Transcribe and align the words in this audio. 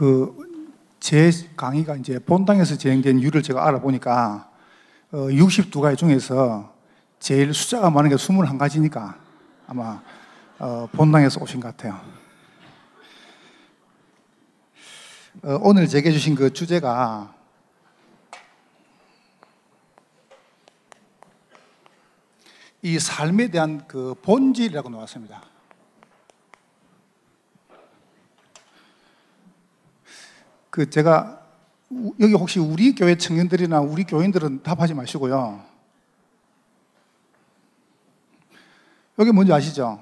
그 0.00 0.50
제 1.00 1.30
강의가 1.56 1.96
이제 1.96 2.18
본당에서 2.18 2.76
진행된 2.76 3.20
이유를 3.20 3.42
제가 3.42 3.66
알아보니까 3.66 4.50
어, 5.12 5.16
62가지 5.16 5.96
중에서 5.96 6.72
제일 7.18 7.54
숫자가 7.54 7.88
많은 7.88 8.10
게 8.10 8.16
21가지니까 8.16 9.18
아마 9.66 10.02
어, 10.58 10.86
본당에서 10.92 11.40
오신 11.40 11.60
것 11.60 11.74
같아요. 11.74 11.98
어, 15.42 15.58
오늘 15.62 15.88
제게 15.88 16.12
주신 16.12 16.34
그 16.34 16.52
주제가 16.52 17.34
이 22.82 22.98
삶에 22.98 23.48
대한 23.48 23.86
그 23.88 24.14
본질이라고 24.22 24.90
나왔습니다. 24.90 25.42
그 30.70 30.88
제가 30.88 31.40
우- 31.90 32.14
여기 32.20 32.32
혹시 32.34 32.58
우리 32.60 32.94
교회 32.94 33.16
청년들이나 33.16 33.80
우리 33.80 34.04
교인들은 34.04 34.62
답하지 34.62 34.94
마시고요. 34.94 35.64
여기 39.18 39.32
뭔지 39.32 39.52
아시죠? 39.52 40.00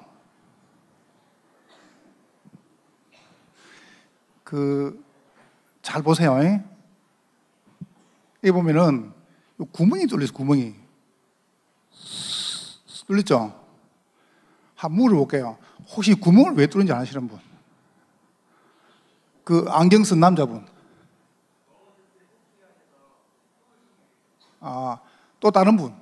그 4.44 5.08
잘 5.88 6.02
보세요. 6.02 6.38
이? 8.42 8.50
보면은 8.50 9.10
요 9.58 9.64
구멍이 9.72 10.06
뚫렸어 10.06 10.34
구멍이 10.34 10.74
뚫렸죠? 13.06 13.58
한 14.74 14.92
물어볼게요. 14.92 15.56
혹시 15.86 16.12
구멍을 16.12 16.52
왜 16.56 16.66
뚫는지 16.66 16.92
아시는 16.92 17.26
분? 17.26 17.38
그 19.48 19.64
안경 19.68 20.04
쓴 20.04 20.20
남자분. 20.20 20.62
아, 24.60 25.00
또 25.40 25.50
다른 25.50 25.74
분. 25.74 25.94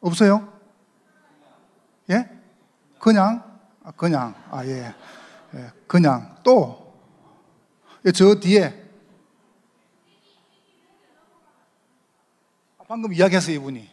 없어요? 0.00 0.50
예? 2.08 2.30
그냥? 2.98 3.60
아, 3.82 3.90
그냥. 3.90 4.34
아, 4.50 4.64
예. 4.64 4.94
예. 5.52 5.72
그냥. 5.86 6.34
또. 6.42 6.98
예, 8.06 8.10
저 8.10 8.34
뒤에. 8.36 8.90
아, 12.78 12.84
방금 12.88 13.12
이야기했어요, 13.12 13.56
이분이. 13.56 13.90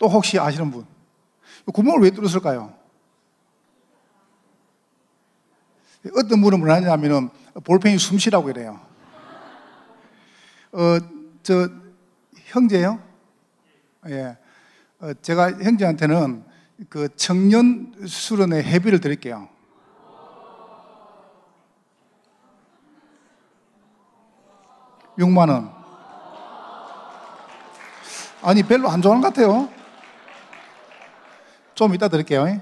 또 0.00 0.08
혹시 0.08 0.40
아시는 0.40 0.72
분? 0.72 0.93
구멍을 1.72 2.00
왜 2.02 2.10
뚫었을까요? 2.10 2.74
어떤 6.16 6.40
분은 6.40 6.58
뭐라 6.58 6.74
하냐면은 6.76 7.30
볼펜이 7.64 7.98
숨 7.98 8.18
쉬라고 8.18 8.50
이래요. 8.50 8.80
어, 10.72 10.98
저, 11.42 11.68
형제요? 12.46 13.00
예. 14.08 14.36
어, 15.00 15.12
제가 15.22 15.52
형제한테는 15.52 16.44
그 16.88 17.08
청년 17.16 17.94
수련회 18.06 18.62
회비를 18.62 19.00
드릴게요. 19.00 19.48
육만 25.18 25.48
원. 25.48 25.72
아니, 28.42 28.62
별로 28.62 28.88
안 28.90 29.00
좋아하는 29.00 29.22
것 29.22 29.32
같아요. 29.32 29.70
좀 31.74 31.94
이따 31.94 32.08
드릴게요. 32.08 32.60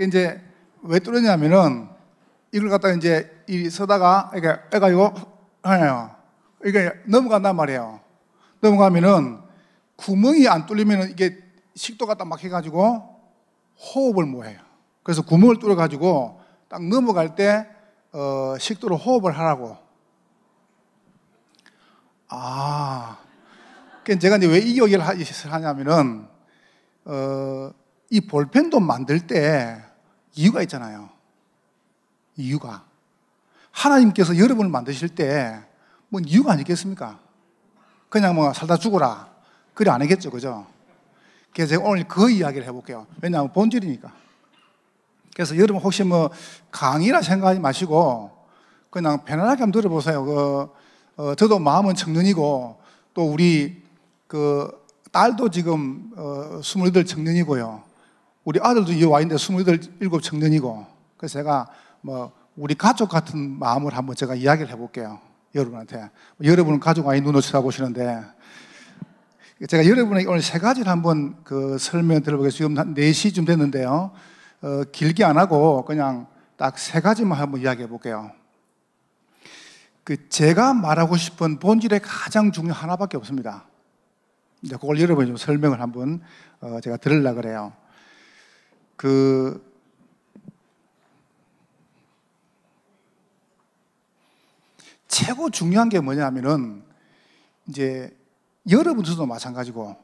이제 0.00 0.40
왜 0.82 0.98
뚫었냐면은 0.98 1.88
이걸 2.52 2.68
갖다가 2.68 2.94
이제 2.94 3.30
이 3.48 3.68
서다가 3.70 4.32
이게 4.36 4.54
애가 4.72 4.88
이거 4.90 5.14
해요. 5.66 6.14
이게 6.64 6.90
넘어간단 7.06 7.54
말이에요. 7.56 8.00
넘어가면은 8.60 9.40
구멍이 9.96 10.48
안 10.48 10.66
뚫리면은 10.66 11.10
이게 11.10 11.38
식도 11.74 12.06
갖다 12.06 12.24
막혀가지고 12.24 13.14
호흡을 13.94 14.24
못 14.26 14.44
해요. 14.44 14.60
그래서 15.02 15.22
구멍을 15.22 15.58
뚫어가지고 15.58 16.40
딱 16.68 16.82
넘어갈 16.86 17.34
때 17.34 17.68
어, 18.12 18.56
식도로 18.58 18.96
호흡을 18.96 19.36
하라고. 19.38 19.76
아, 22.28 23.18
그러니까 24.02 24.20
제가 24.20 24.36
이제 24.36 24.46
왜 24.46 24.58
이 24.60 24.80
얘기를 24.80 25.00
하- 25.06 25.14
하냐면은 25.50 26.26
어, 27.04 27.70
이 28.10 28.20
볼펜도 28.20 28.80
만들 28.80 29.26
때 29.26 29.82
이유가 30.34 30.62
있잖아요. 30.62 31.10
이유가. 32.36 32.84
하나님께서 33.70 34.38
여러분을 34.38 34.70
만드실 34.70 35.10
때, 35.10 35.60
뭐 36.08 36.20
이유가 36.24 36.52
아니겠습니까? 36.52 37.18
그냥 38.08 38.34
뭐 38.34 38.52
살다 38.52 38.76
죽어라. 38.76 39.28
그래 39.74 39.90
안 39.90 40.00
하겠죠. 40.00 40.30
그죠? 40.30 40.66
그래서 41.52 41.70
제가 41.70 41.84
오늘 41.84 42.06
그 42.06 42.30
이야기를 42.30 42.66
해볼게요. 42.66 43.06
왜냐하면 43.20 43.52
본질이니까. 43.52 44.12
그래서 45.34 45.56
여러분 45.56 45.82
혹시 45.82 46.04
뭐 46.04 46.30
강의라 46.70 47.22
생각하지 47.22 47.58
마시고 47.58 48.30
그냥 48.90 49.24
편안하게 49.24 49.62
한번 49.62 49.72
들어보세요. 49.72 50.24
그, 50.24 50.68
어, 51.16 51.34
저도 51.34 51.58
마음은 51.58 51.96
청년이고 51.96 52.80
또 53.14 53.24
우리 53.24 53.82
그 54.28 54.83
딸도 55.14 55.48
지금 55.50 56.10
어, 56.16 56.58
28 56.60 57.04
청년이고요. 57.04 57.84
우리 58.42 58.58
아들도 58.60 58.92
여기 58.94 59.04
와 59.04 59.20
있는데 59.20 59.36
28, 59.40 59.80
7 59.80 60.20
청년이고. 60.20 60.84
그래서 61.16 61.34
제가 61.34 61.68
뭐 62.00 62.32
우리 62.56 62.74
가족 62.74 63.10
같은 63.10 63.56
마음을 63.60 63.96
한번 63.96 64.16
제가 64.16 64.34
이야기를 64.34 64.72
해볼게요. 64.72 65.20
여러분한테. 65.54 66.10
여러분은 66.42 66.80
가족 66.80 67.08
아니 67.08 67.20
눈을 67.20 67.42
쳐다보시는데 67.42 68.24
제가 69.68 69.86
여러분에게 69.86 70.28
오늘 70.28 70.42
세 70.42 70.58
가지를 70.58 70.90
한번 70.90 71.36
그 71.44 71.78
설명 71.78 72.20
들어보겠습니다. 72.20 72.82
지금 72.82 72.88
한 72.88 72.94
4시쯤 72.94 73.46
됐는데요. 73.46 74.10
어, 74.62 74.82
길게 74.90 75.22
안 75.22 75.38
하고 75.38 75.84
그냥 75.84 76.26
딱 76.56 76.76
세 76.76 77.00
가지만 77.00 77.38
한번 77.38 77.60
이야기해 77.60 77.88
볼게요. 77.88 78.32
그 80.02 80.28
제가 80.28 80.74
말하고 80.74 81.16
싶은 81.16 81.60
본질의 81.60 82.00
가장 82.02 82.50
중요한 82.50 82.82
하나밖에 82.82 83.16
없습니다. 83.16 83.64
이제 84.64 84.76
그걸 84.76 84.98
여러분이 84.98 85.28
좀 85.28 85.36
설명을 85.36 85.82
한번 85.82 86.22
어, 86.60 86.80
제가 86.80 86.96
들으려 86.96 87.34
그래요. 87.34 87.74
그 88.96 89.62
최고 95.06 95.50
중요한 95.50 95.90
게 95.90 96.00
뭐냐면은 96.00 96.82
이제 97.68 98.16
여러분들도 98.68 99.26
마찬가지고 99.26 99.96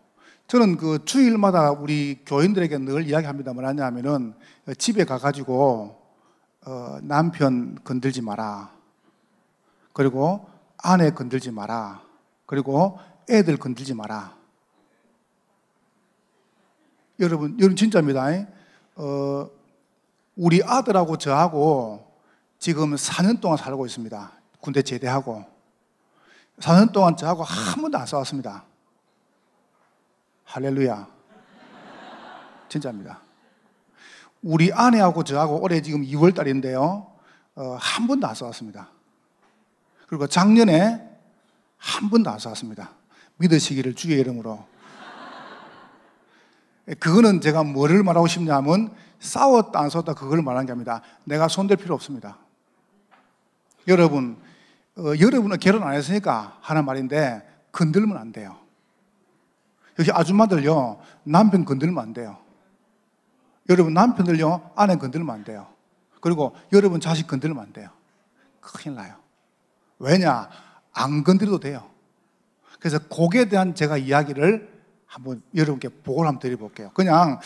저는 0.47 0.77
그 0.77 1.07
주일마다 1.07 1.71
우리 1.71 2.23
교인들에게 2.27 2.77
늘 2.79 3.09
이야기합니다. 3.09 3.55
뭐냐면은 3.55 4.35
집에 4.77 5.05
가가지고 5.05 5.99
어, 6.67 6.99
남편 7.03 7.79
건들지 7.83 8.21
마라. 8.21 8.71
그리고 9.95 10.47
아내 10.77 11.11
건들지 11.13 11.51
마라. 11.51 12.03
그리고 12.45 12.99
애들 13.31 13.57
건들지 13.57 13.95
마라. 13.95 14.40
여러분, 17.21 17.55
여러분 17.59 17.77
진짜입니다. 17.77 18.47
어, 18.97 19.51
우리 20.37 20.63
아들하고 20.65 21.19
저하고 21.19 22.11
지금 22.59 22.95
4년 22.95 23.43
동안 23.43 23.59
살고 23.59 23.85
있습니다. 23.85 24.33
군대 24.61 24.81
제대하고. 24.81 25.45
4년 26.61 26.93
동안 26.93 27.19
저하고 27.19 27.43
한 27.43 27.83
번도 27.83 27.99
안 27.99 28.07
싸웠습니다. 28.07 28.65
할렐루야. 30.45 31.09
진짜입니다. 32.71 33.21
우리 34.43 34.73
아내하고 34.73 35.23
저하고 35.23 35.63
올해 35.63 35.83
지금 35.83 36.03
2월 36.03 36.35
달인데요. 36.35 37.07
어, 37.55 37.77
한 37.79 38.07
번도 38.07 38.27
안 38.27 38.35
싸웠습니다. 38.35 38.89
그리고 40.07 40.27
작년에 40.27 41.07
한 41.77 42.09
번도 42.09 42.31
안 42.31 42.39
싸웠습니다. 42.39 42.93
믿으시기를 43.37 43.95
주의 43.95 44.19
이름으로. 44.19 44.71
그거는 46.99 47.41
제가 47.41 47.63
뭐를 47.63 48.03
말하고 48.03 48.27
싶냐면 48.27 48.93
싸웠다 49.21 49.81
안 49.81 49.91
싸웠다 49.91 50.15
그걸 50.15 50.43
말하는 50.43 50.67
게 50.67 50.73
아닙니다. 50.73 51.03
내가 51.25 51.47
손댈 51.47 51.77
필요 51.77 51.95
없습니다. 51.95 52.39
여러분, 53.87 54.37
어, 54.97 55.13
여러분은 55.19 55.59
결혼 55.59 55.83
안 55.83 55.95
했으니까 55.95 56.59
하는 56.61 56.85
말인데 56.85 57.47
건들면 57.73 58.17
안 58.17 58.33
돼요. 58.33 58.57
역시 59.99 60.11
아줌마들요 60.13 61.01
남편 61.25 61.65
건들면 61.65 62.03
안 62.03 62.13
돼요. 62.13 62.39
여러분 63.69 63.95
남편들요 63.95 64.73
아내 64.75 64.97
건들면 64.97 65.33
안 65.35 65.45
돼요. 65.45 65.69
그리고 66.21 66.57
여러분 66.73 67.01
자식 67.01 67.27
건들면 67.27 67.63
안 67.63 67.73
돼요. 67.73 67.91
큰일 68.61 68.97
나요. 68.97 69.15
왜냐 69.99 70.49
안 70.93 71.23
건드려도 71.23 71.61
돼요. 71.61 71.89
그래서 72.79 72.99
곡에 73.09 73.49
대한 73.49 73.75
제가 73.75 73.99
이야기를 73.99 74.80
한번 75.11 75.43
여러분께 75.57 75.89
보고를 75.89 76.29
한번 76.29 76.41
드려볼게요. 76.41 76.93
그냥 76.95 77.41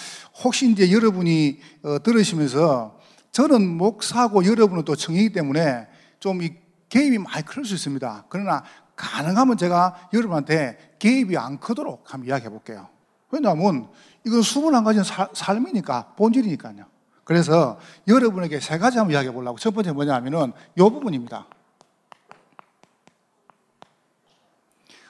혹시 0.45 0.71
이제 0.71 0.93
여러분이 0.93 1.59
어, 1.83 2.03
들으시면서 2.03 2.99
저는 3.33 3.67
목사고 3.67 4.45
여러분은 4.45 4.85
또 4.85 4.95
청이기 4.95 5.33
때문에 5.33 5.89
좀 6.21 6.41
이 6.43 6.53
개입이 6.91 7.19
많이 7.19 7.45
클 7.45 7.65
수 7.65 7.75
있습니다. 7.75 8.27
그러나 8.29 8.63
가능하면 8.95 9.57
제가 9.57 10.09
여러분한테 10.13 10.95
개입이 11.01 11.37
안 11.37 11.59
크도록 11.59 12.13
한번 12.13 12.29
이야기해 12.29 12.51
볼게요. 12.51 12.87
왜냐하면 13.31 13.89
이건 14.25 14.43
수분 14.43 14.75
안 14.77 14.85
가진 14.85 15.03
사- 15.03 15.29
삶이니까 15.33 16.13
본질이니까요. 16.17 16.85
그래서 17.25 17.81
여러분에게 18.07 18.61
세 18.61 18.79
가지 18.79 18.99
한번 18.99 19.15
이야기해 19.15 19.33
보려고 19.33 19.59
첫 19.59 19.75
번째 19.75 19.91
뭐냐면은 19.93 20.53
이 20.77 20.81
부분입니다. 20.81 21.47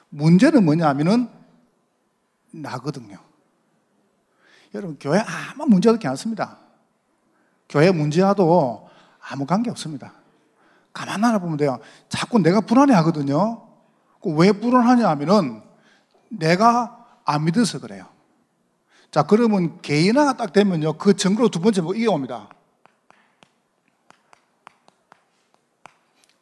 문제는 0.09 0.63
뭐냐면은 0.63 1.29
나거든요. 2.61 3.17
여러분 4.73 4.97
교회 4.99 5.19
아무 5.19 5.65
문제 5.67 5.89
없지 5.89 6.07
않습니다. 6.07 6.57
교회 7.69 7.91
문제와도 7.91 8.89
아무 9.19 9.45
관계 9.45 9.69
없습니다. 9.69 10.13
가만 10.93 11.23
알아보면 11.23 11.57
돼요. 11.57 11.79
자꾸 12.09 12.39
내가 12.39 12.61
불안해 12.61 12.93
하거든요. 12.95 13.67
그왜 14.21 14.53
불안하냐 14.53 15.07
하면은 15.09 15.61
내가 16.29 17.05
안 17.25 17.45
믿어서 17.45 17.79
그래요. 17.79 18.07
자, 19.11 19.23
그러면 19.23 19.81
개인화가 19.81 20.35
딱 20.37 20.51
되면요. 20.53 20.93
그 20.97 21.15
증거로 21.15 21.49
두 21.49 21.59
번째 21.59 21.81
뭐 21.81 21.93
이게 21.93 22.07
옵니다. 22.07 22.49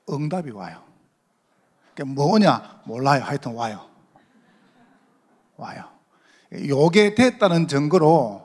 응답이 0.09 0.51
와요. 0.51 0.83
그게 1.89 2.03
뭐냐? 2.03 2.81
몰라요. 2.85 3.23
하여튼 3.23 3.53
와요. 3.53 3.87
와요. 5.57 5.92
요게 6.67 7.15
됐다는 7.15 7.67
증거로 7.67 8.41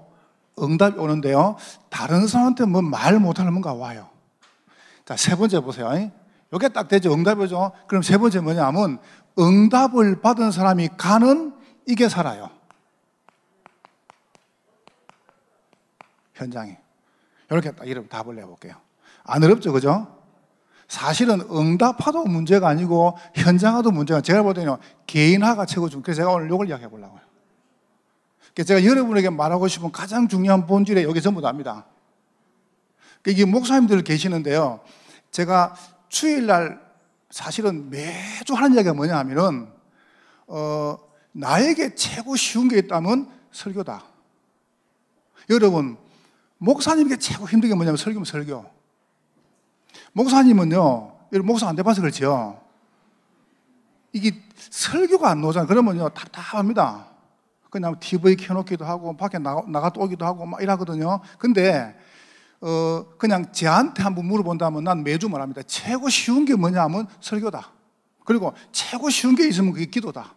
응답이 0.61 0.99
오는데요. 0.99 1.57
다른 1.91 2.27
사람한테 2.27 2.65
뭐 2.67 2.83
말 2.83 3.19
못하는 3.21 3.53
뭔가 3.53 3.75
와요. 3.75 4.09
자, 5.05 5.17
세 5.17 5.37
번째 5.37 5.61
보세요. 5.61 6.11
요게 6.53 6.71
딱 6.71 6.89
되죠. 6.89 7.13
응답이죠. 7.13 7.73
그럼 7.87 8.03
세 8.03 8.19
번째 8.19 8.41
뭐냐면 8.41 8.99
응답을 9.39 10.21
받은 10.21 10.51
사람이 10.51 10.89
가는 10.97 11.55
이게 11.87 12.09
살아요. 12.09 12.51
현장에. 16.35 16.79
이렇게 17.51 17.71
딱 17.73 17.87
이름 17.87 18.09
답을 18.09 18.35
내볼게요. 18.37 18.75
안 19.25 19.43
어렵죠, 19.43 19.73
그죠? 19.73 20.07
사실은 20.87 21.41
응답하도 21.51 22.25
문제가 22.25 22.69
아니고 22.69 23.17
현장화도 23.35 23.91
문제가 23.91 24.21
제가 24.21 24.43
볼 24.43 24.55
때는 24.55 24.77
개인화가 25.07 25.67
최고 25.67 25.89
중. 25.89 26.03
그래서 26.03 26.19
제가 26.23 26.33
오늘 26.33 26.47
이걸 26.47 26.69
이야기해 26.69 26.89
보려고요. 26.89 27.21
제가 28.65 28.85
여러분에게 28.85 29.31
말하고 29.31 29.69
싶은 29.69 29.93
가장 29.93 30.29
중요한 30.29 30.67
본질에 30.67 31.03
여기 31.05 31.23
전부 31.23 31.41
다입니다. 31.41 31.87
이게 33.27 33.45
목사님들 33.45 34.03
계시는데요. 34.03 34.81
제가 35.31 35.75
주일날 36.09 36.81
사실은 37.31 37.91
매주 37.91 38.55
하는 38.55 38.75
이야기가 38.75 38.95
뭐냐 38.95 39.17
하면은, 39.19 39.69
어, 40.47 40.99
나에게 41.33 41.95
최고 41.95 42.37
쉬운 42.37 42.69
게 42.69 42.79
있다면 42.79 43.31
설교다. 43.53 44.05
여러분, 45.51 45.97
목사님에게 46.59 47.19
최고 47.19 47.49
힘든 47.49 47.69
게 47.69 47.75
뭐냐면 47.75 47.97
설교면 47.97 48.25
설교. 48.25 48.65
목사님은요, 50.13 51.17
여러분 51.33 51.47
목사 51.47 51.69
안 51.69 51.77
돼봐서 51.77 52.01
그렇지요. 52.01 52.61
이게 54.13 54.43
설교가 54.71 55.31
안 55.31 55.41
나오잖아요. 55.41 55.69
그러면요, 55.69 56.09
답답합니다. 56.11 57.07
그냥 57.71 57.99
TV 58.01 58.37
켜놓기도 58.37 58.85
하고, 58.85 59.17
밖에 59.17 59.39
나가, 59.39 59.63
나갔다 59.69 60.01
오기도 60.01 60.25
하고, 60.25 60.47
막 60.47 60.63
이러거든요. 60.63 61.21
근데, 61.39 61.97
어, 62.61 63.05
그냥 63.19 63.53
저한테 63.53 64.03
한번 64.03 64.27
물어본다면 64.27 64.85
난 64.85 65.05
매주 65.05 65.29
말합니다. 65.29 65.63
최고 65.63 66.09
쉬운 66.09 66.45
게 66.45 66.55
뭐냐 66.55 66.83
하면 66.85 67.07
설교다. 67.21 67.71
그리고 68.25 68.53
최고 68.73 69.11
쉬운 69.11 69.35
게 69.35 69.47
있으면 69.49 69.73
그게 69.73 69.87
기도다. 69.87 70.35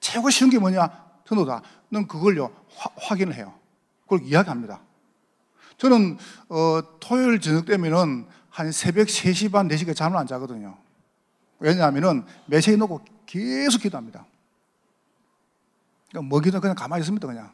최고 0.00 0.30
쉬운 0.30 0.50
게 0.50 0.58
뭐냐? 0.58 0.88
전도다. 1.26 1.62
는 1.90 2.06
그걸요, 2.08 2.50
화- 2.76 2.90
확인을 2.96 3.34
해요. 3.34 3.54
그걸 4.02 4.22
이야기합니다. 4.22 4.80
저는, 5.78 6.18
어, 6.48 6.80
토요일 7.00 7.40
저녁 7.40 7.66
되면은 7.66 8.26
한 8.48 8.72
새벽 8.72 9.08
3시 9.08 9.50
반, 9.50 9.68
4시까지 9.68 9.96
잠을 9.96 10.16
안 10.16 10.26
자거든요. 10.26 10.76
왜냐하면은 11.58 12.24
메시지 12.46 12.76
놓고 12.76 13.00
계속 13.26 13.82
기도합니다. 13.82 14.26
그러니까 16.14 16.28
뭐 16.28 16.38
기도 16.38 16.60
그냥 16.60 16.76
가만히 16.76 17.00
있습니다, 17.00 17.26
그냥. 17.26 17.50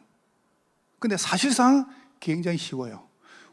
근데 0.98 1.16
사실상 1.16 1.88
굉장히 2.20 2.58
쉬워요. 2.58 3.02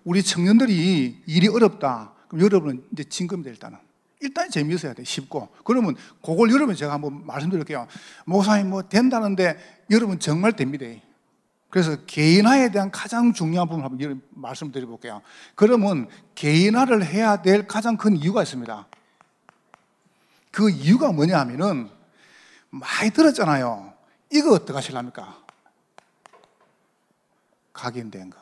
우리 0.03 0.21
청년들이 0.21 1.23
일이 1.25 1.47
어렵다. 1.47 2.13
그럼 2.27 2.43
여러분은 2.43 2.83
이제 2.91 3.05
진급니다, 3.05 3.49
일단은. 3.49 3.77
일단 4.19 4.49
재미있어야 4.49 4.93
돼, 4.93 5.05
쉽고. 5.05 5.47
그러면 5.63 5.95
그걸 6.21 6.51
여러분 6.51 6.75
제가 6.75 6.91
한번 6.91 7.25
말씀드릴게요. 7.25 7.87
목사님 8.25 8.69
뭐 8.69 8.81
된다는데 8.81 9.85
여러분 9.91 10.19
정말 10.19 10.53
됩니다. 10.53 10.85
그래서 11.69 11.95
개인화에 12.05 12.71
대한 12.71 12.91
가장 12.91 13.31
중요한 13.31 13.69
부분을 13.69 13.89
한번 13.89 14.21
말씀드려볼게요. 14.31 15.21
그러면 15.55 16.09
개인화를 16.35 17.05
해야 17.05 17.41
될 17.41 17.67
가장 17.67 17.95
큰 17.95 18.17
이유가 18.17 18.43
있습니다. 18.43 18.87
그 20.51 20.69
이유가 20.69 21.11
뭐냐 21.11 21.39
하면은 21.39 21.89
많이 22.69 23.11
들었잖아요. 23.11 23.96
이거 24.31 24.53
어떻게 24.53 24.73
하실랍니까? 24.73 25.43
각인된 27.73 28.29
거. 28.29 28.39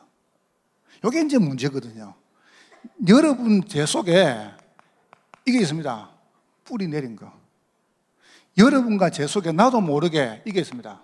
이게 1.06 1.20
이제 1.20 1.38
문제거든요. 1.38 2.14
여러분 3.08 3.66
제 3.68 3.84
속에 3.86 4.50
이게 5.44 5.60
있습니다. 5.60 6.10
뿌리 6.64 6.88
내린 6.88 7.16
거. 7.16 7.32
여러분과 8.58 9.10
제 9.10 9.26
속에 9.26 9.52
나도 9.52 9.80
모르게 9.80 10.42
이게 10.46 10.60
있습니다. 10.60 11.00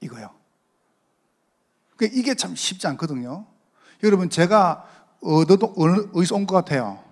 이거요. 0.00 0.34
그 1.96 2.04
이게 2.12 2.34
참 2.34 2.54
쉽지 2.54 2.86
않거든요. 2.88 3.46
여러분 4.02 4.28
제가 4.30 4.86
어디서 5.22 6.34
온 6.36 6.46
것 6.46 6.54
같아요. 6.54 7.02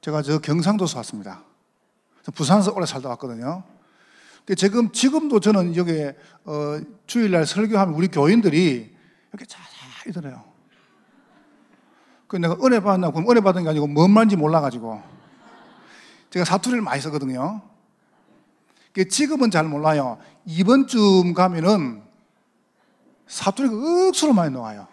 제가 0.00 0.22
저 0.22 0.38
경상도에서 0.38 0.98
왔습니다. 0.98 1.42
저 2.22 2.30
부산에서 2.32 2.72
오래 2.72 2.86
살다 2.86 3.08
왔거든요. 3.10 3.64
그 4.44 4.54
지금 4.54 4.92
지금도 4.92 5.40
저는 5.40 5.74
여기 5.76 6.10
어, 6.44 6.80
주일날 7.06 7.46
설교하면 7.46 7.94
우리 7.94 8.08
교인들이 8.08 8.94
이렇게 9.30 9.46
잘 9.46 9.62
이더래요. 10.06 10.44
그 12.26 12.36
내가 12.36 12.56
은혜 12.62 12.80
받았나 12.80 13.10
그럼 13.10 13.30
은혜 13.30 13.40
받은 13.40 13.62
게 13.62 13.68
아니고 13.70 13.86
뭔 13.86 14.10
말인지 14.10 14.36
몰라가지고 14.36 15.02
제가 16.30 16.44
사투리를 16.44 16.82
많이 16.82 17.00
쓰거든요. 17.00 17.62
그 18.92 19.08
지금은 19.08 19.50
잘 19.50 19.64
몰라요. 19.64 20.18
이번 20.44 20.86
쯤 20.86 21.32
가면은 21.32 22.02
사투리가 23.26 24.08
억수로 24.08 24.32
많이 24.32 24.52
나와요. 24.52 24.86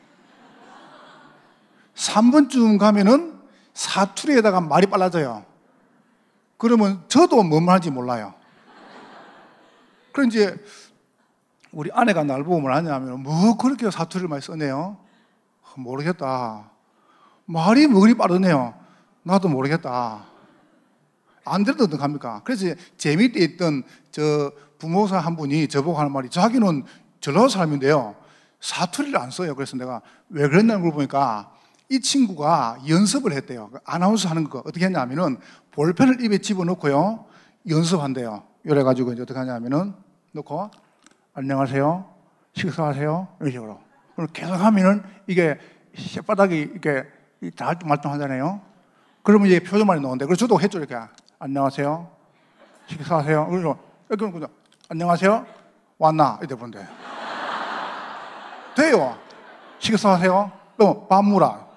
3번쯤 1.96 2.79
가면은 2.79 3.39
사투리에다가 3.74 4.62
말이 4.62 4.88
빨라져요. 4.88 5.46
그러면 6.58 7.03
저도 7.08 7.43
뭔 7.43 7.65
말인지 7.65 7.91
몰라요. 7.91 8.34
그럼 10.12 10.30
이제 10.30 10.58
우리 11.72 11.89
아내가 11.94 12.24
날 12.24 12.44
보고 12.44 12.60
뭘 12.60 12.74
하냐면 12.74 13.24
뭐 13.24 13.58
그렇게 13.58 13.89
사투리를 13.89 14.27
많이 14.27 14.41
쓰네요. 14.41 14.98
모르겠다. 15.75 16.70
말이 17.46 17.88
뭐 17.88 18.01
그리 18.01 18.13
빠르네요. 18.13 18.74
나도 19.24 19.48
모르겠다. 19.50 20.25
안 21.46 21.63
들어도 21.63 21.86
어떡합니까? 21.86 22.41
그래서 22.44 22.68
재미있게 22.98 23.39
있던 23.44 23.84
저 24.12 24.51
부모사 24.77 25.18
한 25.20 25.36
분이 25.36 25.68
저보고 25.68 25.98
하는 25.98 26.12
말이 26.12 26.30
자기는 26.30 26.84
전라도 27.20 27.50
사람인데요. 27.50 28.15
사투리를 28.60 29.18
안 29.18 29.32
써요. 29.32 29.56
그래서 29.56 29.77
내가 29.77 30.01
왜 30.30 30.48
그랬냐고 30.48 30.82
물어보니까 30.82 31.51
이 31.89 32.00
친구가 32.00 32.80
연습을 32.88 33.34
했대요. 33.34 33.70
그 33.72 33.80
아나운서 33.86 34.30
하는 34.30 34.46
거 34.46 34.60
어떻게 34.60 34.86
했냐면은 34.86 35.38
볼펜을 35.72 36.24
입에 36.24 36.39
집어넣고요. 36.39 37.25
연습한대요. 37.68 38.50
이래가지고 38.63 39.13
이제 39.13 39.22
어떻게 39.24 39.39
하냐면은 39.39 39.94
넣고 40.34 40.70
안녕하세요. 41.34 42.06
식사하세요. 42.53 43.27
이런 43.39 43.51
식으로. 43.51 43.80
그럼 44.15 44.27
계속 44.34 44.53
하면은 44.53 45.03
이게 45.27 45.58
혓바닥이 45.96 46.51
이렇게 46.72 47.06
다 47.56 47.74
말똥하잖아요. 47.86 48.62
그러면 49.24 49.48
이제 49.48 49.60
표정만이 49.60 50.01
나오는데 50.01 50.25
그래서 50.25 50.39
저도 50.39 50.60
했죠 50.60 50.77
이렇게 50.80 50.96
안녕하세요. 51.39 52.10
식사하세요. 52.88 53.48
그래서 53.48 53.77
이렇게 54.10 54.32
그냥 54.32 54.50
안녕하세요. 54.89 55.46
왔나 55.98 56.39
이래 56.44 56.56
보는데 56.56 56.86
돼요. 58.75 59.18
식사하세요. 59.80 60.51
또밥 60.77 61.25
물어. 61.25 61.72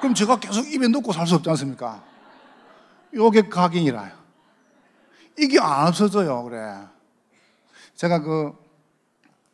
그럼 0.00 0.14
제가 0.14 0.38
계속 0.38 0.66
입에 0.72 0.88
넣고 0.88 1.12
살 1.12 1.26
수 1.26 1.34
없지 1.36 1.48
않습니까? 1.50 2.02
요게 3.14 3.48
각인이라요. 3.48 4.17
이게 5.38 5.58
안 5.60 5.86
없어져요, 5.88 6.42
그래. 6.44 6.74
제가 7.94 8.20
그 8.20 8.52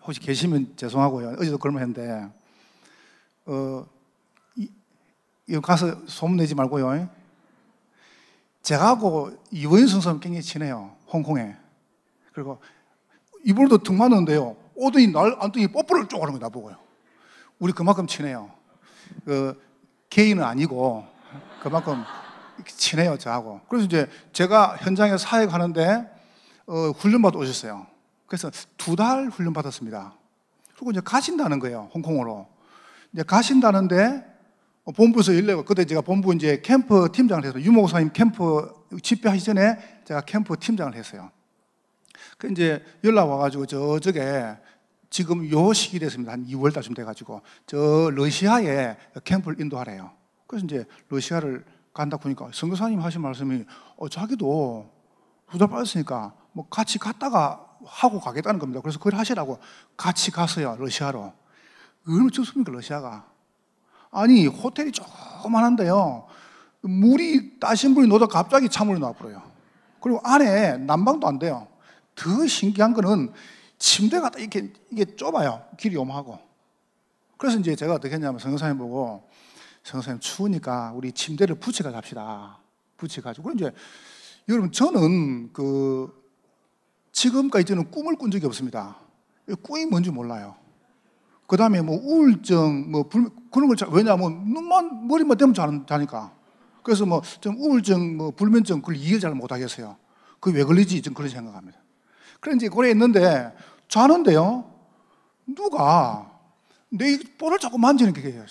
혹시 0.02 0.20
계시면 0.20 0.74
죄송하고요. 0.76 1.36
어제도 1.38 1.58
그런 1.58 1.74
말 1.74 1.82
했는데 1.82 2.28
어 3.46 3.86
이, 4.56 4.70
이 5.48 5.58
가서 5.60 6.06
소문 6.06 6.36
내지 6.38 6.54
말고요. 6.54 7.08
제가하고 8.62 9.30
이원순 9.50 10.00
선생님 10.00 10.20
굉장히 10.20 10.42
친해요. 10.42 10.96
홍콩에. 11.12 11.56
그리고 12.32 12.60
이분도 13.44 13.78
등 13.78 13.98
맞는데요. 13.98 14.56
오더니 14.74 15.08
날 15.08 15.36
안더니 15.38 15.68
뽀뽀를 15.68 16.08
쭉 16.08 16.20
하는 16.22 16.32
거 16.32 16.38
나 16.38 16.48
보고요. 16.48 16.76
우리 17.58 17.72
그만큼 17.72 18.06
친해요. 18.06 18.50
그 19.24 19.60
개인은 20.10 20.42
아니고 20.42 21.06
그만큼 21.62 22.02
친해요 22.66 23.16
저하고. 23.18 23.60
그래서 23.68 23.86
이제 23.86 24.08
제가 24.32 24.76
현장에 24.76 25.16
사역 25.18 25.52
하는데 25.52 26.10
어, 26.66 26.90
훈련 26.90 27.22
받아 27.22 27.38
오셨어요. 27.38 27.86
그래서 28.26 28.50
두 28.76 28.96
달 28.96 29.28
훈련 29.28 29.52
받았습니다. 29.52 30.14
그리고 30.74 30.90
이제 30.90 31.00
가신다는 31.04 31.58
거예요 31.58 31.90
홍콩으로. 31.94 32.46
이제 33.12 33.22
가신다는데 33.22 34.24
어, 34.84 34.92
본부에서 34.92 35.34
연락을 35.34 35.64
그때 35.64 35.84
제가 35.84 36.00
본부 36.00 36.34
이제 36.34 36.60
캠프 36.62 37.08
팀장을 37.12 37.44
해서 37.44 37.60
유목사님 37.60 38.10
캠프 38.12 38.68
집회하기 39.02 39.42
전에 39.42 40.00
제가 40.04 40.22
캠프 40.22 40.56
팀장을 40.58 40.94
했어요. 40.94 41.30
그 42.38 42.50
이제 42.50 42.84
연락 43.04 43.30
와가지고 43.30 43.66
저쪽에 43.66 44.56
지금 45.10 45.48
요 45.50 45.72
시기 45.72 45.98
됐습니다. 46.00 46.32
한 46.32 46.44
2월 46.46 46.74
달쯤 46.74 46.94
돼가지고 46.94 47.40
저 47.66 48.10
러시아에 48.12 48.96
캠프를 49.22 49.60
인도하래요. 49.60 50.10
그래서 50.46 50.66
이제 50.66 50.84
러시아를 51.08 51.64
간다 51.94 52.16
보니까 52.16 52.50
성교사님 52.52 53.00
하신 53.00 53.22
말씀이 53.22 53.64
어, 53.96 54.08
자기도 54.08 54.90
두달 55.50 55.68
빠졌으니까 55.68 56.34
뭐 56.52 56.66
같이 56.68 56.98
갔다가 56.98 57.64
하고 57.86 58.20
가겠다는 58.20 58.58
겁니다. 58.58 58.80
그래서 58.80 58.98
그걸 58.98 59.14
하시라고 59.14 59.58
같이 59.96 60.30
갔어요. 60.30 60.76
러시아로. 60.78 61.32
얼마나 62.06 62.30
좋습니까 62.30 62.72
러시아가? 62.72 63.26
아니 64.10 64.46
호텔이 64.46 64.92
조그만한데요. 64.92 66.26
물이 66.82 67.60
따신 67.60 67.92
물이 67.92 68.08
넣어도 68.08 68.26
갑자기 68.26 68.68
찬물이 68.68 69.00
나와버려요. 69.00 69.42
그리고 70.00 70.20
안에 70.24 70.78
난방도 70.78 71.26
안 71.26 71.38
돼요. 71.38 71.68
더 72.14 72.46
신기한 72.46 72.92
거는 72.92 73.32
침대가 73.78 74.30
딱 74.30 74.40
이렇게 74.40 74.72
이게 74.90 75.04
좁아요. 75.16 75.62
길이 75.78 75.94
요하고 75.94 76.38
그래서 77.36 77.58
이제 77.58 77.74
제가 77.74 77.94
어떻게 77.94 78.14
했냐면 78.14 78.38
성사님 78.38 78.78
보고 78.78 79.28
성사님 79.84 80.18
추우니까 80.18 80.92
우리 80.94 81.12
침대를 81.12 81.56
붙여가 81.56 81.92
잡시다. 81.92 82.58
붙여가지고 82.96 83.52
이제 83.52 83.70
여러분 84.48 84.72
저는 84.72 85.52
그 85.52 86.12
지금까지 87.12 87.66
저는 87.66 87.90
꿈을 87.90 88.16
꾼 88.16 88.30
적이 88.30 88.46
없습니다. 88.46 88.96
꿈이 89.62 89.84
뭔지 89.86 90.10
몰라요. 90.10 90.56
그 91.46 91.58
다음에 91.58 91.82
뭐 91.82 91.96
우울증, 92.02 92.90
뭐 92.90 93.02
불, 93.02 93.28
그런 93.52 93.68
걸, 93.68 93.76
자, 93.76 93.86
왜냐하면 93.90 94.44
눈만, 94.46 95.06
머리만 95.06 95.36
되면 95.36 95.54
자니까. 95.54 96.32
그래서 96.82 97.04
뭐 97.04 97.20
좀 97.40 97.56
우울증, 97.58 98.16
뭐 98.16 98.30
불면증 98.30 98.80
그걸 98.80 98.96
이해 98.96 99.18
잘 99.18 99.34
못하겠어요. 99.34 99.96
그게 100.40 100.58
왜 100.58 100.64
걸리지? 100.64 101.02
좀 101.02 101.14
그런 101.14 101.28
생각합니다. 101.28 101.78
이제 102.56 102.68
고래 102.68 102.90
있는데 102.90 103.54
자는데요. 103.88 104.70
누가 105.46 106.30
내 106.90 107.18
볼을 107.38 107.58
자꾸 107.58 107.78
만지는 107.78 108.12
게 108.12 108.22
해요. 108.22 108.44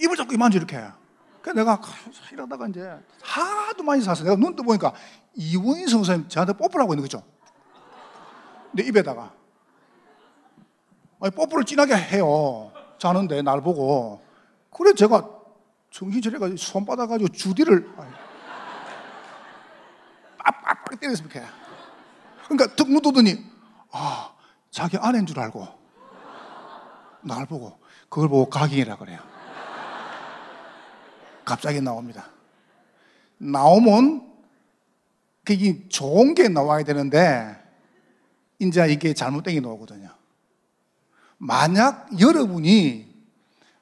입을 0.00 0.16
자꾸 0.16 0.36
만지 0.36 0.58
이렇게. 0.58 0.80
그래서 1.42 1.58
내가 1.58 1.80
이러다가 2.32 2.66
이제 2.68 2.98
하도 3.22 3.82
많이 3.82 4.02
샀어. 4.02 4.24
내가 4.24 4.36
눈 4.36 4.56
떠보니까 4.56 4.92
이원희 5.34 5.86
성사님 5.88 6.28
저한테 6.28 6.52
뽀뽀를 6.54 6.82
하고 6.82 6.94
있는 6.94 7.02
거죠. 7.02 7.22
내 8.72 8.82
입에다가. 8.84 9.32
아니, 11.20 11.30
뽀뽀를 11.30 11.64
진하게 11.64 11.94
해요. 11.94 12.72
자는데, 12.98 13.42
날 13.42 13.60
보고. 13.62 14.22
그래, 14.70 14.92
제가 14.94 15.28
정신 15.90 16.20
차려가지고 16.20 16.56
손 16.56 16.84
받아가지고 16.84 17.28
주디를 17.28 17.94
빡빡빡 20.38 21.00
때렸으면 21.00 21.30
해. 21.32 21.42
그러니까 22.48 22.74
턱 22.76 22.90
묻어더니, 22.90 23.44
아, 23.92 24.32
자기 24.70 24.96
아내인 24.96 25.24
줄 25.24 25.38
알고. 25.38 25.66
날 27.22 27.46
보고. 27.46 27.78
그걸 28.08 28.28
보고 28.28 28.50
각인이라 28.50 28.96
그래요. 28.96 29.33
갑자기 31.44 31.80
나옵니다. 31.80 32.30
나오면 33.38 34.32
그게 35.44 35.88
좋은 35.88 36.34
게 36.34 36.48
나와야 36.48 36.84
되는데, 36.84 37.62
이제 38.58 38.86
이게 38.90 39.12
잘못된 39.12 39.54
게 39.54 39.60
나오거든요. 39.60 40.08
만약 41.38 42.08
여러분이 42.18 43.12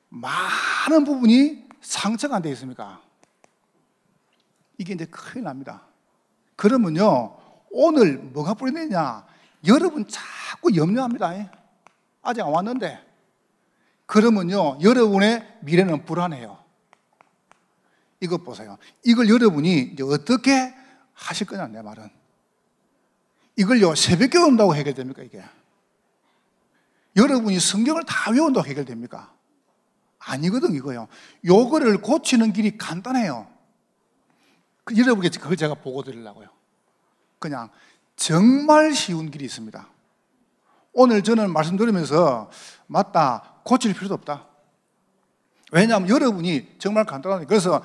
많은 0.09 1.05
부분이 1.05 1.69
상처가 1.81 2.37
안 2.37 2.43
되어 2.43 2.53
있습니까? 2.53 3.01
이게 4.79 4.95
이제 4.95 5.05
큰일 5.07 5.45
납니다. 5.45 5.83
그러면요, 6.57 7.37
오늘 7.71 8.19
뭐가 8.19 8.55
뿌리느냐? 8.55 9.25
여러분 9.67 10.07
자꾸 10.09 10.75
염려합니다. 10.75 11.51
아직 12.23 12.41
안 12.41 12.49
왔는데. 12.49 13.01
그러면요, 14.07 14.79
여러분의 14.83 15.59
미래는 15.61 16.05
불안해요. 16.05 16.62
이것 18.23 18.45
보세요. 18.45 18.79
이걸 19.05 19.29
여러분이 19.29 19.97
어떻게 20.01 20.73
하실 21.13 21.45
거냐, 21.47 21.67
내 21.67 21.83
말은. 21.83 22.09
이걸요, 23.57 23.97
새벽에 23.97 24.39
온다고 24.39 24.77
해결됩니까, 24.77 25.23
이게? 25.25 25.43
여러분이 27.17 27.59
성경을 27.59 28.05
다 28.05 28.31
외운다고 28.31 28.67
해결됩니까? 28.67 29.35
아니거든, 30.21 30.73
이거요. 30.73 31.09
요거를 31.45 32.01
고치는 32.01 32.53
길이 32.53 32.79
간단해요. 32.79 33.49
그, 34.85 34.97
여러분께 34.97 35.29
그걸 35.41 35.57
제가 35.57 35.75
보고 35.75 36.05
드리려고요. 36.05 36.49
그냥 37.41 37.71
정말 38.15 38.95
쉬운 38.95 39.33
길이 39.33 39.45
있습니다. 39.47 39.89
오늘 40.93 41.25
저는 41.25 41.53
말씀 41.53 41.77
들으면서 41.77 42.51
맞다, 42.87 43.57
고칠 43.65 43.93
필요도 43.95 44.15
없다. 44.15 44.47
왜냐하면 45.73 46.09
여러분이 46.09 46.77
정말 46.79 47.05
간단하니 47.05 47.47
그래서 47.47 47.83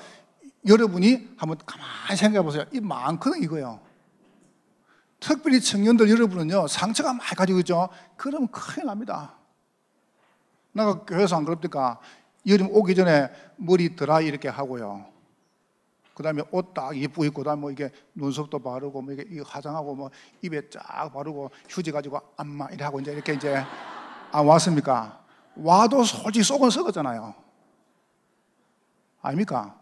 여러분이 0.68 1.36
한번 1.38 1.58
가만히 1.66 2.18
생각해 2.18 2.44
보세요. 2.44 2.66
이 2.72 2.80
많거든, 2.80 3.42
이거요. 3.42 3.80
특별히 5.20 5.60
청년들 5.62 6.10
여러분은요, 6.10 6.68
상처가 6.68 7.14
많이 7.14 7.36
가지고 7.36 7.60
있죠? 7.60 7.90
그러면 8.16 8.50
큰일 8.50 8.88
납니다. 8.88 9.36
나가 10.72 11.06
교회에서 11.06 11.38
안 11.38 11.46
그럽니까? 11.46 12.00
여름 12.46 12.70
오기 12.72 12.96
전에 12.96 13.30
머리 13.56 13.96
드라이 13.96 14.28
이렇게 14.28 14.48
하고요. 14.48 15.06
그 16.14 16.24
다음에 16.24 16.42
옷 16.52 16.74
딱 16.74 16.96
예쁘고 16.96 17.26
입고, 17.26 17.42
그 17.42 17.46
다음에 17.46 17.62
뭐 17.62 17.72
이게 17.72 17.92
눈썹도 18.16 18.60
바르고, 18.60 19.02
뭐 19.02 19.14
이게 19.14 19.42
화장하고, 19.46 19.96
뭐 19.96 20.10
입에 20.42 20.70
쫙 20.70 21.12
바르고, 21.14 21.52
휴지 21.70 21.92
가지고 21.92 22.22
안마 22.38 22.68
이렇게 22.68 22.84
하고, 22.84 23.00
이제 23.00 23.12
이렇게 23.12 23.34
이제 23.34 23.64
안 24.32 24.46
왔습니까? 24.46 25.24
와도 25.56 26.04
솔직히 26.04 26.44
속은 26.44 26.70
썩었잖아요. 26.70 27.34
아닙니까? 29.22 29.80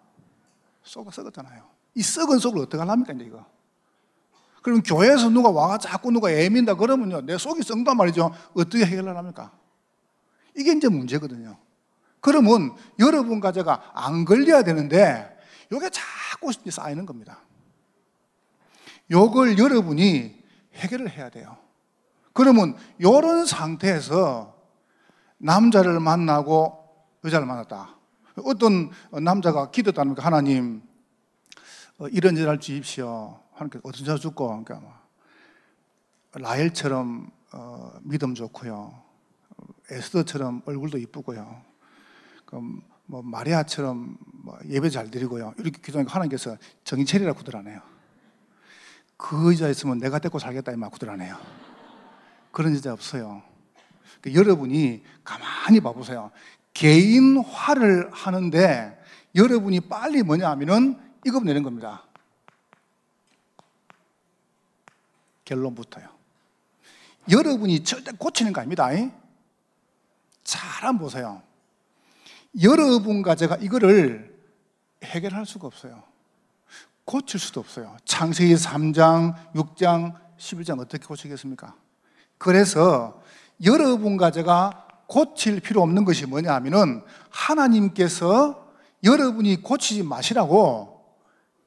속은 0.86 1.12
썩었잖아요. 1.12 1.64
이 1.96 2.02
썩은 2.02 2.40
속을 2.40 2.62
어떻게 2.62 2.78
하랍니까, 2.78 3.14
이제 3.14 3.26
이거? 3.26 3.46
그럼 4.62 4.82
교회에서 4.82 5.30
누가 5.30 5.52
와가 5.52 5.78
자꾸 5.78 6.12
누가 6.12 6.32
애민다 6.32 6.76
그러면요. 6.76 7.22
내 7.22 7.38
속이 7.38 7.62
썩단 7.62 7.96
말이죠. 7.98 8.32
어떻게 8.56 8.86
해결을 8.86 9.16
합니까? 9.16 9.52
이게 10.56 10.72
이제 10.72 10.88
문제거든요. 10.88 11.58
그러면 12.20 12.76
여러분과 12.98 13.52
제가 13.52 13.92
안 13.94 14.26
걸려야 14.26 14.64
되는데 14.64 15.38
이게 15.72 15.90
자꾸 15.92 16.52
쌓이는 16.52 17.06
겁니다. 17.06 17.42
이걸 19.08 19.60
여러분이 19.60 20.44
해결을 20.74 21.12
해야 21.12 21.30
돼요. 21.30 21.58
그러면 22.34 22.76
이런 22.98 23.46
상태에서 23.46 24.56
남자를 25.38 26.00
만나고 26.00 26.90
여자를 27.24 27.46
만났다. 27.46 27.96
어떤 28.44 28.92
남자가 29.12 29.72
기도했다니까 29.72 30.24
하나님 30.24 30.82
어, 31.98 32.08
이런 32.10 32.38
여자를 32.38 32.60
주십시오. 32.60 33.40
하나님께 33.54 33.80
어떤 33.84 34.06
자 34.06 34.18
죽고 34.18 34.48
그러니까 34.48 34.80
뭐 34.80 34.94
라헬처럼 36.34 37.32
어, 37.54 37.92
믿음 38.02 38.36
좋고요. 38.36 39.02
에스더처럼 39.90 40.64
얼굴도 40.66 40.98
이쁘고요. 40.98 41.62
그럼 42.46 42.82
뭐 43.06 43.22
마리아처럼 43.22 44.18
뭐 44.44 44.58
예배 44.68 44.90
잘 44.90 45.10
드리고요. 45.10 45.54
이렇게 45.58 45.80
기도하니까 45.82 46.14
하나님께서 46.14 46.58
정의 46.84 47.06
체리라 47.06 47.34
구들하네요. 47.34 47.80
그 49.16 49.54
여자 49.54 49.70
있으면 49.70 50.00
내가 50.00 50.20
데리고 50.20 50.40
살겠다 50.40 50.74
이말 50.74 50.90
구들하네요. 50.90 51.38
그런 52.52 52.76
여자 52.76 52.92
없어요. 52.92 53.42
그러니까 54.20 54.40
여러분이 54.40 55.04
가만히 55.24 55.80
봐보세요. 55.80 56.32
개인화를 56.76 58.12
하는데 58.12 59.02
여러분이 59.34 59.80
빨리 59.82 60.22
뭐냐 60.22 60.50
하면은 60.52 61.00
이거 61.26 61.40
내는 61.40 61.64
겁니다. 61.64 62.04
결론부터요. 65.46 66.08
여러분이 67.32 67.84
절대 67.84 68.12
고치는 68.12 68.54
거 68.54 68.62
아닙니다. 68.62 68.90
잘 70.44 70.84
한번 70.84 71.00
보세요. 71.00 71.42
여러분과 72.62 73.36
제가 73.36 73.56
이거를 73.56 74.36
해결할 75.04 75.46
수가 75.46 75.68
없어요. 75.68 76.04
고칠 77.06 77.40
수도 77.40 77.62
없어요. 77.62 77.96
창세기 78.06 78.56
3장, 78.56 79.54
6장, 79.54 80.14
11장 80.38 80.80
어떻게 80.80 81.06
고치겠습니까? 81.06 81.76
그래서 82.38 83.22
여러분과 83.64 84.32
제가 84.32 84.85
고칠 85.08 85.60
필요 85.60 85.82
없는 85.82 86.06
것이 86.06 86.26
뭐냐 86.26 86.54
하면은 86.56 87.04
하나님께서 87.30 88.72
여러분이 89.04 89.62
고치지 89.62 90.04
마시라고 90.04 91.06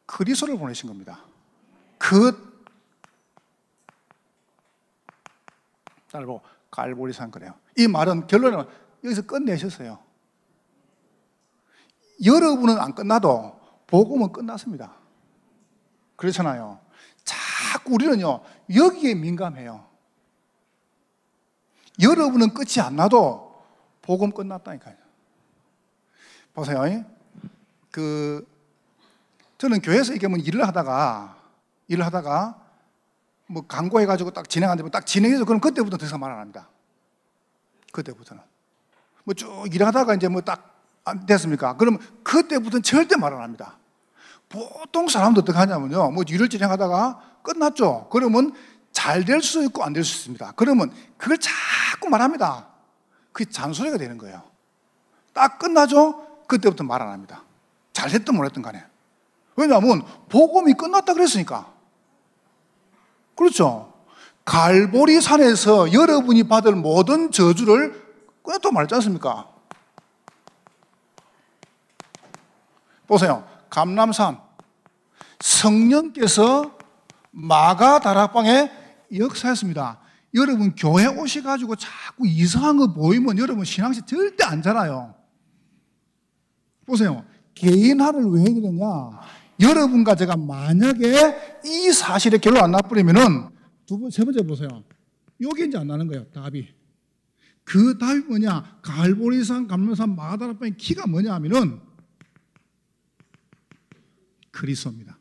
그리스도를 0.07 0.59
보내신 0.59 0.89
겁니다. 0.89 1.25
그 1.99 2.49
딸보 6.11 6.41
갈보리산 6.71 7.31
그래요. 7.31 7.55
이 7.77 7.87
말은 7.87 8.27
결론은 8.27 8.65
여기서 9.05 9.23
끝내셨어요. 9.23 9.99
여러분은 12.25 12.79
안 12.79 12.95
끝나도 12.95 13.59
복음은 13.87 14.33
끝났습니다. 14.33 14.95
그렇잖아요. 16.17 16.81
자꾸 17.25 17.95
우리는요, 17.95 18.43
여기에 18.75 19.15
민감해요. 19.15 19.87
여러분은 22.01 22.55
끝이 22.55 22.81
안 22.81 22.97
나도 22.97 23.63
복음 24.03 24.31
끝났다니까요. 24.31 24.95
보세요. 26.55 27.05
그, 27.91 28.47
저는 29.59 29.81
교회에서 29.81 30.15
이게 30.15 30.29
뭐 30.29 30.39
일을 30.39 30.67
하다가, 30.67 31.37
일을 31.89 32.05
하다가, 32.07 32.61
뭐 33.47 33.65
광고해 33.67 34.07
가지고 34.07 34.31
딱 34.31 34.49
진행하는데 34.49 34.91
딱 34.91 35.07
진행해서 35.07 35.45
그럼 35.45 35.61
그때부터 35.61 35.97
더 35.97 36.07
이상 36.07 36.21
말 36.21 36.31
안 36.33 36.41
합니다. 36.41 36.69
그때부터는. 37.93 38.43
뭐 39.25 39.35
쭉 39.35 39.67
일하다가 39.75 40.15
이제 40.15 40.29
뭐 40.29 40.43
딱 40.43 40.75
됐습니까? 41.27 41.77
그러면 41.77 42.01
그때부터는 42.23 42.83
절대 42.83 43.17
말 43.17 43.33
안 43.33 43.41
합니다. 43.43 43.79
보통 44.49 45.09
사람도 45.09 45.41
어떻게 45.41 45.57
하냐면요. 45.59 46.11
뭐 46.11 46.23
일을 46.29 46.49
진행하다가 46.49 47.41
끝났죠. 47.43 48.09
그러면 48.11 48.53
잘 48.99 49.25
될 49.25 49.41
수도 49.43 49.63
있고 49.65 49.85
안 49.85 49.93
될 49.93 50.03
수 50.05 50.17
있습니다. 50.19 50.53
그러면 50.57 50.93
그걸 51.17 51.39
자꾸 51.39 52.09
말합니다. 52.09 52.67
그게 53.33 53.49
잔소리가 53.49 53.97
되는 53.97 54.19
거예요. 54.19 54.43
딱 55.33 55.59
끝나죠? 55.59 56.27
그때부터 56.49 56.83
말 56.83 57.01
안 57.03 57.11
합니다. 57.11 57.45
잘 57.93 58.11
됐든 58.11 58.35
못했든 58.35 58.63
간에. 58.63 58.85
왜냐하면 59.57 60.05
복음이 60.29 60.75
끝났다 60.75 61.15
그랬으니까. 61.15 61.73
그렇죠? 63.37 63.93
갈보리 64.45 65.21
산에서 65.21 65.93
여러분이 65.93 66.49
받을 66.49 66.75
모든 66.75 67.31
저주를 67.31 68.05
끝냈다고 68.43 68.73
말했지 68.73 68.95
않습니까? 68.97 69.49
보세요. 73.07 73.47
감남산. 73.71 74.41
성령께서 75.41 76.77
마가 77.31 78.01
다락방에 78.01 78.78
역사했습니다. 79.13 80.01
여러분 80.35 80.75
교회 80.75 81.07
오셔가지고 81.07 81.77
자꾸 81.77 82.27
이상한 82.27 82.77
거 82.77 82.93
보이면 82.93 83.39
여러분 83.39 83.65
신앙시 83.65 84.03
절대 84.07 84.45
안 84.45 84.63
자라요. 84.63 85.15
보세요. 86.85 87.25
개인화를 87.55 88.25
왜 88.25 88.43
해드렸냐? 88.43 88.85
여러분과 89.61 90.15
제가 90.15 90.37
만약에 90.37 91.61
이 91.65 91.93
사실에 91.93 92.39
결론 92.39 92.65
안 92.65 92.71
나버리면은 92.71 93.49
두 93.87 93.99
번, 93.99 94.11
세 94.11 94.25
번째 94.25 94.43
보세요. 94.43 94.69
여기 95.41 95.67
이제 95.67 95.79
안 95.79 95.87
나는 95.87 96.07
거예요. 96.07 96.25
답이. 96.31 96.69
그 97.65 97.99
답이 97.99 98.21
뭐냐? 98.21 98.79
갈보리산, 98.83 99.67
감로산, 99.67 100.15
마다라방의 100.15 100.77
키가 100.77 101.07
뭐냐 101.07 101.35
하면은 101.35 101.81
그리스도입니다. 104.51 105.19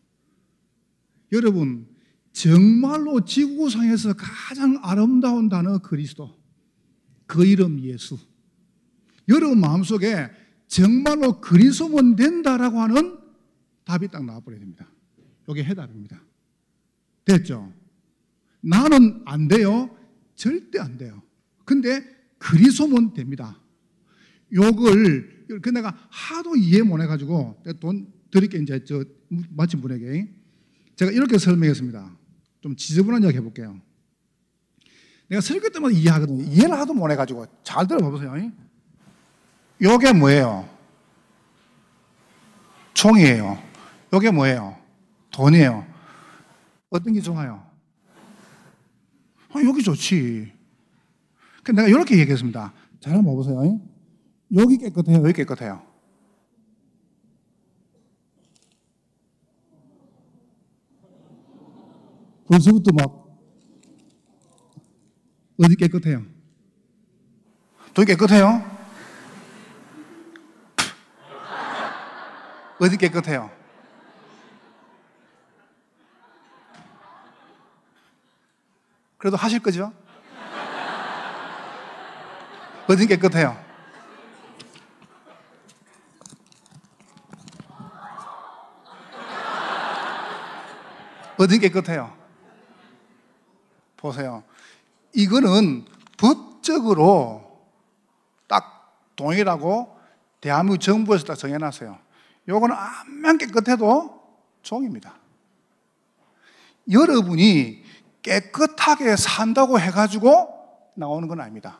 여러분, 1.31 1.86
정말로 2.37 3.25
지구상에서 3.25 4.13
가장 4.13 4.77
아름다운 4.83 5.49
단어 5.49 5.79
그리스도. 5.79 6.37
그 7.25 7.43
이름 7.43 7.79
예수. 7.81 8.15
여러분 9.27 9.59
마음속에 9.59 10.29
정말로 10.67 11.41
그리스도면 11.41 12.15
된다라고 12.15 12.79
하는 12.79 13.17
답이 13.85 14.09
딱 14.09 14.23
나와버려야 14.23 14.59
됩니다. 14.59 14.87
이게 15.49 15.63
해답입니다. 15.63 16.21
됐죠? 17.25 17.73
나는 18.61 19.23
안 19.25 19.47
돼요? 19.47 19.89
절대 20.35 20.79
안 20.79 20.99
돼요. 20.99 21.23
근데 21.65 22.03
그리스도면 22.37 23.15
됩니다. 23.15 23.59
요걸 24.53 25.47
그 25.63 25.69
내가 25.69 25.97
하도 26.09 26.55
이해 26.55 26.83
못 26.83 27.01
해가지고 27.01 27.63
돈 27.79 28.13
드릴게 28.29 28.59
이제 28.59 28.83
저 28.83 29.03
마침 29.49 29.81
분에게 29.81 30.31
제가 30.95 31.11
이렇게 31.11 31.39
설명했습니다. 31.39 32.26
좀 32.61 32.75
지저분한 32.75 33.23
이야기 33.23 33.37
해볼게요. 33.37 33.79
내가 35.29 35.41
설교 35.41 35.69
때마다 35.69 35.93
이해하거든요. 35.93 36.43
이해를 36.43 36.77
하도 36.77 36.93
못 36.93 37.09
해가지고 37.11 37.45
잘 37.63 37.87
들어봐보세요. 37.87 38.51
요게 39.81 40.13
뭐예요? 40.13 40.67
총이에요. 42.93 43.61
요게 44.13 44.31
뭐예요? 44.31 44.77
돈이에요. 45.31 45.85
어떤 46.89 47.13
게 47.13 47.21
좋아요? 47.21 47.63
아, 49.53 49.61
여기 49.63 49.83
좋지. 49.83 50.51
내가 51.65 51.87
이렇게 51.87 52.17
얘기했습니다. 52.17 52.73
잘 52.99 53.13
한번 53.13 53.35
보세요. 53.35 53.79
여기 54.55 54.77
깨끗해요. 54.77 55.17
여기 55.17 55.33
깨끗해요. 55.33 55.86
벌써부터 62.47 62.91
막 62.93 63.27
어디 65.63 65.75
깨끗해요? 65.75 66.23
저 67.93 68.03
깨끗해요? 68.05 68.77
어디 72.79 72.95
깨끗해요? 72.97 73.49
그래도 79.17 79.35
하실 79.35 79.59
거죠? 79.59 79.91
어디 82.87 83.07
깨끗해요? 83.07 83.57
어디 91.37 91.59
깨끗해요? 91.59 92.26
보세요. 94.07 94.43
이거는 95.13 95.85
법적으로 96.17 97.61
딱 98.47 99.11
동일하고 99.15 99.95
대한민국 100.41 100.79
정부에서 100.79 101.25
딱 101.25 101.35
정해놨어요. 101.35 101.97
요거는 102.47 102.75
암만 102.75 103.37
깨끗해도 103.37 104.21
종입니다. 104.61 105.15
여러분이 106.89 107.83
깨끗하게 108.21 109.15
산다고 109.15 109.79
해가지고 109.79 110.55
나오는 110.95 111.27
건 111.27 111.41
아닙니다. 111.41 111.79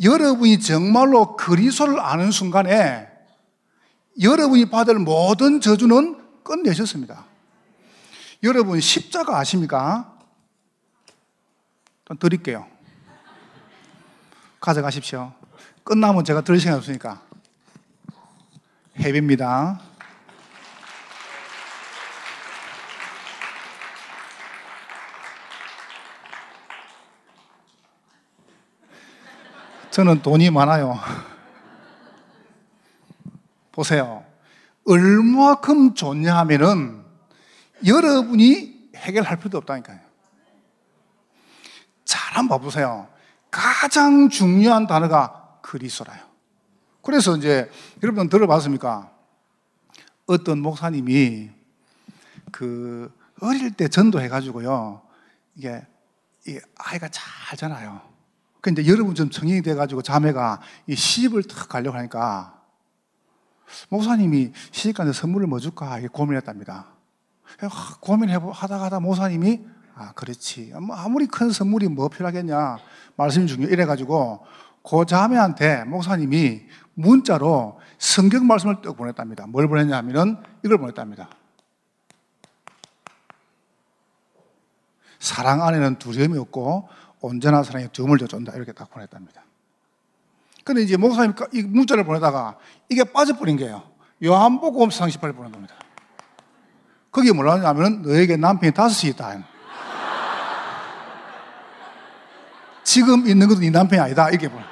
여러분이 0.00 0.60
정말로 0.60 1.36
그리스도를 1.36 1.98
아는 1.98 2.30
순간에 2.30 3.08
여러분이 4.20 4.70
받을 4.70 4.98
모든 4.98 5.60
저주는 5.60 6.42
끝내셨습니다. 6.44 7.24
여러분 8.42 8.80
십자가 8.80 9.38
아십니까? 9.38 10.16
드릴게요. 12.20 12.66
가져가십시오. 14.60 15.32
끝나면 15.82 16.24
제가 16.24 16.42
들을 16.42 16.58
시간 16.60 16.76
없으니까. 16.76 17.20
해비입니다. 18.98 19.80
저는 29.90 30.22
돈이 30.22 30.50
많아요. 30.50 30.96
보세요. 33.72 34.24
얼마큼 34.86 35.94
좋냐 35.94 36.36
하면은 36.38 37.07
여러분이 37.86 38.90
해결할 38.96 39.38
필요도 39.38 39.58
없다니까요. 39.58 40.00
잘 42.04 42.36
한번 42.36 42.58
봐보세요. 42.58 43.08
가장 43.50 44.28
중요한 44.28 44.86
단어가 44.86 45.58
그리스도라요. 45.62 46.20
그래서 47.02 47.36
이제 47.36 47.70
여러분 48.02 48.28
들어봤습니까? 48.28 49.10
어떤 50.26 50.60
목사님이 50.60 51.50
그 52.52 53.12
어릴 53.40 53.72
때 53.72 53.88
전도해가지고요. 53.88 55.02
이게 55.56 55.86
이 56.46 56.58
아이가 56.76 57.08
잘 57.08 57.56
자라요. 57.56 58.00
근데 58.60 58.86
여러분 58.86 59.14
좀 59.14 59.30
성인이 59.30 59.62
돼가지고 59.62 60.02
자매가 60.02 60.60
이 60.86 60.94
시집을 60.96 61.44
탁 61.44 61.68
가려고 61.68 61.96
하니까 61.96 62.60
목사님이 63.88 64.52
시집가는데 64.72 65.18
선물을 65.18 65.46
뭐 65.46 65.58
줄까 65.60 66.00
고민했답니다. 66.12 66.97
고민하다가 68.00 68.84
하다 68.84 69.00
목사님이 69.00 69.60
아 69.94 70.12
그렇지 70.12 70.72
뭐 70.80 70.94
아무리 70.96 71.26
큰 71.26 71.50
선물이 71.50 71.88
뭐 71.88 72.08
필요하겠냐 72.08 72.78
말씀이 73.16 73.46
중요 73.46 73.66
이래 73.66 73.84
가지고 73.84 74.44
그 74.88 75.04
자매한테 75.04 75.84
목사님이 75.84 76.62
문자로 76.94 77.78
성경 77.98 78.46
말씀을 78.46 78.76
또 78.82 78.94
보냈답니다. 78.94 79.46
뭘 79.46 79.68
보냈냐면은 79.68 80.36
이걸 80.64 80.78
보냈답니다. 80.78 81.28
사랑 85.18 85.62
안에는 85.62 85.98
두려움이 85.98 86.38
없고 86.38 86.88
온전한 87.20 87.64
사랑이 87.64 87.88
둠을 87.92 88.18
져준다 88.18 88.52
이렇게 88.54 88.72
딱 88.72 88.90
보냈답니다. 88.90 89.44
근데 90.64 90.82
이제 90.82 90.96
목사님 90.96 91.34
이 91.52 91.62
문자를 91.62 92.04
보내다가 92.04 92.58
이게 92.88 93.04
빠져버린 93.04 93.56
거예요. 93.56 93.82
요한복음 94.22 94.88
38을 94.88 95.34
보낸 95.34 95.52
겁니다. 95.52 95.74
거기에 97.10 97.32
뭐라 97.32 97.54
하냐면 97.54 98.02
너에게 98.02 98.36
남편이 98.36 98.72
다섯이 98.72 99.12
있다. 99.12 99.38
지금 102.84 103.26
있는 103.26 103.48
것도 103.48 103.60
네 103.60 103.70
남편이 103.70 104.00
아니다. 104.00 104.30
이렇게 104.30 104.48
보내. 104.48 104.64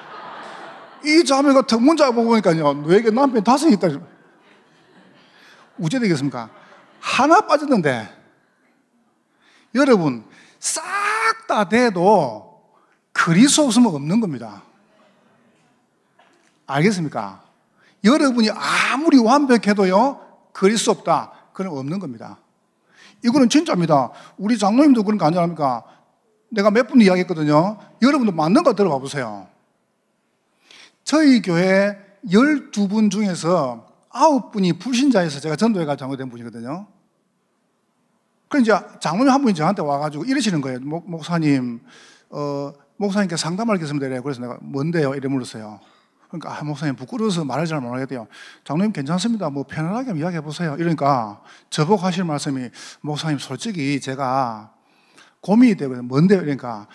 이 1.05 1.25
자매가 1.25 1.67
턱 1.67 1.83
문자 1.83 2.11
보고 2.11 2.29
보니까요. 2.29 2.75
너에게 2.75 3.11
남편이 3.11 3.45
다섯이 3.45 3.75
있다. 3.75 3.89
우째 5.79 5.99
되겠습니까? 5.99 6.49
하나 7.01 7.41
빠졌는데 7.43 8.09
여러분 9.75 10.25
싹 10.59 11.07
다 11.47 11.69
돼도 11.69 12.61
그리스도 13.13 13.65
없으면 13.65 13.95
없는 13.95 14.21
겁니다. 14.21 14.63
알겠습니까? 16.67 17.43
여러분이 18.05 18.51
아무리 18.51 19.19
완벽해도요, 19.19 20.51
그리스도 20.53 20.93
없다. 20.93 21.33
그건 21.57 21.79
없는 21.79 21.99
겁니다. 21.99 22.39
이거는 23.25 23.49
진짜입니다. 23.49 24.11
우리 24.37 24.59
장로님도 24.59 25.05
그런 25.05 25.17
거 25.17 25.25
아니랍니까? 25.25 25.85
내가 26.51 26.71
몇 26.71 26.87
분 26.87 27.01
이야기했거든요. 27.01 27.79
여러분도 28.03 28.33
맞는 28.33 28.63
거 28.63 28.75
들어봐 28.75 28.99
보세요. 28.99 29.49
저희 31.03 31.41
교회 31.41 31.97
12분 32.27 33.11
중에서 33.11 33.87
9분이 34.11 34.79
불신자에서 34.79 35.41
제가 35.41 35.57
전도회가 35.57 35.97
장로된 35.97 36.29
분이거든요. 36.29 36.87
그 38.49 38.61
이제 38.61 38.73
장로님 39.01 39.33
한 39.33 39.41
분이 39.41 39.55
저한테 39.55 39.81
와가지고 39.81 40.25
이러시는 40.25 40.61
거예요. 40.61 40.81
목, 40.81 41.09
목사님, 41.09 41.81
어, 42.31 42.73
목사님께 42.99 43.37
있으면 43.85 43.99
되래요. 44.01 44.23
그래서 44.23 44.43
내가 44.43 44.59
뭔데요? 44.61 45.15
이래 45.15 45.27
물었어요. 45.29 45.81
그러니까, 46.29 46.59
아, 46.59 46.65
목사님 46.65 46.97
부끄러워서 46.97 47.45
말을 47.45 47.67
잘 47.67 47.81
못하겠대요. 47.81 48.27
장로님 48.65 48.93
괜찮습니다. 48.93 49.51
뭐 49.51 49.65
편안하게 49.65 50.19
이야기해 50.19 50.41
보세요. 50.41 50.77
이러니까 50.79 51.41
저보고 51.71 52.03
하실 52.03 52.25
말씀이 52.25 52.69
목사님 53.01 53.39
솔직히 53.39 54.01
제가 54.01 54.73
고민이 55.41 55.77
되고 55.77 55.95
뭔데요? 56.03 56.41
그러니까 56.41 56.89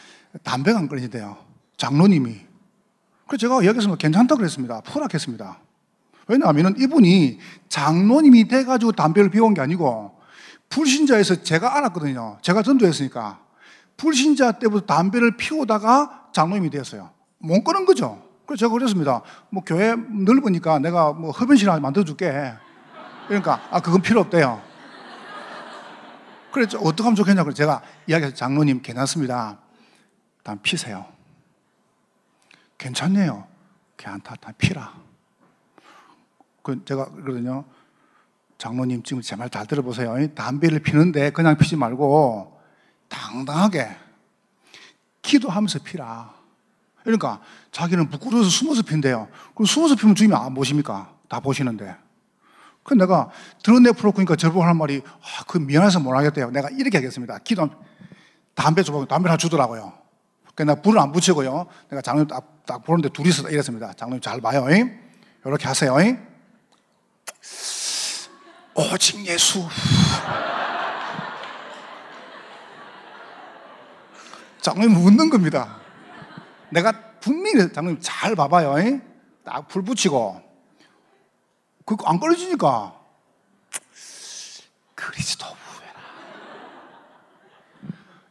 담배가 0.43 0.79
안 0.79 0.87
끊어진대요. 0.87 1.37
장로님이. 1.77 2.41
그래서 3.27 3.37
제가 3.39 3.63
이야기했으면 3.63 3.97
괜찮다 3.97 4.35
그랬습니다. 4.35 4.81
풀악했습니다. 4.81 5.59
왜냐하면 6.27 6.75
이분이 6.77 7.39
장로님이 7.69 8.47
돼가지고 8.47 8.91
담배를 8.91 9.29
피운 9.29 9.53
게 9.53 9.61
아니고 9.61 10.19
불신자에서 10.69 11.43
제가 11.43 11.77
알았거든요. 11.77 12.37
제가 12.41 12.61
전도했으니까. 12.63 13.39
불신자 13.97 14.53
때부터 14.53 14.85
담배를 14.85 15.37
피우다가 15.37 16.29
장로님이 16.33 16.69
되었어요. 16.69 17.11
못 17.39 17.63
끊은 17.63 17.85
거죠. 17.85 18.30
그래서 18.51 18.59
제가 18.65 18.73
그랬습니다. 18.73 19.21
뭐 19.49 19.63
교회 19.63 19.95
넓으니까 19.95 20.77
내가 20.79 21.13
뭐 21.13 21.31
흡연실 21.31 21.69
하나 21.69 21.79
만들어줄게. 21.79 22.53
그러니까, 23.27 23.61
아, 23.71 23.79
그건 23.79 24.01
필요 24.01 24.19
없대요. 24.19 24.61
그래서 26.51 26.77
어떻게 26.79 27.03
하면 27.03 27.15
좋겠냐고 27.15 27.53
제가 27.53 27.81
이야기해서 28.07 28.35
장로님 28.35 28.81
괜찮습니다. 28.81 29.57
단 30.43 30.61
피세요. 30.61 31.05
괜찮네요. 32.77 33.47
괜찮다. 33.95 34.35
단 34.35 34.53
피라. 34.57 34.91
그 36.61 36.83
제가 36.83 37.05
그러거든요. 37.11 37.63
장로님 38.57 39.01
지금 39.03 39.21
제 39.21 39.37
말 39.37 39.49
잘 39.49 39.65
들어보세요. 39.65 40.13
담배를 40.35 40.79
피는데 40.79 41.29
그냥 41.29 41.57
피지 41.57 41.77
말고 41.77 42.59
당당하게 43.07 43.87
기도하면서 45.21 45.79
피라. 45.83 46.33
그러니까 47.03 47.41
자기는 47.71 48.09
부끄러워서 48.09 48.49
숨어서 48.49 48.83
핀대요. 48.83 49.27
그럼 49.55 49.65
숨어서 49.65 49.95
피면 49.95 50.15
주님이 50.15 50.35
안 50.35 50.53
보십니까? 50.53 51.13
다 51.27 51.39
보시는데. 51.39 51.95
그 52.83 52.93
내가 52.93 53.29
드러내 53.63 53.91
풀었으니까 53.91 54.35
저보고 54.35 54.63
할 54.63 54.73
말이 54.73 55.01
아, 55.05 55.43
그 55.47 55.57
미안해서 55.57 55.99
못 55.99 56.15
하겠대요. 56.15 56.51
내가 56.51 56.69
이렇게 56.69 56.97
하겠습니다. 56.97 57.37
기도 57.39 57.69
담배 58.55 58.83
줘보고 58.83 59.05
담배 59.05 59.29
하나 59.29 59.37
주더라고요. 59.37 59.93
그 60.55 60.63
내가 60.63 60.81
불을 60.81 60.99
안 60.99 61.11
붙이고요. 61.11 61.67
내가 61.89 62.01
장로님 62.01 62.27
딱, 62.27 62.63
딱 62.65 62.83
보는데 62.83 63.09
둘이서 63.09 63.49
이랬습니다. 63.49 63.93
장로님 63.93 64.21
잘 64.21 64.41
봐요. 64.41 64.67
이렇게 65.45 65.67
하세요. 65.67 65.95
오직 68.73 69.25
예수. 69.25 69.67
장로님 74.61 74.97
웃는 74.97 75.29
겁니다. 75.29 75.80
내가 76.71 76.91
분명히 77.19 77.71
장로님 77.71 77.99
잘 78.01 78.36
봐봐요. 78.36 78.75
딱 79.43 79.67
불 79.67 79.84
붙이고. 79.84 80.41
그거 81.86 82.07
안 82.07 82.19
꺼내지니까. 82.19 82.95
그리스도 84.95 85.45
후회라. 85.45 85.93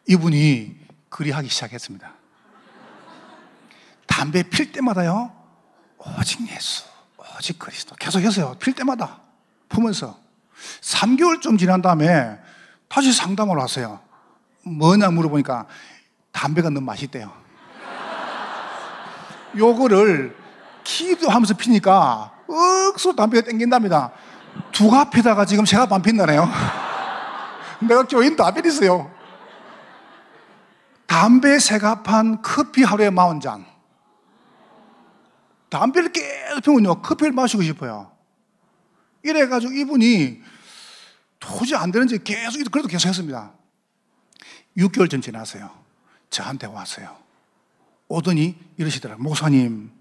이분이 0.07 0.79
그리하기 1.09 1.49
시작했습니다. 1.49 2.13
담배 4.07 4.43
필 4.43 4.73
때마다요. 4.73 5.33
오직 6.19 6.41
예수, 6.51 6.85
오직 7.37 7.59
그리스도. 7.59 7.95
계속 7.97 8.21
했어요. 8.21 8.57
필 8.59 8.75
때마다. 8.75 9.21
품면서. 9.69 10.19
3개월 10.81 11.41
좀 11.41 11.57
지난 11.59 11.83
다음에 11.83 12.39
다시 12.89 13.13
상담을 13.13 13.57
왔어요. 13.57 14.01
뭐냐 14.65 15.11
물어보니까 15.11 15.67
담배가 16.33 16.71
너무 16.71 16.85
맛있대요. 16.87 17.40
요거를 19.57 20.37
기도하면서 20.85 21.55
피니까 21.55 22.33
억수로 22.49 23.15
담배가 23.15 23.49
땡긴답니다. 23.49 24.13
두 24.73 24.95
앞에다가 24.95 25.45
지금 25.45 25.65
제가 25.65 25.87
반 25.87 26.03
핀다네요. 26.03 26.49
내가 27.81 28.05
교인 28.05 28.37
다 28.37 28.51
비리어요. 28.51 29.11
담배 31.07 31.59
세갑한 31.59 32.43
커피 32.43 32.83
하루에 32.83 33.11
마흔 33.11 33.41
잔. 33.41 33.65
담배를 35.69 36.13
계속 36.13 36.63
피우면요, 36.63 37.03
커피를 37.03 37.33
마시고 37.33 37.63
싶어요. 37.63 38.11
이래가지고 39.23 39.73
이분이 39.73 40.43
도저히 41.39 41.81
안 41.81 41.91
되는지 41.91 42.23
계속, 42.23 42.59
그래도 42.71 42.89
계속 42.89 43.09
했습니다. 43.09 43.53
6개월 44.77 45.11
전 45.11 45.21
지났어요. 45.21 45.71
저한테 46.29 46.67
왔어요. 46.67 47.20
오더니 48.11 48.59
이러시더라고요. 48.77 49.23
목사님, 49.23 49.93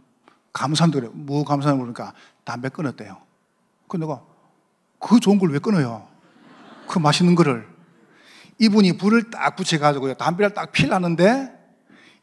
감사한다 0.51 0.95
그래요. 0.99 1.11
뭐 1.13 1.45
감사하는 1.45 1.79
그러니까 1.79 2.13
담배 2.43 2.67
끊었대요. 2.69 3.21
그 3.87 3.97
내가 3.97 4.23
그 4.99 5.19
좋은 5.19 5.37
걸 5.37 5.51
왜 5.51 5.59
끊어요? 5.59 6.07
그 6.87 6.97
맛있는 6.97 7.35
거를. 7.35 7.67
이분이 8.57 8.97
불을 8.97 9.29
딱 9.29 9.55
붙여가지고요. 9.55 10.15
담배를 10.15 10.55
딱 10.55 10.71
필라는데 10.71 11.53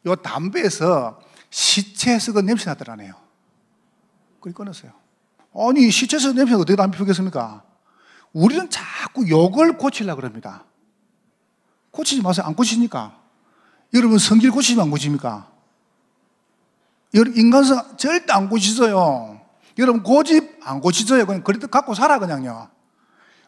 요 0.06 0.16
담배에서 0.16 1.20
시체 1.50 2.18
썩은 2.18 2.46
냄새 2.46 2.68
나더라네요. 2.68 3.14
그래 4.40 4.52
끊었어요. 4.52 4.90
아니, 5.54 5.88
시체 5.90 6.18
썩은 6.18 6.34
냄새가 6.34 6.60
어떻게 6.60 6.74
담배 6.74 6.96
피우겠습니까? 6.96 7.62
우리는 8.32 8.68
자꾸 8.68 9.28
욕을 9.28 9.78
고치려고 9.78 10.20
그럽니다. 10.20 10.64
고치지 11.92 12.22
마세요. 12.22 12.44
안 12.44 12.54
고치니까. 12.56 13.18
여러분 13.94 14.18
성질 14.18 14.50
고치면 14.50 14.84
안 14.84 14.90
고칩니까? 14.90 15.55
인간성 17.12 17.96
절대 17.96 18.32
안 18.32 18.48
고치어요. 18.48 19.40
여러분 19.78 20.02
고집 20.02 20.58
안 20.62 20.80
고치어요. 20.80 21.26
그냥 21.26 21.42
그래도 21.42 21.66
갖고 21.68 21.94
살아 21.94 22.18
그냥요. 22.18 22.68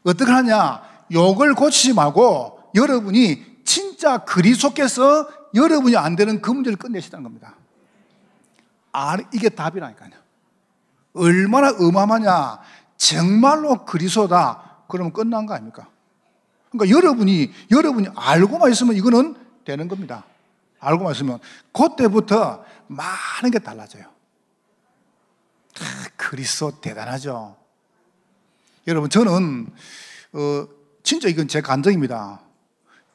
어떻게 0.05 0.31
하냐? 0.31 0.83
욕을 1.12 1.55
고치지 1.55 1.94
말고 1.94 2.71
여러분이 2.75 3.62
진짜 3.64 4.18
그리스도께서 4.18 5.29
여러분이 5.55 5.97
안 5.97 6.16
되는 6.16 6.40
그 6.40 6.51
문제를 6.51 6.77
끝내시다는 6.77 7.25
겁니다. 7.25 7.55
아, 8.92 9.16
이게 9.33 9.49
답이라니까요. 9.49 10.11
얼마나 11.14 11.71
어마어마냐. 11.79 12.59
정말로 12.97 13.85
그리스도다. 13.85 14.85
그러면 14.88 15.12
끝난 15.12 15.47
거 15.47 15.55
아닙니까? 15.55 15.88
그러니까 16.71 16.97
여러분이, 16.97 17.53
여러분이 17.71 18.09
알고만 18.14 18.71
있으면 18.73 18.97
이거는 18.97 19.37
되는 19.64 19.88
겁니다. 19.88 20.25
알고만 20.81 21.12
있으면 21.14 21.38
그때부터 21.73 22.64
많은 22.88 23.51
게 23.51 23.59
달라져요. 23.59 24.05
아, 25.81 26.09
그리스도 26.16 26.81
대단하죠. 26.81 27.57
여러분 28.87 29.11
저는 29.11 29.70
어, 30.33 30.68
진짜 31.03 31.29
이건 31.29 31.48
제 31.48 31.61
감정입니다. 31.61 32.40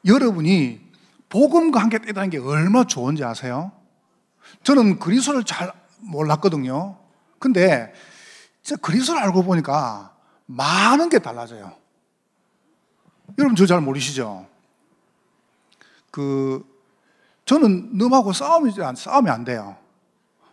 여러분이 0.05 0.81
복음과 1.29 1.81
함께 1.81 1.97
있다는 1.97 2.29
게 2.29 2.37
얼마나 2.37 2.85
좋은지 2.85 3.23
아세요? 3.23 3.71
저는 4.63 4.99
그리스도를 4.99 5.43
잘 5.43 5.71
몰랐거든요. 5.99 6.97
근데 7.39 7.93
진짜 8.61 8.79
그리스도를 8.81 9.21
알고 9.21 9.43
보니까 9.43 10.15
많은 10.45 11.09
게 11.09 11.19
달라져요. 11.19 11.75
여러분 13.37 13.55
저 13.55 13.65
잘 13.65 13.81
모르시죠? 13.81 14.47
그 16.11 16.63
저는 17.45 17.97
넘하고 17.97 18.33
싸움이 18.33 18.71
싸움이 18.95 19.29
안 19.29 19.43
돼요. 19.43 19.75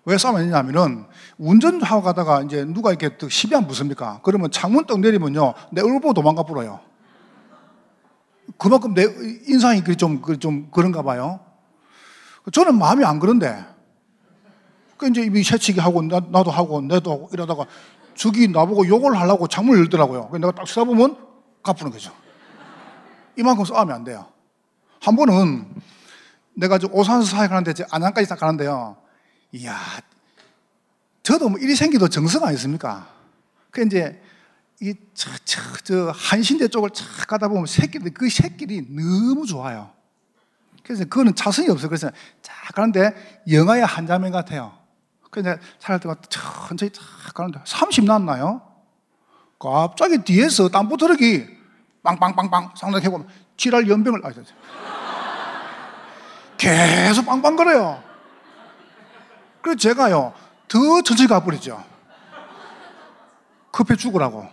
왜 0.05 0.19
싸움이 0.19 0.39
안 0.39 0.47
되냐면은 0.47 1.05
운전하고 1.39 2.03
가다가 2.03 2.43
이제 2.43 2.65
누가 2.65 2.93
이렇게 2.93 3.11
시비 3.29 3.55
안 3.55 3.67
붙습니까? 3.67 4.21
그러면 4.23 4.51
창문 4.51 4.87
떡 4.87 5.01
내리면요 5.01 5.55
내 5.73 5.83
얼굴 5.83 6.01
보고 6.01 6.15
도망가 6.15 6.43
버려요. 6.43 6.81
그만큼 8.59 8.95
내 8.95 9.05
인상이 9.49 9.83
좀, 9.97 10.21
좀 10.39 10.71
그런가 10.71 11.03
봐요. 11.03 11.41
저는 12.53 12.79
마음이 12.79 13.05
안 13.05 13.19
그런데. 13.19 13.65
그 14.97 15.09
이제 15.09 15.23
이미 15.23 15.43
새치기 15.43 15.81
하고, 15.81 16.03
나, 16.03 16.21
도 16.21 16.51
하고, 16.51 16.81
내도 16.83 17.13
하고 17.13 17.31
이러다가 17.33 17.65
저기 18.15 18.49
나보고 18.49 18.87
욕을 18.87 19.19
하려고 19.19 19.47
창문을 19.47 19.81
열더라고요. 19.81 20.29
그래서 20.29 20.47
내가 20.47 20.53
딱 20.53 20.67
쳐다보면 20.67 21.17
갚는 21.63 21.91
거죠. 21.91 22.13
이만큼 23.39 23.65
싸우면 23.65 23.95
안 23.95 24.05
돼요. 24.05 24.27
한 25.01 25.17
번은 25.17 25.67
내가 26.55 26.79
저 26.79 26.89
오산서 26.91 27.37
사회 27.37 27.49
가는데 27.49 27.85
안양까지 27.91 28.29
딱 28.29 28.39
가는데요. 28.39 28.97
이야, 29.53 29.79
저도 31.23 31.49
뭐 31.49 31.59
일이 31.59 31.75
생기도 31.75 32.09
정성 32.09 32.45
아니습니까? 32.45 33.09
그 33.71 33.85
이제 33.85 34.21
이, 34.81 34.95
저, 35.15 35.31
저, 35.45 35.61
저, 35.85 36.13
한신대 36.15 36.69
쪽을 36.69 36.91
착 36.91 37.29
가다 37.29 37.49
보면 37.49 37.67
새끼들, 37.67 38.15
그 38.15 38.29
새끼들이 38.31 38.87
너무 38.89 39.45
좋아요. 39.47 39.91
그래서 40.83 41.05
그거는 41.05 41.35
차선이 41.35 41.69
없어요. 41.69 41.89
그래서 41.89 42.11
쫙 42.43 42.75
가는데 42.75 43.43
영화의 43.51 43.85
한 43.85 44.07
장면 44.07 44.33
같아요. 44.33 44.73
그래서 45.31 45.61
살할 45.79 46.01
때가 46.01 46.17
천천히 46.29 46.91
쫙 46.91 47.03
가는데 47.35 47.61
30 47.65 48.05
났나요? 48.05 48.63
갑자기 49.59 50.19
뒤에서 50.19 50.69
땀부터르기 50.71 51.47
빵빵빵빵 52.03 52.73
상당히 52.77 53.05
해고 53.05 53.27
지랄 53.59 53.89
연병을, 53.89 54.25
아, 54.25 54.33
계속 56.61 57.25
빵빵거려요. 57.25 58.03
그래서 59.63 59.79
제가요, 59.79 60.35
더 60.69 60.79
천천히 61.03 61.27
가버리죠. 61.27 61.83
급해 63.71 63.97
죽으라고. 63.97 64.47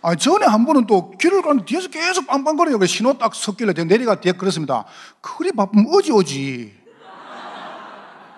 아, 0.00 0.14
전에 0.14 0.46
한 0.46 0.64
번은 0.64 0.86
또 0.86 1.10
길을 1.10 1.42
가는데 1.42 1.66
뒤에서 1.66 1.88
계속 1.88 2.26
빵빵거려요. 2.26 2.84
신호 2.86 3.18
딱 3.18 3.34
섰길래 3.34 3.74
내리가 3.84 4.20
뒤에 4.20 4.32
그랬습니다. 4.32 4.84
그리 5.20 5.52
바쁘면 5.52 5.86
어지 5.92 6.12
오지. 6.12 6.86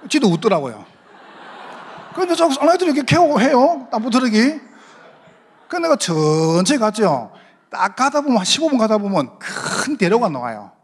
지도 0.09 0.29
웃더라고요. 0.29 0.85
그런데 2.15 2.35
자꾸 2.35 2.55
사람들이 2.55 2.91
이렇게 2.91 3.05
캐오고 3.05 3.41
해요. 3.41 3.87
땅부터르기. 3.93 4.61
그래서 5.69 5.83
내가 5.83 5.97
천천히 5.97 6.81
갔죠. 6.81 7.31
딱 7.71 7.95
가다 7.95 8.23
보면, 8.23 8.39
한 8.39 8.45
15분 8.45 8.79
가다 8.79 8.99
보면 8.99 9.39
큰 9.39 9.97
대로가 9.97 10.29
나와요. 10.29 10.78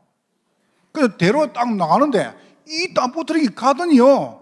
그래서 0.95 1.17
대로 1.17 1.53
딱 1.53 1.75
나가는데 1.75 2.33
이 2.69 2.95
땅부터르기 2.95 3.55
가더니요. 3.55 4.41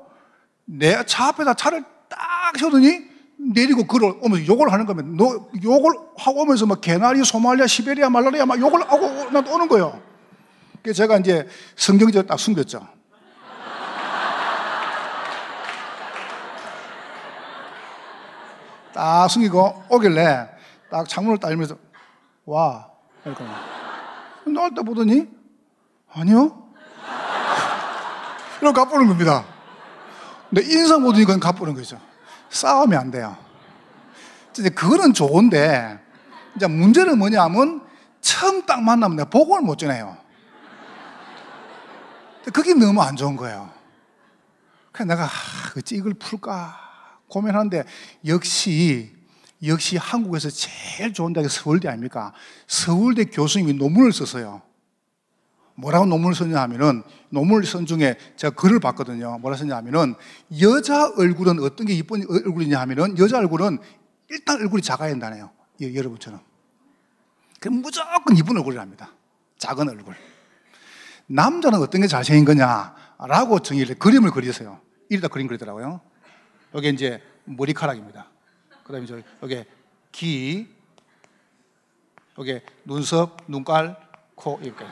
내 0.66 1.02
차 1.04 1.28
앞에다 1.28 1.54
차를 1.54 1.82
딱 2.08 2.52
세우더니 2.58 3.10
내리고 3.54 3.84
걸어 3.86 4.14
오면서 4.20 4.46
욕을 4.46 4.70
하는 4.72 4.84
거면 4.86 5.16
너 5.16 5.48
욕을 5.64 5.90
하고 6.16 6.42
오면서 6.42 6.66
막 6.66 6.80
개나리, 6.82 7.24
소말리아, 7.24 7.66
시베리아, 7.66 8.08
말라리아 8.10 8.44
막 8.46 8.60
욕을 8.60 8.82
하고 8.82 9.30
나 9.30 9.40
오는 9.50 9.66
거예요. 9.66 10.00
그래서 10.82 10.98
제가 10.98 11.16
이제 11.18 11.48
성경제 11.74 12.22
딱 12.22 12.38
숨겼죠. 12.38 12.86
딱 18.92 19.26
숨기고 19.28 19.84
오길래 19.88 20.48
딱 20.90 21.08
창문을 21.08 21.38
따면서 21.38 21.76
와 22.44 22.88
이렇게 23.24 23.42
나올 24.46 24.74
때 24.74 24.82
보더니 24.82 25.26
아니요 26.14 26.62
이렇게 28.60 28.80
갚보는 28.80 29.08
겁니다. 29.08 29.44
근데 30.48 30.62
인상 30.64 31.02
그건 31.02 31.40
갚보는 31.40 31.74
거죠. 31.74 32.00
싸우면 32.50 32.98
안 32.98 33.10
돼요. 33.10 33.36
이제 34.50 34.68
그거는 34.68 35.14
좋은데, 35.14 35.98
이제 36.54 36.66
문제는 36.66 37.18
뭐냐면, 37.18 37.82
처음 38.20 38.64
딱 38.66 38.82
만나면 38.82 39.16
내가 39.16 39.30
복음을 39.30 39.62
못 39.62 39.78
전해요. 39.78 40.16
그게 42.52 42.74
너무 42.74 43.00
안 43.02 43.16
좋은 43.16 43.36
거예요. 43.36 43.70
그래서 44.92 45.08
내가, 45.08 45.24
아, 45.24 45.28
어찌 45.76 45.96
이걸 45.96 46.14
풀까 46.14 46.78
고민하는데, 47.28 47.84
역시, 48.26 49.10
역시 49.64 49.96
한국에서 49.96 50.50
제일 50.50 51.12
좋은 51.14 51.32
대학이 51.32 51.48
서울대 51.48 51.88
아닙니까? 51.88 52.32
서울대 52.66 53.24
교수님이 53.24 53.72
논문을 53.72 54.12
썼어요. 54.12 54.60
뭐라고 55.74 56.06
논문을 56.06 56.34
썼냐 56.34 56.60
하면은 56.62 57.02
논문을 57.30 57.64
쓴 57.64 57.86
중에 57.86 58.16
제가 58.36 58.54
글을 58.54 58.80
봤거든요. 58.80 59.38
뭐라 59.38 59.56
썼냐 59.56 59.76
하면은 59.76 60.14
여자 60.60 61.10
얼굴은 61.16 61.60
어떤 61.60 61.86
게 61.86 61.94
이쁜 61.94 62.24
얼굴이냐 62.28 62.78
하면은 62.80 63.18
여자 63.18 63.38
얼굴은 63.38 63.78
일단 64.28 64.60
얼굴이 64.60 64.82
작아야 64.82 65.10
된다네요. 65.10 65.50
여러분처럼. 65.80 66.40
그럼 67.60 67.76
무조건 67.82 68.36
이쁜 68.36 68.56
얼굴이랍니다. 68.56 69.10
작은 69.58 69.88
얼굴. 69.88 70.14
남자는 71.26 71.80
어떤 71.80 72.00
게 72.00 72.06
잘생긴 72.06 72.44
거냐라고 72.44 73.60
정의를 73.60 73.98
그림을 73.98 74.30
그리세요. 74.30 74.80
이리다 75.08 75.28
그림 75.28 75.46
그리더라고요. 75.46 76.00
여기 76.74 76.88
이제 76.88 77.22
머리카락입니다. 77.44 78.26
그다음에 78.84 79.06
저 79.06 79.20
여기 79.42 79.64
귀, 80.10 80.68
여기 82.38 82.60
눈썹, 82.84 83.36
눈깔, 83.46 83.96
코 84.34 84.58
이렇게. 84.62 84.84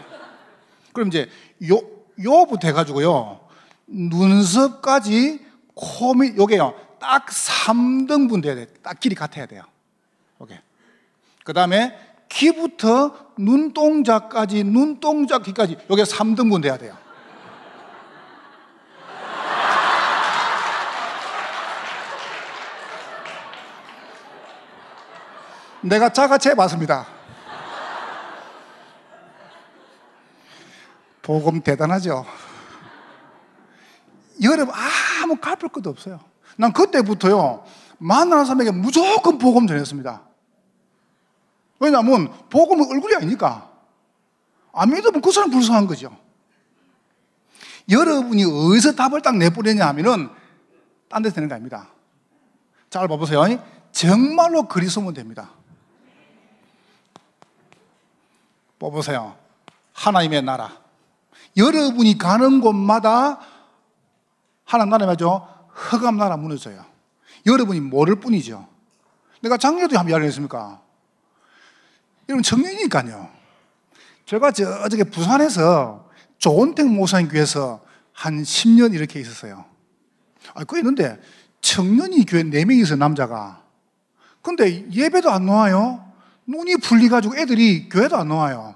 그럼 0.93 1.09
이제 1.09 1.29
요, 1.71 1.81
요부터 2.23 2.69
해가지고요. 2.69 3.41
눈썹까지 3.87 5.45
코 5.75 6.15
밑, 6.15 6.37
요게요. 6.37 6.75
딱 7.01 7.27
3등분 7.27 8.43
돼야 8.43 8.55
돼. 8.55 8.67
딱 8.83 9.01
길이 9.01 9.15
같아야 9.15 9.47
돼요. 9.47 9.63
오케이. 10.39 10.59
그 11.45 11.53
다음에 11.53 11.99
귀부터 12.29 13.33
눈동자까지, 13.39 14.65
눈동자 14.65 15.39
귀까지, 15.39 15.79
요게 15.91 16.03
3등분 16.05 16.63
돼야 16.63 16.77
돼요. 16.77 16.97
내가 25.83 26.11
자가체 26.11 26.51
해봤습니다. 26.51 27.20
복음 31.23 31.61
대단하죠. 31.63 32.25
여러분 34.43 34.75
아무 35.23 35.37
갚을 35.37 35.69
것도 35.69 35.91
없어요. 35.91 36.21
난 36.57 36.73
그때부터요 36.73 37.65
만나는 37.99 38.45
사람에게 38.45 38.71
무조건 38.71 39.39
복음 39.39 39.67
전했습니다. 39.67 40.23
왜냐하면 41.81 42.33
복음은 42.49 42.91
얼굴이 42.91 43.15
아니니까 43.17 43.71
안 44.73 44.91
믿으면 44.91 45.21
그 45.21 45.33
사람 45.33 45.51
불쌍한 45.51 45.87
거죠. 45.87 46.17
여러분이 47.89 48.45
어디서 48.45 48.95
답을 48.95 49.23
딱 49.23 49.37
내보내냐 49.37 49.87
하면은 49.89 50.31
딴 51.09 51.23
데서 51.23 51.35
되는 51.35 51.49
거 51.49 51.55
아닙니다. 51.55 51.89
잘 52.89 53.09
봐보세요. 53.09 53.43
정말로 53.93 54.69
그리스도면 54.69 55.15
됩니다. 55.15 55.51
뽑으세요. 58.79 59.37
하나님의 59.93 60.43
나라. 60.43 60.80
여러분이 61.57 62.19
가는 62.19 62.61
곳마다 62.61 63.41
하나님 64.65 64.91
나라 64.91 65.07
말죠. 65.07 65.47
흑암 65.69 66.17
나라 66.17 66.37
무너져요. 66.37 66.85
여러분이 67.47 67.81
모를 67.81 68.17
뿐이죠. 68.17 68.67
내가 69.41 69.57
작년에도 69.57 69.99
한번 69.99 70.13
이야기했습니까? 70.13 70.81
여러분 72.29 72.43
청년이니까요. 72.43 73.29
제가 74.27 74.53
저 74.53 74.69
어저께 74.85 75.05
부산에서 75.05 76.09
조은택 76.39 76.87
모사님 76.87 77.29
교회에서 77.29 77.81
한 78.13 78.43
10년 78.43 78.95
이렇게 78.95 79.19
있었어요. 79.21 79.65
아, 80.55 80.65
그 80.65 80.79
있는데 80.79 81.21
청년이 81.61 82.25
교회 82.27 82.43
4명이 82.43 82.83
있어요, 82.83 82.99
남자가. 82.99 83.63
근데 84.43 84.89
예배도 84.91 85.31
안 85.31 85.47
나와요. 85.47 86.07
눈이 86.47 86.79
풀리가지고 86.79 87.37
애들이 87.37 87.89
교회도 87.89 88.17
안 88.17 88.29
나와요. 88.29 88.75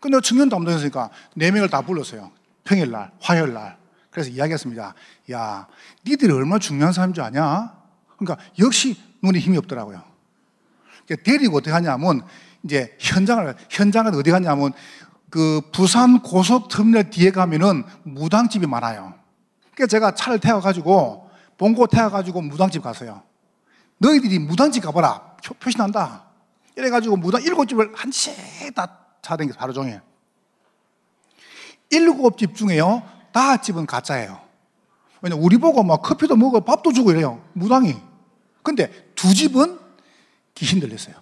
근데 0.00 0.18
청년 0.22 0.48
담당했으니까 0.48 1.10
네 1.36 1.50
명을 1.50 1.68
다 1.68 1.82
불렀어요. 1.82 2.32
평일날, 2.64 3.12
화요일날. 3.20 3.78
그래서 4.10 4.30
이야기했습니다. 4.30 4.94
야, 5.32 5.66
니들이 6.06 6.32
얼마나 6.32 6.58
중요한 6.58 6.92
사람인 6.92 7.14
줄 7.14 7.22
아냐? 7.22 7.72
그러니까 8.16 8.44
역시 8.58 8.98
눈에 9.22 9.38
힘이 9.38 9.58
없더라고요. 9.58 10.02
데리고 11.24 11.58
어떻게 11.58 11.72
하냐면 11.72 12.22
이제 12.62 12.96
현장을 12.98 13.54
현장은 13.68 14.14
어디 14.14 14.30
가냐면 14.30 14.72
그 15.28 15.60
부산 15.72 16.20
고속터미널 16.22 17.10
뒤에 17.10 17.30
가면은 17.30 17.84
무당집이 18.02 18.66
많아요. 18.66 19.14
그래서 19.74 19.88
제가 19.88 20.14
차를 20.14 20.40
태워가지고 20.40 21.30
봉고 21.56 21.86
태워가지고 21.86 22.42
무당집 22.42 22.82
갔어요. 22.82 23.22
너희들이 23.98 24.38
무당집 24.38 24.82
가봐라. 24.82 25.36
표시 25.60 25.76
난다. 25.76 26.24
이래가지고 26.76 27.16
무당 27.16 27.42
일곱 27.42 27.66
집을 27.66 27.92
한씩 27.94 28.74
다 28.74 28.99
차댕겨 29.22 29.54
하루 29.58 29.72
종일. 29.72 30.00
일곱 31.90 32.38
집 32.38 32.54
중에요. 32.54 33.02
다 33.32 33.60
집은 33.60 33.86
가짜예요. 33.86 34.40
왜냐 35.22 35.36
우리 35.36 35.58
보고 35.58 35.82
막 35.82 36.02
커피도 36.02 36.36
먹어 36.36 36.60
밥도 36.60 36.92
주고 36.92 37.10
이래요. 37.10 37.44
무당이. 37.52 37.94
근데 38.62 38.90
두 39.14 39.34
집은 39.34 39.78
귀신 40.54 40.80
들렸어요. 40.80 41.14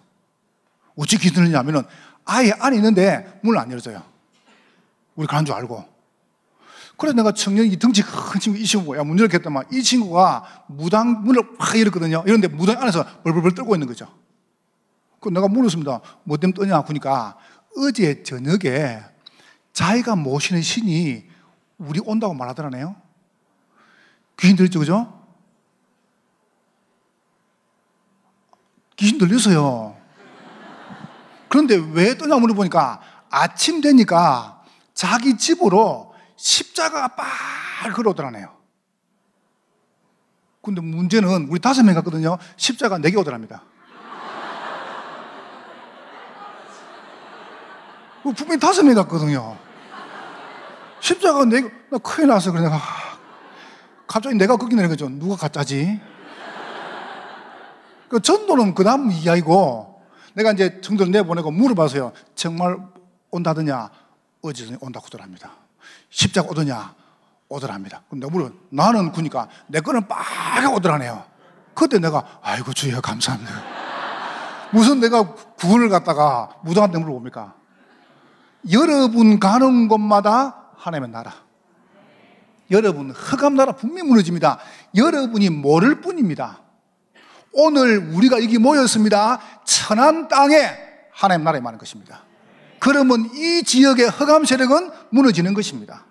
어찌 0.97 1.17
귀신 1.19 1.35
들리냐면은 1.35 1.83
아예 2.25 2.53
안에 2.59 2.77
있는데 2.77 3.41
문을 3.43 3.59
안 3.59 3.71
열어줘요. 3.71 4.03
우리 5.17 5.27
가는 5.27 5.45
줄 5.45 5.55
알고. 5.55 5.85
그래서 6.97 7.17
내가 7.17 7.33
청년이 7.33 7.79
덩치 7.79 8.03
큰 8.03 8.41
친구 8.41 8.59
이 8.59 8.65
친구 8.65 8.97
야 8.97 9.05
문 9.05 9.19
열겠더만 9.19 9.65
이 9.73 9.83
친구가 9.83 10.65
무당 10.67 11.23
문을 11.23 11.43
확 11.59 11.79
열었거든요. 11.79 12.25
이런데 12.27 12.49
무당 12.49 12.81
안에서 12.83 13.05
벌벌벌 13.23 13.55
떨고 13.55 13.75
있는 13.75 13.87
거죠. 13.87 14.13
그 15.21 15.29
내가 15.29 15.49
물었습니다. 15.49 16.01
뭐 16.25 16.37
때문에 16.37 16.55
떠냐? 16.57 16.83
그러니까 16.83 17.37
어제 17.79 18.23
저녁에 18.23 19.01
자기가 19.73 20.17
모시는 20.17 20.63
신이 20.63 21.25
우리 21.79 22.01
온다고 22.05 22.35
말하더라네요. 22.35 22.97
귀신 24.39 24.57
들렸죠, 24.57 24.81
그죠? 24.81 25.15
귀신 28.97 29.19
들렸어요. 29.19 29.97
그런데 31.49 31.77
왜 31.77 32.19
떠냐 32.19 32.37
물어보니까 32.37 33.01
아침 33.31 33.81
되니까 33.81 34.65
자기 34.93 35.37
집으로 35.39 36.15
십자가가 36.37 37.09
빨 37.15 37.93
걸어오더라네요. 37.93 38.57
근데 40.61 40.81
문제는 40.81 41.47
우리 41.49 41.61
다섯 41.61 41.83
명 41.85 41.95
갔거든요. 41.95 42.37
십자가 42.57 42.99
네 42.99 43.11
개 43.11 43.17
오더랍니다. 43.17 43.65
분명히 48.33 48.61
다섯 48.61 48.83
명 48.83 48.95
갔거든요. 48.95 49.57
십자가 51.01 51.45
네 51.45 51.63
개, 51.63 51.71
나 51.91 51.99
큰일 51.99 52.29
났어. 52.29 52.51
그래 52.53 52.65
내가 52.65 52.81
갑자기 54.07 54.37
내가 54.37 54.57
거기 54.57 54.75
내는 54.75 54.89
거죠. 54.89 55.09
누가 55.09 55.37
가짜지? 55.37 56.01
그 58.09 58.21
전도는 58.21 58.75
그 58.75 58.85
다음 58.85 59.11
이야기고 59.11 60.03
내가 60.35 60.53
이제 60.53 60.81
청도를 60.81 61.13
내보내고 61.13 61.51
물어봐서요. 61.51 62.13
정말 62.35 62.79
온다더냐? 63.31 63.91
어제 64.43 64.77
온다고 64.81 65.07
하더랍니다. 65.07 65.51
십자가 66.11 66.49
오더냐? 66.49 66.95
오더랍니다. 67.49 68.03
근데 68.09 68.27
내가 68.27 68.39
물어 68.39 68.51
나는 68.71 69.13
그니까 69.13 69.49
내 69.67 69.81
거는 69.81 70.09
빨개 70.09 70.67
오더라네요. 70.67 71.25
그때 71.75 71.99
내가 71.99 72.41
아이고 72.43 72.73
주여 72.73 73.01
감사합니다. 73.01 73.53
무슨 74.71 75.01
내가 75.01 75.35
구원을 75.35 75.89
갖다가 75.89 76.51
무당한테 76.63 76.99
물어봅니까? 76.99 77.55
여러분 78.73 79.39
가는 79.39 79.89
곳마다 79.89 80.73
하나님의 80.77 81.11
나라. 81.11 81.33
여러분 82.71 83.11
흑암 83.11 83.55
나라 83.55 83.73
분명히 83.73 84.09
무너집니다. 84.09 84.59
여러분이 84.95 85.51
모를 85.51 86.01
뿐입니다. 86.01 86.61
오늘 87.53 87.99
우리가 87.99 88.43
여기 88.43 88.59
모였습니다. 88.59 89.41
천안 89.65 90.29
땅에 90.29 90.57
하나님 91.13 91.45
나라에 91.45 91.61
많은 91.61 91.79
것입니다. 91.79 92.23
그러면 92.79 93.31
이 93.35 93.63
지역의 93.65 94.09
흑암 94.09 94.45
세력은 94.45 94.91
무너지는 95.11 95.55
것입니다. 95.55 96.05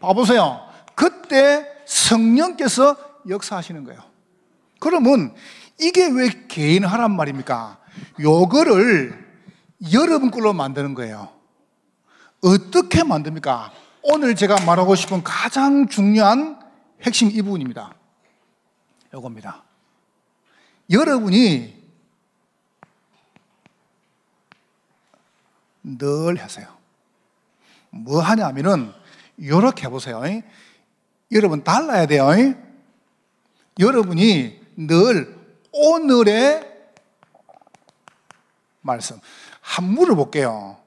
봐보세요. 0.00 0.60
그때 0.94 1.66
성령께서 1.86 2.96
역사하시는 3.28 3.84
거예요. 3.84 4.02
그러면 4.80 5.34
이게 5.80 6.06
왜 6.06 6.28
개인 6.48 6.84
하란 6.84 7.16
말입니까? 7.16 7.78
요거를 8.20 9.24
여러분 9.92 10.30
걸로 10.30 10.52
만드는 10.52 10.94
거예요. 10.94 11.30
어떻게 12.44 13.02
만듭니까? 13.02 13.72
오늘 14.02 14.36
제가 14.36 14.64
말하고 14.66 14.94
싶은 14.94 15.22
가장 15.24 15.88
중요한 15.88 16.60
핵심 17.02 17.30
이 17.30 17.40
부분입니다. 17.40 17.94
요겁니다. 19.14 19.64
여러분이 20.90 21.82
늘 25.82 26.36
하세요. 26.36 26.68
뭐 27.88 28.20
하냐면은 28.20 28.92
이렇게 29.38 29.86
해보세요. 29.86 30.22
여러분 31.32 31.64
달라야 31.64 32.06
돼요. 32.06 32.28
여러분이 33.78 34.60
늘 34.76 35.38
오늘의 35.72 36.72
말씀 38.82 39.18
한 39.62 39.84
물어볼게요. 39.84 40.83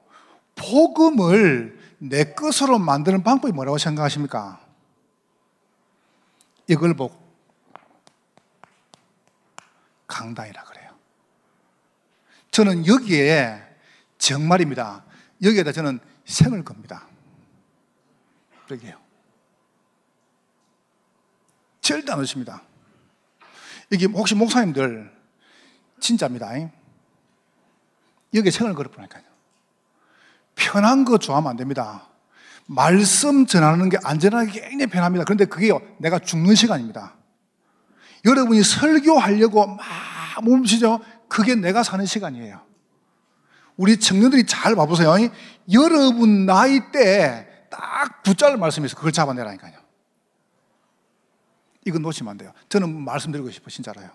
복음을 0.58 1.78
내 1.98 2.34
것으로 2.34 2.78
만드는 2.78 3.22
방법이 3.22 3.52
뭐라고 3.52 3.78
생각하십니까? 3.78 4.60
이걸 6.66 6.94
보고 6.94 7.16
강단이라 10.06 10.64
그래요. 10.64 10.90
저는 12.50 12.86
여기에 12.86 13.62
정말입니다. 14.18 15.04
여기에다 15.42 15.72
저는 15.72 16.00
생을 16.24 16.64
겁니다. 16.64 17.06
여기에요. 18.70 18.98
절대 21.80 22.12
안 22.12 22.20
오십니다. 22.20 22.62
이게 23.90 24.06
혹시 24.06 24.34
목사님들 24.34 25.16
진짜입니다. 26.00 26.50
여기에 28.34 28.50
생을 28.50 28.74
걸어보니까요. 28.74 29.27
편한 30.58 31.04
거 31.04 31.18
좋아하면 31.18 31.50
안 31.50 31.56
됩니다. 31.56 32.02
말씀 32.66 33.46
전하는 33.46 33.88
게 33.88 33.96
안전하게 34.02 34.60
굉장히 34.60 34.86
편합니다. 34.86 35.24
그런데 35.24 35.44
그게 35.46 35.70
내가 35.98 36.18
죽는 36.18 36.54
시간입니다. 36.54 37.14
여러분이 38.24 38.62
설교하려고 38.62 39.66
막 39.66 39.78
몸치죠? 40.42 41.00
그게 41.28 41.54
내가 41.54 41.82
사는 41.82 42.04
시간이에요. 42.04 42.60
우리 43.76 43.98
청년들이 43.98 44.44
잘 44.46 44.74
봐보세요. 44.74 45.14
여러분 45.72 46.46
나이 46.46 46.80
때 46.92 47.48
딱 47.70 48.22
붙잡을 48.22 48.56
말씀이 48.56 48.86
있어. 48.86 48.96
그걸 48.96 49.12
잡아내라니까요. 49.12 49.74
이건 51.86 52.02
놓치면 52.02 52.30
안 52.30 52.38
돼요. 52.38 52.52
저는 52.68 53.02
말씀드리고 53.02 53.50
싶어, 53.50 53.70
진짜로요. 53.70 54.10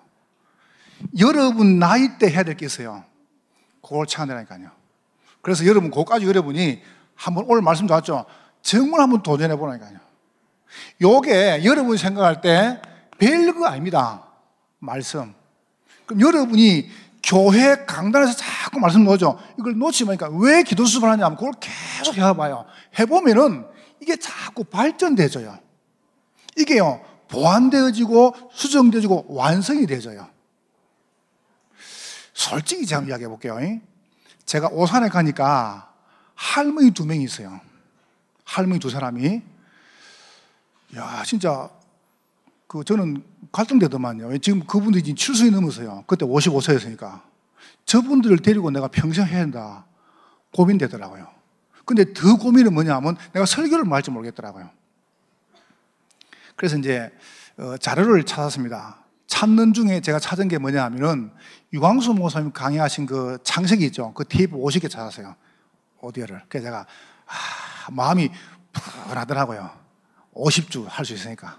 여러분 1.19 1.79
나이 1.79 2.17
때 2.17 2.29
해야 2.29 2.43
될 2.43 2.55
게 2.55 2.65
있어요. 2.65 3.03
그걸 3.81 4.05
찾아내라니까요. 4.05 4.71
그래서 5.43 5.67
여러분, 5.67 5.91
그까지 5.91 6.25
여러분이 6.25 6.81
한번 7.13 7.45
오늘 7.47 7.61
말씀 7.61 7.85
좋았죠? 7.85 8.25
정말 8.61 9.01
한번 9.01 9.21
도전해 9.21 9.55
보라니까요. 9.55 9.99
요게 11.01 11.63
여러분이 11.65 11.97
생각할 11.97 12.41
때 12.41 12.81
별거 13.19 13.67
아닙니다. 13.67 14.25
말씀. 14.79 15.35
그럼 16.05 16.21
여러분이 16.21 16.89
교회 17.21 17.85
강단에서 17.85 18.33
자꾸 18.37 18.79
말씀 18.79 19.03
놓죠. 19.03 19.37
이걸 19.59 19.77
놓치면 19.77 20.17
그러니까 20.17 20.39
왜 20.41 20.63
기도 20.63 20.85
수업을 20.85 21.09
하냐면 21.09 21.35
그걸 21.35 21.51
계속 21.59 22.17
해봐요. 22.17 22.65
해보면은 22.97 23.65
이게 24.01 24.15
자꾸 24.15 24.63
발전되져요. 24.63 25.59
이게요, 26.57 27.01
보완되어지고 27.27 28.35
수정되어지고 28.53 29.25
완성이 29.27 29.85
되져요. 29.87 30.27
솔직히 32.33 32.85
제가 32.85 33.01
이야기해 33.03 33.27
볼게요. 33.27 33.57
제가 34.53 34.67
오산에 34.67 35.09
가니까 35.09 35.91
할머니 36.35 36.91
두 36.91 37.07
명이 37.07 37.23
있어요. 37.23 37.59
할머니 38.45 38.79
두 38.79 38.87
사람이. 38.87 39.41
야, 40.95 41.23
진짜, 41.25 41.71
그, 42.67 42.83
저는 42.83 43.23
갈등되더만요. 43.51 44.37
지금 44.37 44.63
그분들이 44.67 45.01
지금 45.03 45.15
7岁 45.15 45.51
넘어서요. 45.51 46.03
그때 46.05 46.23
55세였으니까. 46.27 47.23
저분들을 47.85 48.37
데리고 48.43 48.69
내가 48.69 48.87
평생 48.89 49.25
해야 49.25 49.41
한다. 49.41 49.87
고민되더라고요. 50.55 51.27
근데 51.83 52.13
더 52.13 52.37
고민은 52.37 52.75
뭐냐 52.75 52.95
하면 52.97 53.17
내가 53.31 53.47
설교를 53.47 53.85
뭐 53.85 53.95
할지 53.95 54.11
모르겠더라고요. 54.11 54.69
그래서 56.55 56.77
이제, 56.77 57.11
어, 57.57 57.75
자료를 57.77 58.23
찾았습니다. 58.23 58.99
찾는 59.25 59.73
중에 59.73 60.01
제가 60.01 60.19
찾은 60.19 60.47
게 60.47 60.59
뭐냐 60.59 60.83
하면은 60.83 61.31
유광수 61.73 62.13
목사님 62.13 62.51
강의하신 62.51 63.07
그 63.07 63.39
창세기 63.43 63.85
있죠. 63.87 64.13
그 64.13 64.23
테이프 64.25 64.55
50개 64.55 64.89
찾았어요. 64.89 65.35
오디오를. 66.01 66.43
그래서 66.47 66.67
제가 66.67 66.85
아, 67.25 67.91
마음이 67.91 68.29
불안하더라고요. 68.71 69.71
50주 70.35 70.85
할 70.87 71.05
수 71.05 71.13
있으니까. 71.13 71.57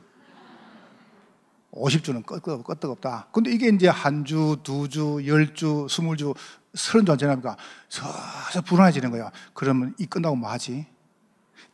50주는 1.73 2.25
끄떡, 2.25 2.63
끄떡 2.63 2.91
없다. 2.93 3.27
근데 3.33 3.51
이게 3.51 3.69
이제 3.69 3.89
한 3.89 4.25
주, 4.25 4.57
두 4.63 4.89
주, 4.89 5.21
열 5.27 5.55
주, 5.55 5.89
스물 5.91 6.17
주, 6.17 6.33
서른 6.75 7.05
주안 7.05 7.19
지나니까 7.19 7.57
서서 7.89 8.61
불안해지는 8.63 9.11
거야. 9.11 9.33
그러면 9.55 9.95
이 9.99 10.07
끝나고 10.07 10.37
뭐 10.37 10.49
하지? 10.51 10.87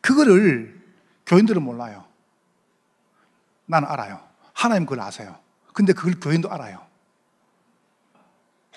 그거를 0.01 0.81
교인들은 1.27 1.61
몰라요. 1.61 2.05
나는 3.67 3.87
알아요. 3.87 4.19
하나님 4.53 4.85
그걸 4.87 5.01
아세요. 5.01 5.37
근데 5.73 5.93
그걸 5.93 6.19
교인도 6.19 6.51
알아요. 6.51 6.90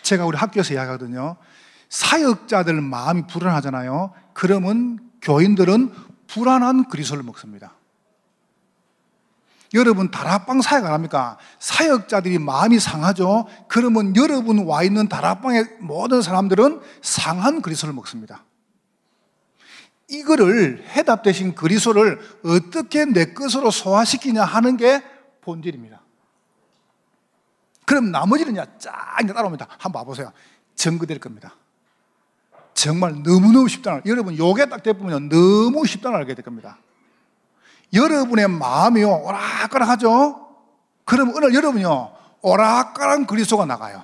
제가 0.05 0.25
우리 0.27 0.37
학교에서 0.37 0.75
이야기하거든요. 0.75 1.37
사역자들 1.89 2.81
마음이 2.81 3.27
불안하잖아요. 3.27 4.13
그러면 4.33 5.01
교인들은 5.23 5.93
불안한 6.29 6.89
그리스도를 6.89 7.25
먹습니다. 7.25 7.73
여러분 9.73 10.11
다락방 10.11 10.63
사역 10.63 10.87
안 10.87 10.93
합니까? 10.93 11.37
사역자들이 11.59 12.39
마음이 12.39 12.79
상하죠. 12.79 13.47
그러면 13.67 14.15
여러분 14.15 14.67
와 14.67 14.85
있는 14.85 15.09
다락방의 15.09 15.79
모든 15.81 16.23
사람들은 16.23 16.81
상한 17.03 17.61
그리스도를 17.61 17.93
먹습니다. 17.93 18.45
이거를 20.09 20.85
해답 20.91 21.23
대신 21.25 21.55
그리스도를 21.55 22.21
어떻게 22.45 23.05
내 23.05 23.33
것으로 23.33 23.71
소화시키냐 23.71 24.45
하는 24.45 24.77
게 24.77 25.03
본질입니다. 25.41 26.04
그럼 27.85 28.11
나머지는 28.11 28.55
쫙 28.78 29.16
따라옵니다. 29.26 29.66
한번 29.78 30.01
봐보세요. 30.01 30.32
증거될 30.74 31.18
겁니다. 31.18 31.55
정말 32.74 33.22
너무너무 33.22 33.68
쉽다는, 33.68 34.03
여러분 34.07 34.37
요게 34.37 34.66
딱 34.66 34.82
돼보면 34.82 35.28
너무 35.28 35.87
쉽다는 35.87 36.18
알게 36.18 36.35
될 36.35 36.45
겁니다. 36.45 36.78
여러분의 37.93 38.49
마음이요, 38.49 39.22
오락가락 39.22 39.89
하죠? 39.91 40.49
그럼 41.05 41.35
오늘 41.35 41.55
여러분요, 41.55 42.12
오락가락 42.43 43.26
그리스도가 43.26 43.64
나가요. 43.64 44.03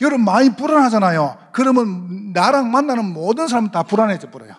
여러분 0.00 0.24
많이 0.24 0.54
불안하잖아요. 0.54 1.48
그러면 1.52 2.32
나랑 2.32 2.70
만나는 2.70 3.12
모든 3.12 3.48
사람 3.48 3.70
다 3.70 3.82
불안해져 3.82 4.30
버려요. 4.30 4.54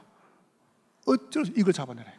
어쩔 1.07 1.45
수 1.45 1.53
이걸 1.55 1.73
잡아내라. 1.73 2.11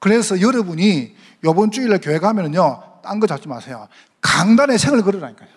그래서 0.00 0.40
여러분이 0.40 1.14
이번 1.44 1.70
주일에 1.70 1.98
교회 1.98 2.18
가면은요, 2.18 2.89
딴 3.02 3.20
거 3.20 3.26
잡지 3.26 3.48
마세요. 3.48 3.88
강단의 4.20 4.78
생을 4.78 5.02
걸으라니까요. 5.02 5.48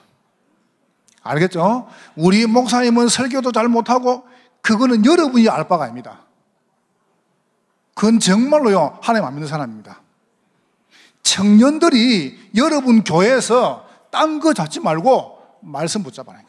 알겠죠? 1.22 1.88
우리 2.16 2.46
목사님은 2.46 3.08
설교도 3.08 3.52
잘 3.52 3.68
못하고, 3.68 4.26
그거는 4.62 5.06
여러분이 5.06 5.48
알 5.50 5.68
바가 5.68 5.86
아닙니다. 5.86 6.22
그건 7.94 8.20
정말로요, 8.20 9.00
하나님 9.02 9.28
안 9.28 9.34
믿는 9.34 9.48
사람입니다. 9.48 10.02
청년들이 11.24 12.52
여러분 12.56 13.04
교회에서 13.04 13.88
딴 14.12 14.40
거 14.40 14.54
잡지 14.54 14.80
말고 14.80 15.40
말씀 15.62 16.04
붙잡아라. 16.04 16.42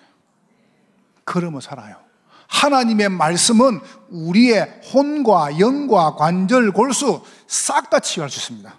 그러면 1.24 1.61
살아요. 1.61 1.97
하나님의 2.49 3.09
말씀은 3.09 3.80
우리의 4.11 4.80
혼과 4.92 5.59
영과 5.59 6.14
관절, 6.14 6.72
골수 6.72 7.22
싹 7.47 7.90
다 7.90 8.01
치유할 8.01 8.30
수 8.30 8.38
있습니다. 8.38 8.74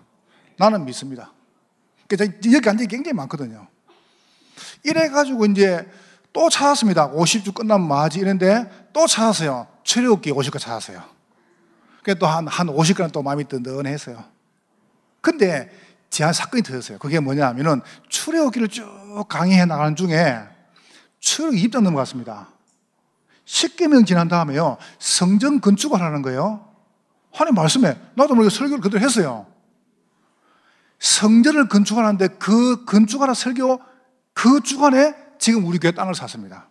나는 0.57 0.85
믿습니다. 0.85 1.31
그래서 2.07 2.31
여기 2.51 2.69
앉아 2.69 2.85
굉장히 2.85 3.13
많거든요. 3.13 3.67
이래가지고 4.83 5.45
이제 5.47 5.89
또 6.31 6.49
찾았습니다. 6.49 7.11
50주 7.11 7.53
끝나면 7.53 7.87
뭐하지? 7.87 8.19
이런데 8.19 8.69
또 8.93 9.07
찾았어요. 9.07 9.67
출애굽기 9.83 10.31
50가 10.31 10.59
찾았어요. 10.59 11.01
그게 11.99 12.13
또 12.15 12.27
한, 12.27 12.47
한 12.47 12.67
50간 12.67 13.11
또 13.11 13.23
마음이 13.23 13.47
든든했어요. 13.47 14.23
근데 15.21 15.71
제한 16.09 16.33
사건이 16.33 16.61
터졌어요. 16.61 16.99
그게 16.99 17.19
뭐냐 17.19 17.47
하면은 17.47 17.81
출애굽기를 18.09 18.67
쭉 18.67 18.85
강의해 19.27 19.65
나가는 19.65 19.95
중에 19.95 20.39
출애굽기 21.19 21.69
2장 21.69 21.81
넘어갔습니다. 21.81 22.49
10개명 23.45 24.05
지난 24.05 24.27
다음에요. 24.27 24.77
성전 24.99 25.61
건축을 25.61 25.99
하는 25.99 26.21
거예요. 26.21 26.67
하나님 27.31 27.55
말씀에 27.55 27.97
나도 28.15 28.35
모르게 28.35 28.53
설교를 28.55 28.81
그대로 28.81 29.03
했어요. 29.03 29.47
성전을 31.05 31.67
건축하는데 31.69 32.27
그 32.39 32.83
건축하라 32.85 33.35
설교 33.35 33.79
그 34.33 34.61
주간에 34.61 35.13
지금 35.37 35.63
우리 35.65 35.77
교회 35.77 35.91
땅을 35.91 36.15
샀습니다. 36.15 36.67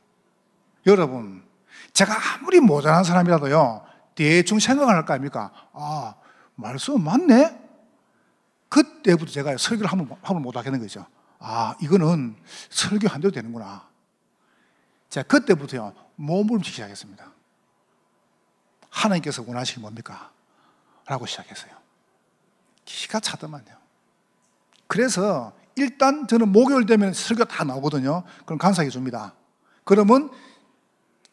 여러분, 0.86 1.44
제가 1.92 2.12
아무리 2.34 2.58
모자란 2.58 3.04
사람이라도요, 3.04 3.86
대충 4.16 4.58
생각을 4.58 4.92
할거 4.92 5.12
아닙니까? 5.12 5.52
아, 5.72 6.16
말씀 6.56 7.00
맞네? 7.00 7.60
그때부터 8.68 9.30
제가 9.30 9.56
설교를 9.56 9.90
한번, 9.90 10.18
한번 10.20 10.42
못 10.42 10.56
하겠는 10.56 10.80
거죠. 10.80 11.06
아, 11.38 11.76
이거는 11.80 12.34
설교 12.70 13.06
한 13.06 13.20
대도 13.20 13.32
되는구나. 13.32 13.88
자, 15.10 15.22
그때부터요, 15.22 15.94
몸부림치기 16.16 16.74
시작했습니다. 16.74 17.30
하나님께서 18.90 19.44
원하시는 19.46 19.80
뭡니까? 19.80 20.32
라고 21.06 21.24
시작했어요. 21.24 21.70
기가 22.84 23.20
차더만요. 23.20 23.83
그래서 24.86 25.52
일단 25.76 26.26
저는 26.26 26.50
목요일 26.52 26.86
되면 26.86 27.12
설교 27.12 27.44
다 27.46 27.64
나오거든요. 27.64 28.22
그럼 28.44 28.58
간사해 28.58 28.88
줍니다. 28.90 29.34
그러면 29.84 30.30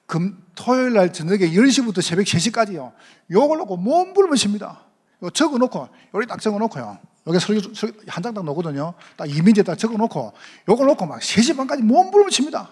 금, 0.07 0.43
토요일 0.55 0.93
날 0.93 1.13
저녁에 1.13 1.39
10시부터 1.51 2.01
새벽 2.01 2.25
3시까지요. 2.25 2.91
요걸 3.31 3.59
놓고 3.59 3.77
몸부림을 3.77 4.35
칩니다. 4.35 4.81
요 5.23 5.29
적어 5.29 5.57
놓고, 5.57 5.87
여기 6.15 6.25
딱 6.27 6.41
적어 6.41 6.57
놓고요. 6.59 6.97
여기 7.27 7.39
설교, 7.39 7.73
설교 7.73 8.01
한 8.07 8.23
장 8.23 8.33
딱 8.33 8.43
놓거든요. 8.43 8.93
딱 9.15 9.29
이민지에 9.29 9.63
딱 9.63 9.77
적어 9.77 9.95
놓고, 9.95 10.33
요걸 10.67 10.87
놓고 10.87 11.05
막 11.05 11.19
3시 11.19 11.55
반까지 11.55 11.83
몸부림을 11.83 12.29
칩니다. 12.31 12.71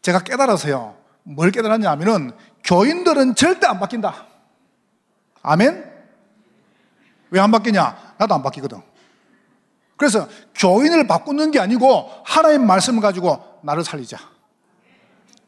제가 0.00 0.20
깨달아서요. 0.20 0.96
뭘 1.24 1.50
깨달았냐 1.50 1.90
하면은 1.90 2.30
교인들은 2.64 3.34
절대 3.34 3.66
안 3.66 3.78
바뀐다. 3.78 4.26
아멘? 5.42 5.84
왜 7.30 7.40
안 7.40 7.50
바뀌냐? 7.50 8.14
나도 8.16 8.34
안 8.34 8.42
바뀌거든. 8.42 8.80
그래서 9.98 10.28
교인을 10.54 11.06
바꾸는 11.06 11.50
게 11.50 11.58
아니고 11.58 12.08
하나님 12.24 12.66
말씀을 12.66 13.02
가지고 13.02 13.42
나를 13.62 13.84
살리자. 13.84 14.16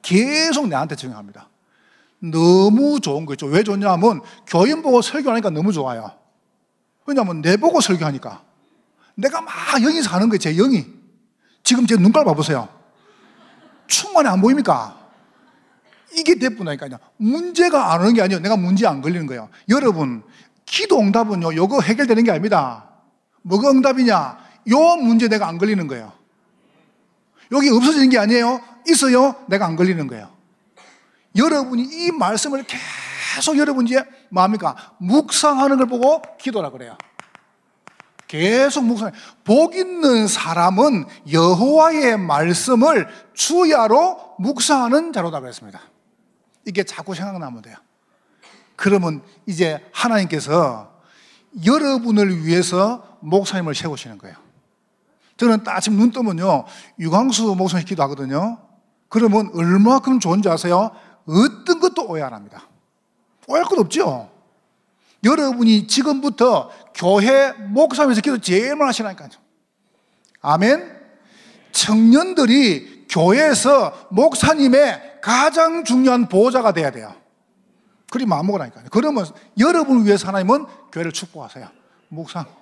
계속 0.02 0.68
내한테 0.68 0.96
적용합니다. 0.96 1.48
너무 2.18 3.00
좋은 3.00 3.24
거죠. 3.24 3.46
왜 3.46 3.62
좋냐면 3.62 4.20
교인 4.46 4.82
보고 4.82 5.00
설교하니까 5.00 5.50
너무 5.50 5.72
좋아요. 5.72 6.12
왜냐면 7.06 7.40
내 7.40 7.56
보고 7.56 7.80
설교하니까. 7.80 8.42
내가 9.14 9.40
막 9.40 9.54
영이 9.80 10.02
사는 10.02 10.28
거예요, 10.28 10.38
제 10.38 10.52
영이. 10.54 10.84
지금 11.62 11.86
제 11.86 11.96
눈깔 11.96 12.24
봐보세요. 12.24 12.68
충만히 13.86 14.28
안 14.28 14.40
보입니까? 14.40 14.98
이게 16.16 16.34
대뿐하니까요. 16.38 16.98
문제가 17.18 17.92
안 17.92 18.00
오는 18.00 18.14
게 18.14 18.22
아니에요. 18.22 18.40
내가 18.40 18.56
문제 18.56 18.86
안 18.86 19.00
걸리는 19.00 19.26
거예요. 19.26 19.48
여러분, 19.68 20.24
기도 20.66 20.98
응답은요, 20.98 21.54
요거 21.54 21.82
해결되는 21.82 22.24
게 22.24 22.30
아닙니다. 22.32 22.89
뭐가 23.42 23.70
응답이냐? 23.70 24.38
요 24.70 24.78
문제 24.96 25.28
내가 25.28 25.48
안 25.48 25.58
걸리는 25.58 25.86
거예요. 25.86 26.12
여기 27.52 27.68
없어지는 27.70 28.10
게 28.10 28.18
아니에요. 28.18 28.60
있어요. 28.88 29.34
내가 29.48 29.66
안 29.66 29.76
걸리는 29.76 30.06
거예요. 30.06 30.30
여러분이 31.36 31.82
이 31.82 32.12
말씀을 32.12 32.64
계속 33.34 33.56
여러분 33.58 33.86
이제 33.86 34.04
뭡니까? 34.30 34.74
묵상하는 34.98 35.76
걸 35.76 35.86
보고 35.86 36.22
기도라 36.38 36.70
그래요. 36.70 36.96
계속 38.26 38.84
묵상. 38.84 39.10
복 39.42 39.74
있는 39.74 40.28
사람은 40.28 41.04
여호와의 41.32 42.16
말씀을 42.18 43.08
주야로 43.34 44.36
묵상하는 44.38 45.12
자로다 45.12 45.40
그랬습니다. 45.40 45.80
이게 46.64 46.84
자꾸 46.84 47.14
생각나면 47.14 47.62
돼요. 47.62 47.76
그러면 48.76 49.22
이제 49.46 49.84
하나님께서 49.92 50.92
여러분을 51.66 52.46
위해서 52.46 53.09
목사님을 53.20 53.74
세우시는 53.74 54.18
거예요. 54.18 54.36
저는 55.36 55.60
아침 55.66 55.96
눈 55.96 56.10
뜨면요, 56.10 56.64
유광수 56.98 57.54
목사님 57.56 57.86
기도하거든요. 57.86 58.58
그러면 59.08 59.50
얼마큼 59.54 60.20
좋은지 60.20 60.48
아세요? 60.48 60.90
어떤 61.26 61.80
것도 61.80 62.06
오해 62.06 62.22
안 62.22 62.32
합니다. 62.32 62.68
오해할 63.48 63.68
것 63.68 63.78
없죠? 63.78 64.30
여러분이 65.24 65.86
지금부터 65.86 66.70
교회 66.94 67.52
목사님에서 67.52 68.20
기도 68.20 68.38
제일 68.38 68.76
많이 68.76 68.88
하시라니까요. 68.88 69.28
아멘? 70.40 71.00
청년들이 71.72 73.06
교회에서 73.08 74.08
목사님의 74.10 75.20
가장 75.22 75.84
중요한 75.84 76.28
보호자가 76.28 76.72
돼야 76.72 76.90
돼요. 76.90 77.14
그리 78.10 78.26
마음 78.26 78.46
먹으라니까요. 78.46 78.86
그러면 78.90 79.26
여러분을 79.58 80.04
위해서 80.06 80.28
하나님은 80.28 80.66
교회를 80.92 81.12
축복하세요. 81.12 81.68
묵상. 82.08 82.59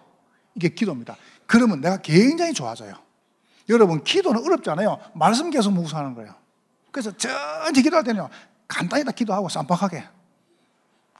이게 0.58 0.68
기도입니다. 0.68 1.16
그러면 1.46 1.80
내가 1.80 1.98
굉장히 1.98 2.52
좋아져요. 2.52 2.94
여러분, 3.68 4.02
기도는 4.02 4.44
어렵잖아요. 4.44 4.98
말씀 5.14 5.50
계속 5.50 5.72
묵상하는 5.72 6.14
거예요. 6.14 6.34
그래서 6.90 7.16
전체 7.16 7.80
기도할 7.80 8.02
때는요, 8.04 8.28
간단히 8.66 9.04
다 9.04 9.12
기도하고 9.12 9.48
쌈박하게. 9.48 10.04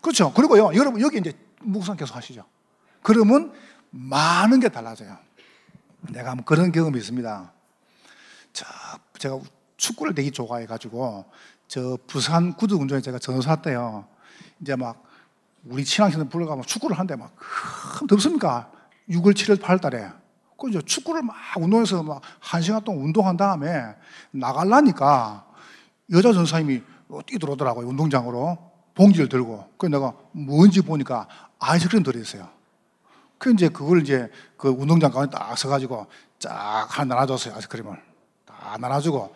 그렇죠. 0.01 0.32
그리고요, 0.32 0.74
여러분 0.74 1.01
여기 1.01 1.18
이제 1.18 1.32
묵상 1.61 1.97
계속 1.97 2.16
하시죠. 2.16 2.45
그러면 3.03 3.53
많은 3.91 4.59
게 4.59 4.68
달라져요. 4.68 5.16
내가 6.01 6.30
한번 6.30 6.45
그런 6.45 6.72
경험이 6.72 6.99
있습니다. 6.99 7.53
저, 8.53 8.66
제가 9.18 9.39
축구를 9.76 10.14
되게 10.14 10.30
좋아해가지고, 10.30 11.26
저 11.68 11.99
부산 12.09 12.55
구두운동에 12.55 13.01
제가 13.01 13.18
전도사 13.20 13.57
때요. 13.57 14.09
이제 14.61 14.74
막 14.74 15.05
우리 15.64 15.84
신앙생들 15.84 16.28
불러가면 16.28 16.64
축구를 16.64 16.97
하는데 16.99 17.14
막 17.14 17.36
덥습니까? 18.09 18.72
6월, 19.11 19.33
7월, 19.35 19.57
8월 19.61 19.81
달에. 19.81 20.09
그 20.61 20.69
이제 20.69 20.81
축구를 20.83 21.23
막 21.23 21.37
운동해서 21.57 22.03
막 22.03 22.21
한 22.41 22.63
시간 22.63 22.83
동안 22.83 23.05
운동한 23.05 23.37
다음에 23.37 23.95
나갈라니까 24.31 25.47
여자 26.13 26.33
전사님이 26.33 26.83
뛰들어오더라고요. 27.27 27.87
운동장으로. 27.89 28.59
봉지를 28.95 29.29
들고. 29.29 29.69
그 29.79 29.87
내가 29.87 30.13
뭔지 30.33 30.81
보니까 30.81 31.29
아이스크림 31.61 32.03
들어있어요. 32.03 32.49
그 33.39 33.53
이제 33.53 33.69
그걸 33.69 34.03
이제 34.03 34.29
그 34.57 34.69
운동장 34.69 35.13
가운데 35.13 35.37
딱 35.37 35.57
서가지고 35.57 36.07
쫙 36.41 36.87
하나 36.89 37.15
나눠줬어요. 37.15 37.55
아이스크림을. 37.55 37.97
다 38.45 38.77
나눠주고. 38.81 39.35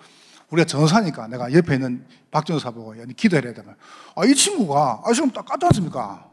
우리가 0.51 0.67
전사니까 0.67 1.29
내가 1.29 1.53
옆에 1.53 1.75
있는 1.75 2.05
박 2.31 2.45
전사 2.45 2.71
보고 2.71 2.93
기도해야 3.17 3.55
되면 3.55 3.77
아, 4.17 4.25
이 4.25 4.35
친구가 4.35 5.03
아이스크림 5.05 5.33
딱 5.33 5.45
까지 5.45 5.67
않습니까? 5.67 6.29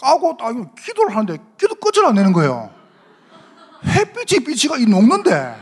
까고 0.00 0.36
딱 0.36 0.54
기도를 0.76 1.14
하는데 1.14 1.36
기도 1.58 1.74
끝을 1.74 2.06
안 2.06 2.14
내는 2.14 2.32
거예요. 2.32 2.70
햇빛이 3.84 4.44
빛이가 4.44 4.76
이 4.78 4.86
녹는데. 4.86 5.56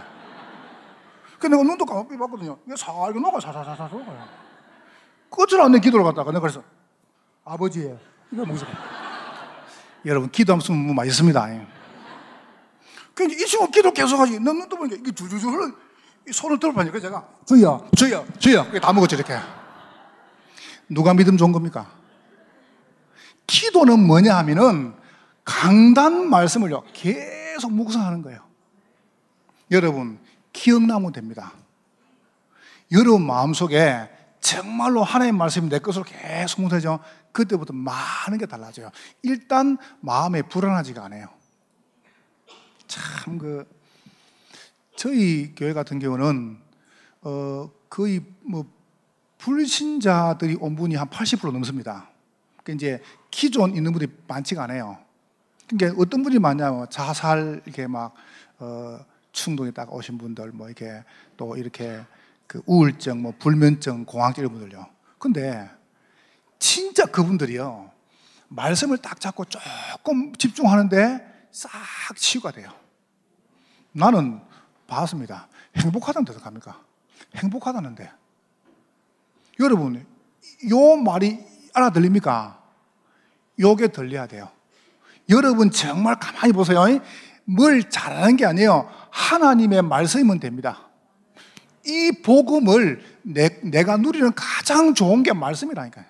그 1.38 1.46
내가 1.46 1.62
눈도 1.62 1.84
감았 1.84 2.06
봤거든요. 2.08 2.58
이게 2.66 2.74
살게 2.76 3.18
녹아, 3.20 3.38
사사사사 3.40 3.84
녹아요. 3.88 4.28
끝을 5.30 5.60
안 5.60 5.72
내 5.72 5.78
기도를 5.78 6.04
갖다가 6.04 6.30
내가 6.30 6.40
그래서 6.40 6.62
아버지, 7.44 7.94
이거 8.32 8.44
무슨 8.44 8.66
여러분 10.04 10.30
기도하면 10.30 10.60
숨 10.60 10.94
맛있습니다. 10.94 11.48
그이 13.14 13.28
친구 13.46 13.70
기도 13.70 13.92
계속 13.92 14.18
하지. 14.20 14.38
너 14.40 14.52
눈도 14.52 14.76
보니까 14.76 14.96
이게 15.00 15.12
줄줄줄 15.12 15.50
흘러. 15.50 15.72
손을 16.30 16.58
들어보니까 16.60 17.00
제가 17.00 17.26
주여, 17.46 17.88
주여, 17.96 18.26
주여. 18.38 18.64
그게 18.66 18.78
다 18.80 18.92
먹었죠 18.92 19.16
이렇게. 19.16 19.34
누가 20.88 21.14
믿음 21.14 21.36
좋은 21.36 21.52
겁니까? 21.52 21.90
기도는 23.48 24.06
뭐냐 24.06 24.36
하면은 24.38 24.94
강단 25.44 26.30
말씀을요 26.30 26.84
계속 26.92 27.72
묵상하는 27.72 28.22
거예요. 28.22 28.46
여러분 29.72 30.20
기억나면 30.52 31.12
됩니다. 31.12 31.52
여러분 32.92 33.26
마음속에 33.26 34.08
정말로 34.40 35.02
하나님 35.02 35.36
말씀이 35.36 35.68
내 35.68 35.80
것으로 35.80 36.04
계속 36.04 36.60
묵상하죠. 36.60 37.00
그때부터 37.32 37.72
많은 37.72 38.38
게 38.38 38.46
달라져요. 38.46 38.90
일단 39.22 39.76
마음에 40.00 40.42
불안하지가 40.42 41.04
않아요. 41.04 41.28
참 42.86 43.38
그 43.38 43.66
저희 44.98 45.54
교회 45.54 45.72
같은 45.72 46.00
경우는 46.00 46.58
어 47.22 47.70
거의 47.88 48.20
뭐 48.42 48.66
불신자들이 49.38 50.56
온 50.60 50.74
분이 50.74 50.96
한 50.96 51.08
80% 51.08 51.52
넘습니다. 51.52 52.08
그 52.64 52.72
이제 52.72 53.00
기존 53.30 53.74
있는 53.74 53.92
분이 53.92 54.06
많지가 54.26 54.64
않아요. 54.64 54.98
그러니까 55.68 56.00
어떤 56.00 56.22
분이 56.22 56.38
많냐면 56.38 56.86
자살 56.90 57.60
이렇게 57.64 57.86
막 57.86 58.14
어, 58.58 58.98
충동이 59.32 59.72
딱 59.72 59.92
오신 59.92 60.18
분들 60.18 60.52
뭐 60.52 60.68
이렇게 60.68 61.04
또 61.36 61.56
이렇게 61.56 62.04
그 62.46 62.62
우울증 62.66 63.22
뭐 63.22 63.32
불면증 63.38 64.04
공황증 64.04 64.42
이런 64.42 64.52
분들요. 64.58 64.86
근데 65.18 65.68
진짜 66.58 67.04
그분들이요. 67.04 67.90
말씀을 68.48 68.98
딱 68.98 69.20
잡고 69.20 69.44
조금 69.44 70.34
집중하는데 70.34 71.48
싹 71.52 71.70
치유가 72.16 72.50
돼요. 72.50 72.70
나는 73.92 74.40
봤습니다. 74.86 75.48
행복하다는 75.76 76.24
데서 76.24 76.40
갑니까? 76.40 76.80
행복하다는데. 77.36 78.10
여러분, 79.60 80.06
요 80.70 80.96
말이 80.96 81.44
알아들립니까? 81.74 82.57
요게 83.58 83.88
들려야 83.88 84.26
돼요. 84.26 84.48
여러분 85.28 85.70
정말 85.70 86.18
가만히 86.18 86.52
보세요. 86.52 86.84
뭘 87.44 87.88
잘하는 87.88 88.36
게 88.36 88.46
아니에요. 88.46 88.88
하나님의 89.10 89.82
말씀이면 89.82 90.40
됩니다. 90.40 90.88
이 91.86 92.12
복음을 92.22 93.02
내, 93.22 93.60
내가 93.62 93.96
누리는 93.96 94.32
가장 94.34 94.94
좋은 94.94 95.22
게 95.22 95.32
말씀이라니까요. 95.32 96.04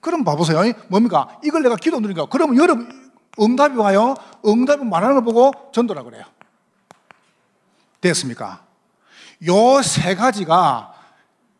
그럼 0.00 0.24
봐보세요. 0.24 0.60
뭡니까? 0.88 1.38
이걸 1.44 1.62
내가 1.62 1.76
기도 1.76 2.00
누리니까. 2.00 2.26
그러면 2.30 2.56
여러분, 2.56 3.10
응답이 3.38 3.76
와요. 3.76 4.14
응답이 4.44 4.84
말하는 4.84 5.14
걸 5.16 5.24
보고 5.24 5.52
전도라 5.72 6.02
그래요. 6.02 6.24
됐습니까? 8.00 8.64
요 9.48 9.80
세 9.82 10.14
가지가 10.14 10.94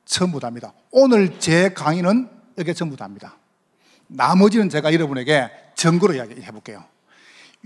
전부 0.05 0.40
답니다. 0.40 0.72
오늘 0.90 1.38
제 1.38 1.72
강의는 1.72 2.28
이게 2.59 2.74
전부 2.74 2.96
답니다. 2.96 3.36
나머지는 4.11 4.68
제가 4.68 4.92
여러분에게 4.92 5.50
증거로 5.76 6.14
이야기해 6.14 6.50
볼게요. 6.50 6.84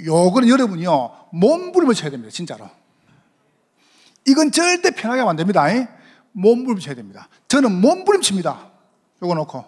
요거는 0.05 0.49
여러분이요, 0.49 1.29
몸부림을 1.33 1.95
쳐야 1.95 2.11
됩니다. 2.11 2.31
진짜로. 2.33 2.69
이건 4.27 4.53
절대 4.53 4.91
편하게 4.91 5.21
하면 5.21 5.31
안 5.31 5.37
됩니다. 5.37 5.65
몸부림 6.33 6.81
쳐야 6.81 6.95
됩니다. 6.95 7.29
저는 7.49 7.81
몸부림 7.81 8.21
칩니다. 8.21 8.71
요거 9.23 9.35
놓고. 9.35 9.65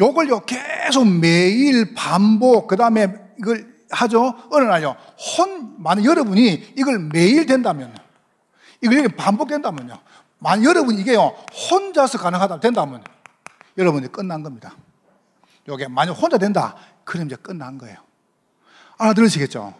요걸요, 0.00 0.44
계속 0.44 1.06
매일 1.06 1.94
반복, 1.94 2.66
그 2.66 2.76
다음에 2.76 3.14
이걸 3.38 3.74
하죠. 3.90 4.34
어느 4.50 4.64
날요, 4.64 4.96
혼, 5.38 5.82
만약 5.82 6.04
여러분이 6.04 6.74
이걸 6.76 6.98
매일 7.12 7.46
된다면, 7.46 7.94
이걸 8.80 9.08
반복된다면요. 9.08 9.98
만약 10.38 10.64
여러분 10.64 10.98
이게요, 10.98 11.34
혼자서 11.70 12.18
가능하다 12.18 12.60
된다면, 12.60 13.04
여러분이 13.78 14.10
끝난 14.10 14.42
겁니다. 14.42 14.74
요게 15.68 15.88
만약 15.88 16.12
혼자 16.12 16.38
된다, 16.38 16.74
그럼 17.04 17.26
이제 17.26 17.36
끝난 17.36 17.78
거예요. 17.78 17.96
알아들으시겠죠? 18.98 19.74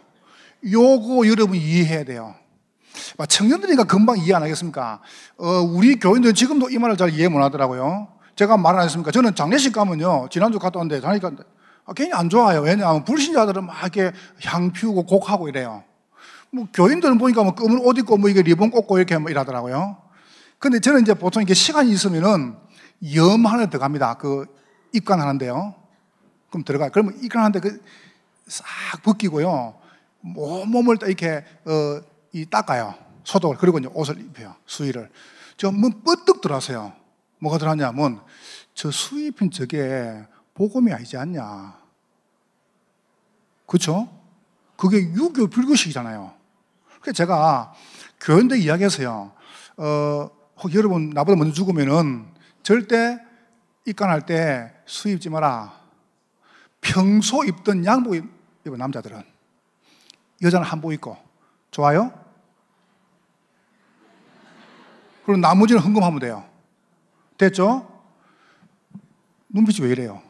요거 0.71 1.27
여러분 1.27 1.55
이해해야 1.55 2.03
돼요. 2.03 2.35
청년들이니까 3.27 3.83
금방 3.83 4.17
이해 4.17 4.33
안 4.33 4.41
하겠습니까? 4.41 5.01
어, 5.37 5.47
우리 5.61 5.99
교인들은 5.99 6.33
지금도 6.33 6.69
이 6.69 6.77
말을 6.77 6.97
잘 6.97 7.11
이해 7.13 7.27
못 7.27 7.39
하더라고요. 7.43 8.07
제가 8.35 8.57
말 8.57 8.75
안 8.75 8.83
했습니까? 8.85 9.11
저는 9.11 9.35
장례식 9.35 9.73
가면요. 9.73 10.27
지난주 10.31 10.59
갔다 10.59 10.79
왔는데, 10.79 11.01
장례식 11.01 11.21
갔는데, 11.21 11.43
아, 11.85 11.93
괜히 11.93 12.13
안 12.13 12.29
좋아요. 12.29 12.61
왜냐하면 12.61 13.03
불신자들은 13.05 13.65
막 13.65 13.79
이렇게 13.81 14.11
향 14.43 14.71
피우고 14.71 15.05
곡하고 15.05 15.47
이래요. 15.47 15.83
뭐 16.51 16.67
교인들은 16.73 17.17
보니까 17.17 17.43
뭐 17.43 17.53
검은 17.53 17.79
옷 17.79 17.97
입고 17.97 18.17
뭐 18.17 18.29
이게 18.29 18.41
리본 18.41 18.71
꽂고 18.71 18.97
이렇게 18.97 19.17
뭐 19.17 19.29
이러더라고요. 19.29 19.97
근데 20.57 20.79
저는 20.79 21.01
이제 21.01 21.13
보통 21.13 21.43
이게 21.43 21.53
시간이 21.53 21.91
있으면은 21.91 22.55
염 23.13 23.45
하나 23.45 23.67
들어갑니다. 23.67 24.15
그 24.15 24.45
입관하는데요. 24.95 25.75
그럼 26.49 26.63
들어가요. 26.63 26.89
그러면 26.91 27.17
입관하는데 27.21 27.59
그싹 27.59 29.03
벗기고요. 29.03 29.79
몸을 30.21 30.97
이렇게 31.05 31.45
어, 31.65 32.01
이 32.31 32.45
닦아요. 32.45 32.95
소독을. 33.23 33.57
그리고 33.57 33.79
이제 33.79 33.89
옷을 33.93 34.19
입혀요. 34.19 34.55
수의를. 34.65 35.09
저뭐 35.57 35.73
뻗뜩 36.03 36.41
들어서요. 36.41 36.93
뭐가 37.39 37.57
들어왔냐면 37.57 38.21
저 38.73 38.91
수의 38.91 39.27
입힌 39.27 39.51
저게 39.51 40.25
복음이 40.53 40.91
아니지 40.93 41.17
않냐. 41.17 41.77
그렇죠? 43.65 44.09
그게 44.77 44.99
유교 44.99 45.47
불교식이잖아요. 45.47 46.33
그래서 47.01 47.13
제가 47.13 47.73
교인들 48.19 48.57
이야기해서요. 48.57 49.31
어, 49.77 50.29
여러분 50.73 51.09
나보다 51.09 51.37
먼저 51.37 51.53
죽으면은 51.53 52.25
절대 52.63 53.19
입간할 53.85 54.25
때 54.25 54.73
수입지 54.85 55.29
마라. 55.29 55.79
평소 56.81 57.43
입던 57.43 57.85
양복 57.85 58.15
입은 58.15 58.77
남자들은 58.77 59.23
여자는 60.41 60.65
한복 60.65 60.93
입고 60.93 61.17
좋아요? 61.71 62.11
그리고 65.25 65.39
나머지는 65.39 65.81
흥금하면 65.81 66.19
돼요. 66.19 66.47
됐죠? 67.37 67.91
눈빛이 69.49 69.85
왜 69.85 69.91
이래요? 69.93 70.21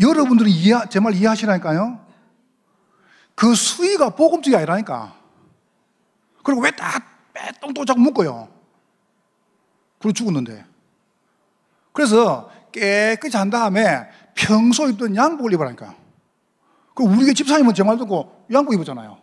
여러분들이 0.00 0.50
이해, 0.50 0.74
제 0.90 1.00
말 1.00 1.14
이해하시라니까요? 1.14 2.04
그 3.34 3.54
수위가 3.54 4.10
복음적이 4.10 4.56
아니라니까. 4.56 5.14
그리고 6.42 6.62
왜딱 6.62 7.02
빼똥도 7.34 7.84
자꾸 7.84 8.00
묶어요? 8.00 8.48
그리고 9.98 10.12
죽었는데. 10.12 10.64
그래서 11.96 12.50
깨끗이 12.72 13.38
한 13.38 13.48
다음에 13.48 14.06
평소 14.34 14.86
입던 14.86 15.16
양복을 15.16 15.54
입으라니까. 15.54 15.94
그 16.94 17.04
우리 17.04 17.32
집사님은 17.32 17.72
제 17.72 17.82
말 17.84 17.96
듣고 17.96 18.44
양복 18.52 18.74
입었잖아요. 18.74 19.16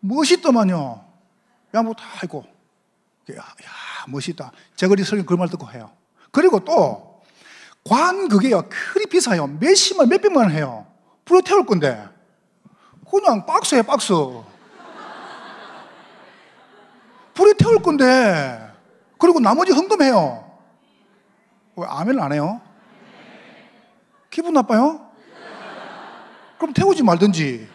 멋있더만요. 0.00 1.02
양복 1.72 1.96
다 1.96 2.04
입고. 2.22 2.44
야, 3.32 3.36
야 3.38 4.04
멋있다. 4.08 4.52
제거리 4.76 5.04
설교 5.04 5.24
그 5.24 5.34
말 5.38 5.48
듣고 5.48 5.70
해요. 5.70 5.90
그리고 6.30 6.60
또, 6.60 7.22
관 7.82 8.28
그게요, 8.28 8.68
그리 8.68 9.06
비싸요. 9.06 9.46
몇십만, 9.46 10.10
몇백만 10.10 10.44
원 10.44 10.52
해요. 10.52 10.86
불어 11.24 11.40
태울 11.40 11.64
건데. 11.64 12.06
그냥 13.10 13.46
박스에 13.46 13.80
박스. 13.80 14.12
불에 17.32 17.54
태울 17.54 17.80
건데. 17.80 18.70
그리고 19.18 19.40
나머지 19.40 19.72
흥금해요. 19.72 20.51
왜 21.76 21.86
아멘을 21.88 22.20
안 22.20 22.32
해요? 22.32 22.60
기분 24.30 24.54
나빠요? 24.54 25.08
그럼 26.58 26.72
태우지 26.72 27.02
말든지. 27.02 27.68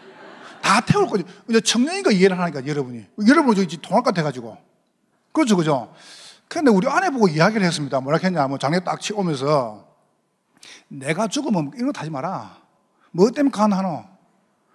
다 0.62 0.80
태울 0.80 1.06
거지. 1.06 1.24
이제 1.48 1.60
청년이니까 1.60 2.10
이해를 2.10 2.38
하니까 2.38 2.66
여러분이. 2.66 3.06
여러분 3.28 3.54
저 3.54 3.64
통할 3.80 4.02
것 4.02 4.14
같아가지고. 4.14 4.56
그렇죠, 5.32 5.56
그죠? 5.56 5.92
근데 6.48 6.70
우리 6.70 6.88
아내 6.88 7.10
보고 7.10 7.28
이야기를 7.28 7.66
했습니다. 7.66 8.00
뭐라 8.00 8.18
했냐, 8.22 8.48
뭐 8.48 8.58
장례 8.58 8.80
딱 8.80 9.00
치오면서 9.00 9.86
내가 10.88 11.28
죽으면 11.28 11.72
이런 11.74 11.86
거 11.88 11.92
타지 11.92 12.10
마라. 12.10 12.56
뭐 13.12 13.30
때문에 13.30 13.52
간하노? 13.52 14.04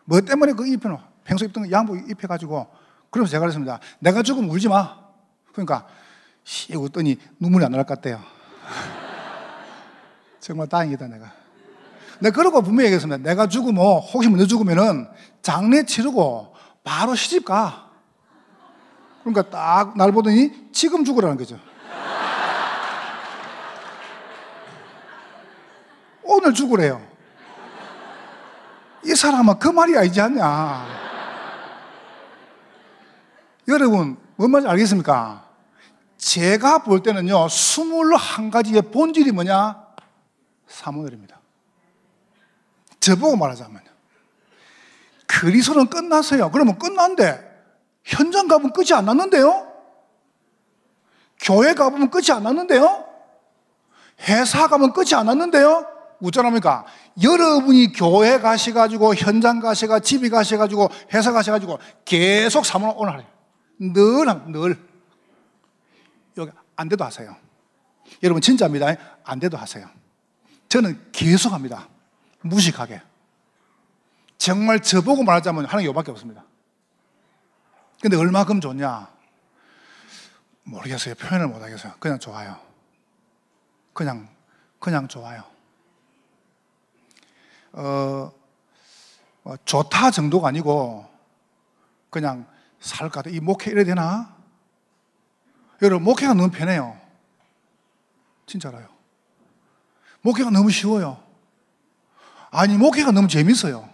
뭐 0.05 0.21
때문에 0.21 0.53
그 0.53 0.67
입혀노? 0.67 0.99
평소 1.23 1.45
입던 1.45 1.71
양복 1.71 2.09
입혀가지고. 2.09 2.67
그러면서 3.09 3.31
제가 3.31 3.41
그랬습니다. 3.41 3.79
내가 3.99 4.21
죽으면 4.21 4.49
울지 4.49 4.67
마. 4.69 4.97
그러니까, 5.51 5.87
씨, 6.43 6.75
웃더니 6.75 7.17
눈물이 7.39 7.65
안 7.65 7.71
날 7.71 7.83
것 7.83 7.87
같대요. 7.87 8.19
정말 10.43 10.67
다행이다, 10.67 11.07
내가. 11.07 11.31
내가 12.19 12.35
그러고 12.35 12.61
분명히 12.61 12.87
얘기했습니다. 12.87 13.23
내가 13.23 13.47
죽으면, 13.47 13.81
혹시 13.81 14.27
먼저 14.27 14.45
죽으면은 14.45 15.07
장례 15.41 15.85
치르고 15.85 16.53
바로 16.83 17.15
시집 17.15 17.45
가. 17.45 17.89
그러니까 19.23 19.49
딱 19.49 19.95
날 19.95 20.11
보더니 20.11 20.69
지금 20.73 21.05
죽으라는 21.05 21.37
거죠. 21.37 21.57
오늘 26.23 26.53
죽으래요. 26.53 27.01
이 29.05 29.15
사람은 29.15 29.59
그 29.59 29.69
말이 29.69 29.97
아니지 29.97 30.19
않냐. 30.19 30.85
여러분, 33.69 34.17
뭔 34.35 34.51
말인지 34.51 34.69
알겠습니까? 34.69 35.45
제가 36.17 36.79
볼 36.79 37.01
때는요, 37.01 37.47
21가지의 37.47 38.91
본질이 38.91 39.31
뭐냐? 39.31 39.82
사모늘입니다. 40.67 41.39
저보고 42.99 43.35
말하자면. 43.35 43.81
그리스도는 45.27 45.87
끝났어요. 45.87 46.51
그러면 46.51 46.77
끝난데, 46.77 47.39
현장 48.03 48.47
가보면 48.47 48.73
끝이 48.73 48.93
안 48.93 49.05
났는데요? 49.05 49.71
교회 51.41 51.73
가보면 51.73 52.09
끝이 52.09 52.31
안 52.31 52.43
났는데요? 52.43 53.05
회사 54.27 54.67
가면 54.67 54.93
끝이 54.93 55.13
안 55.13 55.25
났는데요? 55.25 55.87
어쩌합니까? 56.23 56.85
여러분이 57.21 57.91
교회 57.93 58.39
가셔가지고, 58.39 59.15
현장 59.15 59.59
가셔가, 59.59 59.99
집에 59.99 60.29
가셔가지고, 60.29 60.89
회사 61.13 61.31
가셔가지고, 61.33 61.79
계속 62.05 62.65
사모는 62.65 62.95
오늘 62.97 63.13
하래요. 63.13 63.27
늘, 63.79 64.25
늘. 64.51 64.77
여기 66.37 66.51
안 66.75 66.87
돼도 66.87 67.03
하세요. 67.03 67.35
여러분, 68.21 68.41
진짜입니다. 68.41 68.95
안 69.23 69.39
돼도 69.39 69.57
하세요. 69.57 69.89
저는 70.73 71.11
계속 71.11 71.53
합니다. 71.53 71.87
무식하게. 72.41 72.99
정말 74.39 74.81
저보고 74.81 75.21
말하자면 75.21 75.65
하는 75.65 75.83
게 75.83 75.87
요밖에 75.87 76.09
없습니다. 76.09 76.43
근데 78.01 78.17
얼마큼 78.17 78.59
좋냐? 78.59 79.07
모르겠어요. 80.63 81.13
표현을 81.13 81.47
못 81.47 81.61
하겠어요. 81.61 81.93
그냥 81.99 82.17
좋아요. 82.17 82.59
그냥, 83.93 84.27
그냥 84.79 85.07
좋아요. 85.07 85.43
어, 87.73 88.31
뭐 89.43 89.57
좋다 89.65 90.09
정도가 90.09 90.47
아니고, 90.47 91.07
그냥 92.09 92.47
살까? 92.79 93.21
이 93.27 93.39
목회 93.39 93.69
이래 93.69 93.83
되나? 93.83 94.35
여러분, 95.83 96.03
목회가 96.03 96.33
너무 96.33 96.49
편해요. 96.49 96.99
진짜로요. 98.47 98.92
목회가 100.23 100.49
너무 100.49 100.71
쉬워요. 100.71 101.21
아니, 102.49 102.77
목회가 102.77 103.11
너무 103.11 103.27
재밌어요. 103.27 103.87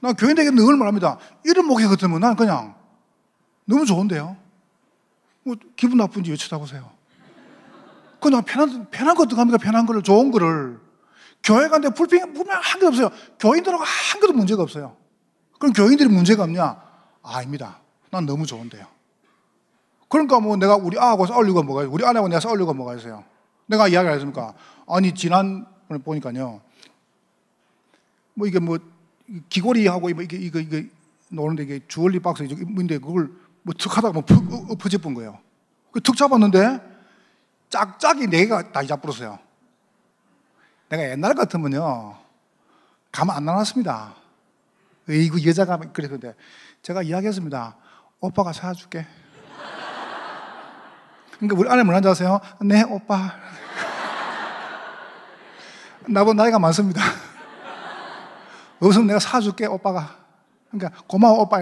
나 0.00 0.12
교인에게 0.12 0.50
늘 0.50 0.76
말합니다. 0.76 1.18
이런 1.44 1.66
목회 1.66 1.86
같으면 1.86 2.20
난 2.20 2.36
그냥 2.36 2.74
너무 3.64 3.84
좋은데요. 3.84 4.36
뭐 5.42 5.56
기분 5.76 5.98
나쁜지 5.98 6.30
왜 6.30 6.36
쳐다보세요? 6.36 6.88
그냥 8.20 8.42
편한 8.44 8.86
편한 8.90 9.14
것도 9.16 9.36
갑니까? 9.36 9.58
편한 9.58 9.86
거를 9.86 10.02
좋은 10.02 10.30
거를 10.30 10.80
교회 11.42 11.68
간데 11.68 11.88
불평 11.90 12.32
불평 12.32 12.58
한개 12.62 12.86
없어요. 12.86 13.10
교인들하고 13.38 13.82
한 13.82 14.20
개도 14.20 14.32
문제가 14.32 14.62
없어요. 14.62 14.96
그럼 15.58 15.72
교인들이 15.72 16.08
문제가 16.08 16.44
없냐? 16.44 16.80
아닙니다. 17.22 17.80
난 18.10 18.26
너무 18.26 18.46
좋은데요. 18.46 18.86
그러니까 20.08 20.40
뭐 20.40 20.56
내가 20.56 20.76
우리 20.76 20.98
아하고 20.98 21.26
이유가 21.44 21.62
뭐가 21.62 21.88
우리 21.88 22.04
아내하고 22.04 22.28
내가 22.28 22.40
이유가 22.54 22.72
뭐가 22.72 22.94
있어요? 22.96 23.24
내가 23.66 23.88
이야기를 23.88 24.14
했습니까? 24.14 24.54
아니 24.88 25.14
지난번에 25.14 26.00
보니까요. 26.02 26.60
뭐 28.34 28.46
이게 28.46 28.58
뭐 28.58 28.78
귀걸이하고 29.50 30.08
뭐 30.10 30.22
이게 30.22 30.36
이거 30.36 30.58
이거 30.58 30.82
노는데 31.28 31.64
이게 31.64 31.80
주얼리 31.88 32.20
박스 32.20 32.42
인데 32.44 32.98
그걸 32.98 33.30
뭐 33.62 33.74
툭 33.76 33.96
하다가 33.96 34.12
뭐 34.12 34.24
엎어져 34.70 34.98
본 34.98 35.14
거예요. 35.14 35.38
그툭 35.92 36.16
잡았는데 36.16 36.80
짝짝이 37.68 38.26
네 38.28 38.38
개가 38.46 38.72
다 38.72 38.82
잡불었어요. 38.84 39.38
내가 40.88 41.10
옛날 41.10 41.34
같으면요 41.34 42.16
가만 43.12 43.36
안 43.36 43.44
나눴습니다. 43.44 44.14
이거 45.08 45.42
여자가 45.44 45.76
그랬는데 45.76 46.34
제가 46.82 47.02
이야기했습니다. 47.02 47.76
오빠가 48.20 48.52
사줄게. 48.52 49.06
그러니까 51.38 51.56
우리 51.56 51.82
뭐라는 51.84 52.02
줄 52.02 52.10
아세요? 52.10 52.40
네 52.62 52.82
오빠. 52.82 53.32
나보다 56.08 56.42
나이가 56.42 56.58
많습니다. 56.58 57.00
없으면 58.80 59.06
내가 59.08 59.18
사줄게 59.18 59.66
오빠가. 59.66 60.16
그러니까 60.70 61.02
고마워 61.06 61.40
오빠. 61.42 61.58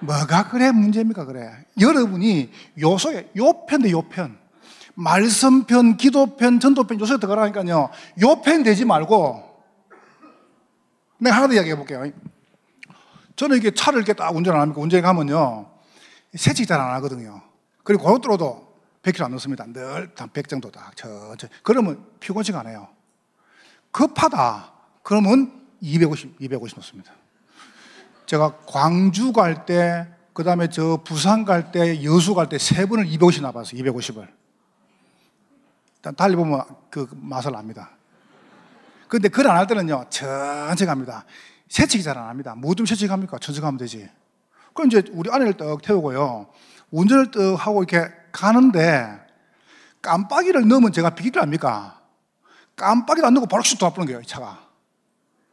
뭐가 0.00 0.48
그래? 0.48 0.70
문제입니까 0.70 1.24
그래? 1.24 1.50
여러분이 1.80 2.50
요소에 2.80 3.30
요편대 3.36 3.90
요편. 3.90 4.38
말씀편 4.94 5.96
기도편 5.96 6.60
전도편 6.60 7.00
요소에 7.00 7.16
들어가라니까요. 7.18 7.90
요편 8.22 8.62
되지 8.62 8.84
말고 8.84 9.42
내가 11.18 11.36
하나 11.36 11.48
더 11.48 11.54
이야기해 11.54 11.76
볼게요. 11.76 12.10
저는 13.36 13.56
이게 13.56 13.72
차를 13.72 13.98
이렇게 13.98 14.12
딱 14.12 14.34
운전 14.34 14.54
안 14.54 14.60
합니까? 14.62 14.80
운전에 14.80 15.00
가면요. 15.00 15.66
세척 16.34 16.66
잘안 16.66 16.94
하거든요. 16.94 17.42
그리고 17.82 18.04
고속도로도 18.04 18.74
100km 19.02 19.24
안 19.24 19.30
넣습니다. 19.32 19.64
늘100 19.66 20.48
정도 20.48 20.70
딱 20.70 20.96
천천히 20.96 21.52
그러면 21.62 22.04
피곤치가 22.20 22.60
않아요 22.60 22.93
급하다 23.94 24.72
그러면 25.04 25.62
250, 25.80 26.36
250 26.40 26.78
넣습니다 26.78 27.12
제가 28.26 28.56
광주 28.66 29.32
갈 29.32 29.64
때, 29.66 30.08
그 30.32 30.42
다음에 30.42 30.68
저 30.68 30.98
부산 31.04 31.44
갈 31.44 31.70
때, 31.70 32.02
여수 32.04 32.34
갈 32.34 32.48
때 32.48 32.58
세 32.58 32.86
번을 32.86 33.06
250 33.06 33.42
나봤어요. 33.42 33.80
250을. 33.82 34.26
일단 35.96 36.14
달리보면 36.16 36.62
그 36.90 37.06
맛을 37.12 37.54
압니다. 37.54 37.90
근데 39.08 39.28
그걸 39.28 39.48
안 39.50 39.58
할 39.58 39.66
때는요, 39.66 40.06
천천히 40.08 40.86
갑니다. 40.86 41.24
세척이 41.68 42.02
잘 42.02 42.16
안 42.18 42.28
합니다. 42.28 42.54
뭐 42.56 42.74
좀 42.74 42.86
세척합니까? 42.86 43.38
천천히 43.38 43.60
가면 43.60 43.76
되지. 43.78 44.08
그럼 44.72 44.88
이제 44.88 45.02
우리 45.12 45.30
아내를 45.30 45.54
떡 45.58 45.82
태우고요. 45.82 46.46
운전을 46.90 47.30
떡 47.30 47.54
하고 47.66 47.84
이렇게 47.84 48.10
가는데 48.32 49.20
깜빡이를 50.02 50.66
넣으면 50.66 50.92
제가 50.92 51.10
비기를 51.10 51.40
합니까? 51.42 52.00
깜빡이를 52.76 53.26
안 53.26 53.34
넣고 53.34 53.46
바로 53.46 53.62
슉 53.62 53.78
돌아버는 53.78 54.06
거예요, 54.06 54.20
이 54.20 54.26
차가. 54.26 54.58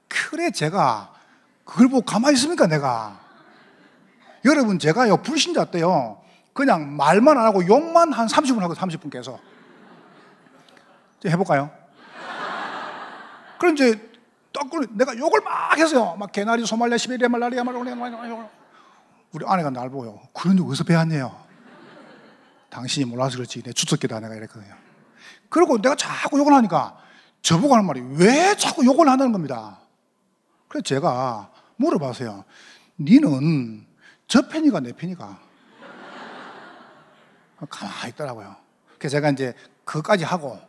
그래, 0.07 0.51
제가 0.51 1.13
그걸 1.63 1.88
보고 1.88 2.01
가만히 2.01 2.36
있습니까, 2.36 2.67
내가? 2.67 3.19
여러분, 4.45 4.80
제가요, 4.80 5.17
불신자 5.17 5.65
때요, 5.65 6.22
그냥 6.53 6.95
말만 6.95 7.38
안 7.38 7.45
하고 7.45 7.65
욕만 7.65 8.11
한 8.11 8.28
30분 8.28 8.59
하고 8.59 8.74
30분 8.74 9.11
계속. 9.11 9.39
해볼까요? 11.26 11.69
그럼 13.59 13.76
이제, 13.76 14.11
딱, 14.51 14.67
내가 14.91 15.15
욕을 15.17 15.41
막 15.41 15.78
했어요. 15.78 16.15
막 16.17 16.32
개나리, 16.32 16.65
소말리아, 16.65 16.97
시베리아, 16.97 17.30
말라리아, 17.30 17.63
말라리아, 17.63 18.49
우리 19.32 19.45
아내가 19.47 19.69
날 19.69 19.89
보요. 19.89 20.19
그런 20.34 20.57
적 20.57 20.67
어디서 20.67 20.84
배웠네요? 20.84 21.34
당신이 22.69 23.05
몰라서 23.05 23.38
그렇지. 23.38 23.61
내 23.61 23.72
주특기다, 23.72 24.19
내가 24.19 24.36
이랬거든요. 24.36 24.74
그리고 25.49 25.80
내가 25.82 25.95
자꾸 25.95 26.39
욕을 26.39 26.53
하니까 26.53 26.97
저보고 27.42 27.74
하는 27.74 27.86
말이 27.86 28.02
왜 28.16 28.56
자꾸 28.56 28.86
욕을 28.86 29.08
한다는 29.08 29.32
겁니다. 29.32 29.80
그래서 30.68 30.84
제가 30.84 31.52
물어봐세요. 31.76 32.46
니는 33.00 33.86
저 34.28 34.48
팬이가 34.48 34.80
내 34.80 34.94
팬이가? 34.94 35.39
가만히 37.70 38.10
있더라고요. 38.10 38.56
그래서 38.98 39.18
제가 39.18 39.30
이제 39.32 39.54
그것까지 39.84 40.24
하고 40.24 40.60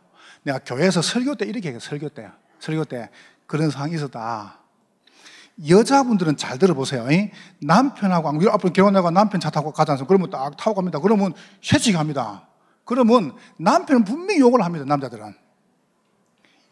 내가 0.43 0.59
교회에서 0.59 1.01
설교 1.01 1.35
때 1.35 1.45
이렇게 1.45 1.69
얘기해 1.69 1.79
설교 1.79 2.09
때 2.09 2.29
설교 2.59 2.85
때 2.85 3.09
그런 3.47 3.69
상황이 3.69 3.95
있었다. 3.95 4.59
여자분들은 5.67 6.35
잘 6.37 6.57
들어보세요. 6.57 7.09
이? 7.11 7.29
남편하고 7.61 8.29
앞으로 8.51 8.73
결혼하고 8.73 9.11
남편 9.11 9.39
차 9.39 9.49
타고 9.49 9.71
가지 9.71 9.91
않습니까? 9.91 10.07
그러면 10.07 10.29
딱 10.29 10.57
타고 10.57 10.75
갑니다. 10.75 10.99
그러면 10.99 11.33
쉐치합니다. 11.61 12.47
그러면 12.85 13.35
남편은 13.57 14.03
분명히 14.03 14.39
욕을 14.39 14.63
합니다. 14.63 14.85
남자들은. 14.85 15.42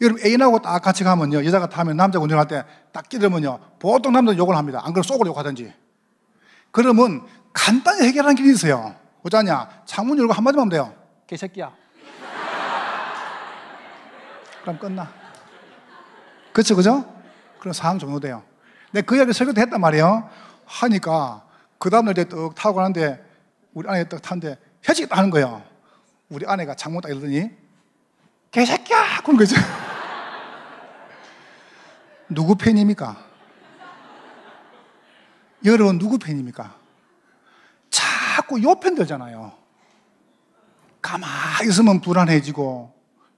여러분 0.02 0.26
애인하고 0.26 0.60
딱 0.60 0.82
같이 0.82 1.04
가면요. 1.04 1.46
여자가 1.46 1.70
타면 1.70 1.96
남자가 1.96 2.24
운전할 2.24 2.48
때 2.48 2.64
딱 2.92 3.08
끼들면요. 3.08 3.60
보통 3.80 4.12
남자는 4.14 4.38
욕을 4.38 4.56
합니다. 4.56 4.80
안 4.84 4.92
그러면 4.94 5.04
쏙을 5.04 5.28
욕하든지. 5.28 5.74
그러면 6.72 7.26
간단히 7.54 8.08
해결하는 8.08 8.36
길이 8.36 8.52
있어요. 8.52 8.96
어쩌냐? 9.24 9.70
창문 9.86 10.18
열고 10.20 10.34
한마디만 10.34 10.62
하면 10.64 10.70
돼요. 10.70 10.94
개새끼야. 11.28 11.72
그럼 14.62 14.78
끝나. 14.80 15.10
그쵸, 16.54 16.76
그죠? 16.76 17.06
그럼 17.60 17.74
상황 17.74 17.98
종료돼요. 17.98 18.44
내가 18.92 19.06
그 19.06 19.16
이야기 19.16 19.32
설교 19.34 19.54
때 19.54 19.62
했단 19.62 19.80
말이에요. 19.80 20.30
하니까, 20.66 21.44
그 21.78 21.90
다음날 21.90 22.12
이제 22.12 22.28
떡 22.28 22.54
타고 22.56 22.76
가는데, 22.76 23.24
우리 23.74 23.88
아내가 23.90 24.10
떡 24.10 24.22
타는데, 24.22 24.58
헤지겠다 24.88 25.18
하는 25.18 25.30
거예요. 25.30 25.64
우리 26.30 26.46
아내가 26.46 26.76
창문 26.76 27.02
딱 27.02 27.10
열더니, 27.10 27.50
개새끼야! 28.52 29.22
그런 29.24 29.38
거죠. 29.38 29.56
누구 32.34 32.56
팬입니까? 32.56 33.18
여러분, 35.66 36.00
누구 36.00 36.18
팬입니까? 36.18 36.76
자꾸 37.90 38.62
요편 38.64 38.96
들잖아요. 38.96 39.52
가만히 41.02 41.70
있으면 41.70 42.02
불안해지고, 42.02 42.94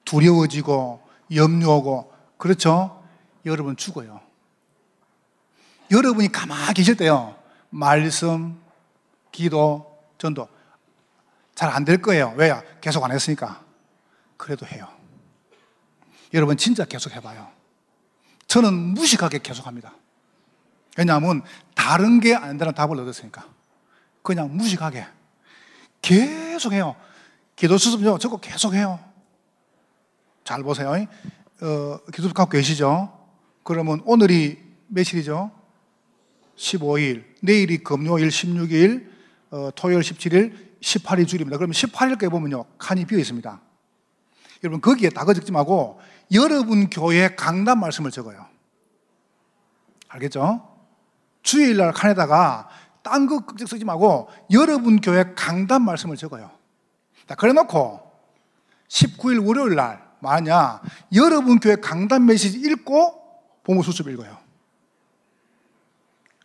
두려워지고, 0.06 1.08
염려하고, 1.34 2.14
그렇죠? 2.38 3.04
여러분 3.46 3.76
죽어요. 3.76 4.22
여러분이 5.92 6.32
가만히 6.32 6.74
계실 6.76 6.96
때요, 6.96 7.36
말씀, 7.70 8.62
기도, 9.32 10.00
전도 10.18 10.48
잘 11.56 11.70
안 11.70 11.86
될 11.86 12.02
거예요. 12.02 12.34
왜요? 12.38 12.62
계속 12.82 13.04
안 13.04 13.12
했으니까. 13.12 13.64
그래도 14.38 14.66
해요. 14.66 14.88
여러분 16.34 16.58
진짜 16.58 16.84
계속 16.86 17.12
해봐요. 17.14 17.48
저는 18.54 18.72
무식하게 18.72 19.40
계속 19.40 19.66
합니다. 19.66 19.96
왜냐하면 20.96 21.42
다른 21.74 22.20
게 22.20 22.36
안 22.36 22.50
된다는 22.50 22.76
답을 22.76 23.00
얻었으니까. 23.00 23.48
그냥 24.22 24.56
무식하게. 24.56 25.08
계속 26.04 26.72
해요. 26.72 26.96
기도 27.56 27.80
수습요. 27.80 28.20
저거 28.20 28.38
계속 28.38 28.76
해요. 28.76 29.00
잘 30.44 30.62
보세요. 30.62 30.92
어, 30.92 32.00
기도 32.14 32.32
갖고 32.32 32.52
계시죠? 32.52 33.12
그러면 33.64 34.04
오늘이 34.06 34.62
며칠이죠? 34.86 35.50
15일. 36.56 37.24
내일이 37.42 37.80
금요일 37.80 38.28
16일, 38.28 39.10
어, 39.50 39.70
토요일 39.74 40.02
17일, 40.02 40.54
18일 40.80 41.28
줄입니다. 41.28 41.58
그러면 41.58 41.74
18일까지 41.74 42.30
보면요. 42.30 42.66
칸이 42.78 43.06
비어 43.06 43.18
있습니다. 43.18 43.62
여러분, 44.64 44.80
거기에 44.80 45.10
다거 45.10 45.34
적지 45.34 45.52
말고 45.52 46.00
여러분 46.32 46.90
교회 46.90 47.36
강단 47.36 47.80
말씀을 47.80 48.12
적어요. 48.12 48.46
알겠죠? 50.08 50.70
주일날 51.42 51.92
칸에다가 51.92 52.70
딴거 53.04 53.44
쓰지 53.68 53.84
말고 53.84 54.30
여러분 54.52 55.02
교회 55.02 55.34
강단 55.36 55.82
말씀을 55.82 56.16
적어요. 56.16 56.52
자, 57.28 57.36
그래 57.36 57.54
놓고 57.54 58.12
19일 58.88 59.46
월요일 59.46 59.76
날 59.76 60.04
만약 60.20 60.82
여러분 61.14 61.60
교회 61.60 61.76
강단 61.76 62.26
메시지 62.26 62.60
읽고 62.60 63.22
보모 63.64 63.84
수습 63.84 64.08
읽어요. 64.08 64.38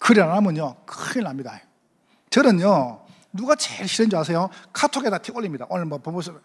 그래 0.01 0.22
안 0.22 0.31
하면요. 0.31 0.76
큰일 0.87 1.24
납니다. 1.24 1.61
저는요. 2.31 3.05
누가 3.33 3.55
제일 3.55 3.89
싫은 3.89 4.11
줄 4.11 4.18
아세요? 4.18 4.49
카톡에다 4.72 5.18
티 5.18 5.33
올립니다. 5.33 5.66
오늘 5.68 5.85
뭐 5.85 5.99
보모 5.99 6.22
수습 6.22 6.43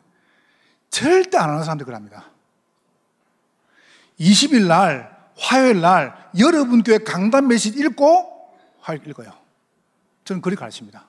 절대 0.89 1.37
안 1.37 1.49
하는 1.49 1.63
사람들 1.63 1.85
그럽니다. 1.85 2.25
20일 4.19 4.67
날 4.67 5.13
화요일 5.37 5.81
날 5.81 6.29
여러분 6.37 6.83
교회 6.83 6.97
강단 6.99 7.47
메시지 7.47 7.79
읽고 7.79 8.53
화요일 8.79 9.07
읽어요. 9.07 9.31
저는 10.25 10.41
그렇게 10.41 10.59
가르칩니다. 10.59 11.05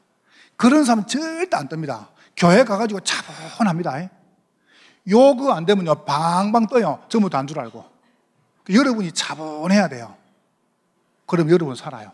그런 0.57 0.85
사람은 0.85 1.07
절대 1.07 1.57
안 1.57 1.69
뜹니다. 1.69 2.09
교회 2.37 2.65
가가지고 2.65 3.01
차분합니다. 3.01 4.11
요거 5.09 5.53
안 5.53 5.67
되면요, 5.67 6.05
방방 6.05 6.67
떠요. 6.67 7.05
전부터 7.09 7.39
안줄 7.39 7.59
알고. 7.61 7.85
여러분이 8.71 9.13
차분해야 9.13 9.89
돼요. 9.89 10.17
그럼 11.27 11.51
여러분 11.51 11.75
살아요. 11.75 12.13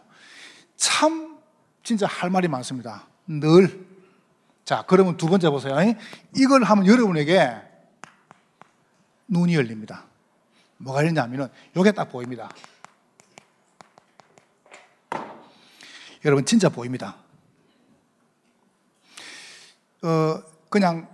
참, 0.76 1.38
진짜 1.82 2.06
할 2.06 2.30
말이 2.30 2.48
많습니다. 2.48 3.06
늘. 3.26 3.86
자, 4.64 4.84
그러면 4.86 5.16
두 5.16 5.26
번째 5.28 5.50
보세요. 5.50 5.76
이걸 6.36 6.64
하면 6.64 6.86
여러분에게 6.86 7.54
눈이 9.28 9.54
열립니다. 9.54 10.04
뭐가 10.80 11.00
열리냐면은, 11.00 11.48
요게 11.76 11.92
딱 11.92 12.10
보입니다. 12.10 12.48
여러분 16.24 16.44
진짜 16.44 16.68
보입니다. 16.68 17.16
어, 20.02 20.42
그냥 20.68 21.08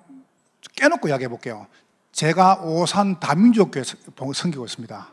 깨놓고 0.75 1.09
이야기해 1.09 1.29
볼게요. 1.29 1.67
제가 2.13 2.63
오산 2.63 3.21
다민족 3.21 3.71
교회 3.73 3.85
섬기고 3.85 4.65
있습니다. 4.65 5.13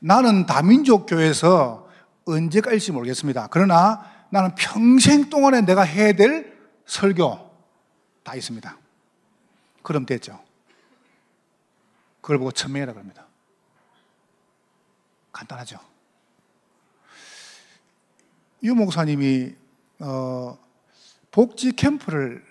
나는 0.00 0.46
다민족 0.46 1.06
교회에서 1.06 1.88
언제가 2.26 2.72
일지 2.72 2.92
모르겠습니다. 2.92 3.48
그러나 3.50 4.10
나는 4.30 4.54
평생 4.54 5.30
동안에 5.30 5.62
내가 5.62 5.82
해야 5.82 6.12
될 6.12 6.58
설교 6.86 7.50
다 8.22 8.34
있습니다. 8.34 8.76
그럼 9.82 10.06
됐죠. 10.06 10.42
그걸 12.20 12.38
보고 12.38 12.50
천명이라고 12.50 12.98
합니다. 12.98 13.26
간단하죠. 15.34 15.78
유 18.62 18.74
목사님이 18.74 19.54
어, 19.98 20.58
복지 21.30 21.72
캠프를 21.72 22.42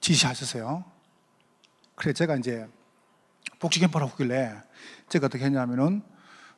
지시하셨어요. 0.00 0.84
그래 1.94 2.12
제가 2.12 2.36
이제 2.36 2.66
복지 3.60 3.78
캠프를 3.78 4.06
하길래 4.08 4.60
제가 5.08 5.26
어떻게 5.26 5.44
했냐면은 5.44 6.02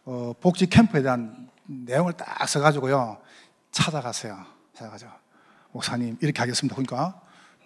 어, 0.04 0.32
복지 0.40 0.66
캠프에 0.66 1.02
대한 1.02 1.50
내용을 1.66 2.14
딱 2.14 2.48
써가지고요 2.48 3.20
찾아갔어요. 3.70 4.46
찾아가죠. 4.72 5.12
목사님 5.72 6.16
이렇게 6.20 6.40
하겠습니다. 6.40 6.74
그러니까 6.74 7.20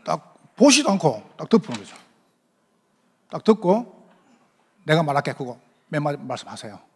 딱 0.05 0.35
보지도 0.57 0.91
않고 0.91 1.31
딱 1.37 1.49
덮는 1.49 1.79
거죠. 1.79 1.97
딱 3.31 3.45
듣고 3.45 4.09
내가 4.85 5.03
말할게 5.03 5.33
그거 5.33 5.59
맨 5.89 6.03
말씀하세요. 6.03 6.94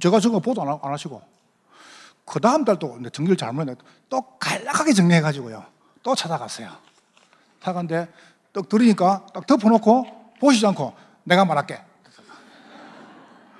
제가 0.00 0.20
저거 0.20 0.40
보도 0.40 0.62
안 0.62 0.92
하시고 0.92 1.22
그 2.24 2.40
다음 2.40 2.64
달또 2.64 2.98
정리를 3.12 3.36
잘못했네. 3.36 3.78
또 4.08 4.20
간략하게 4.38 4.92
정리해가지고요. 4.92 5.64
또 6.02 6.14
찾아갔어요. 6.14 6.70
찾아갔는데 7.60 8.12
떡 8.52 8.68
들으니까 8.68 9.26
딱 9.32 9.46
덮어놓고 9.46 10.34
보시지 10.40 10.66
않고 10.66 10.94
내가 11.24 11.44
말할게. 11.44 11.80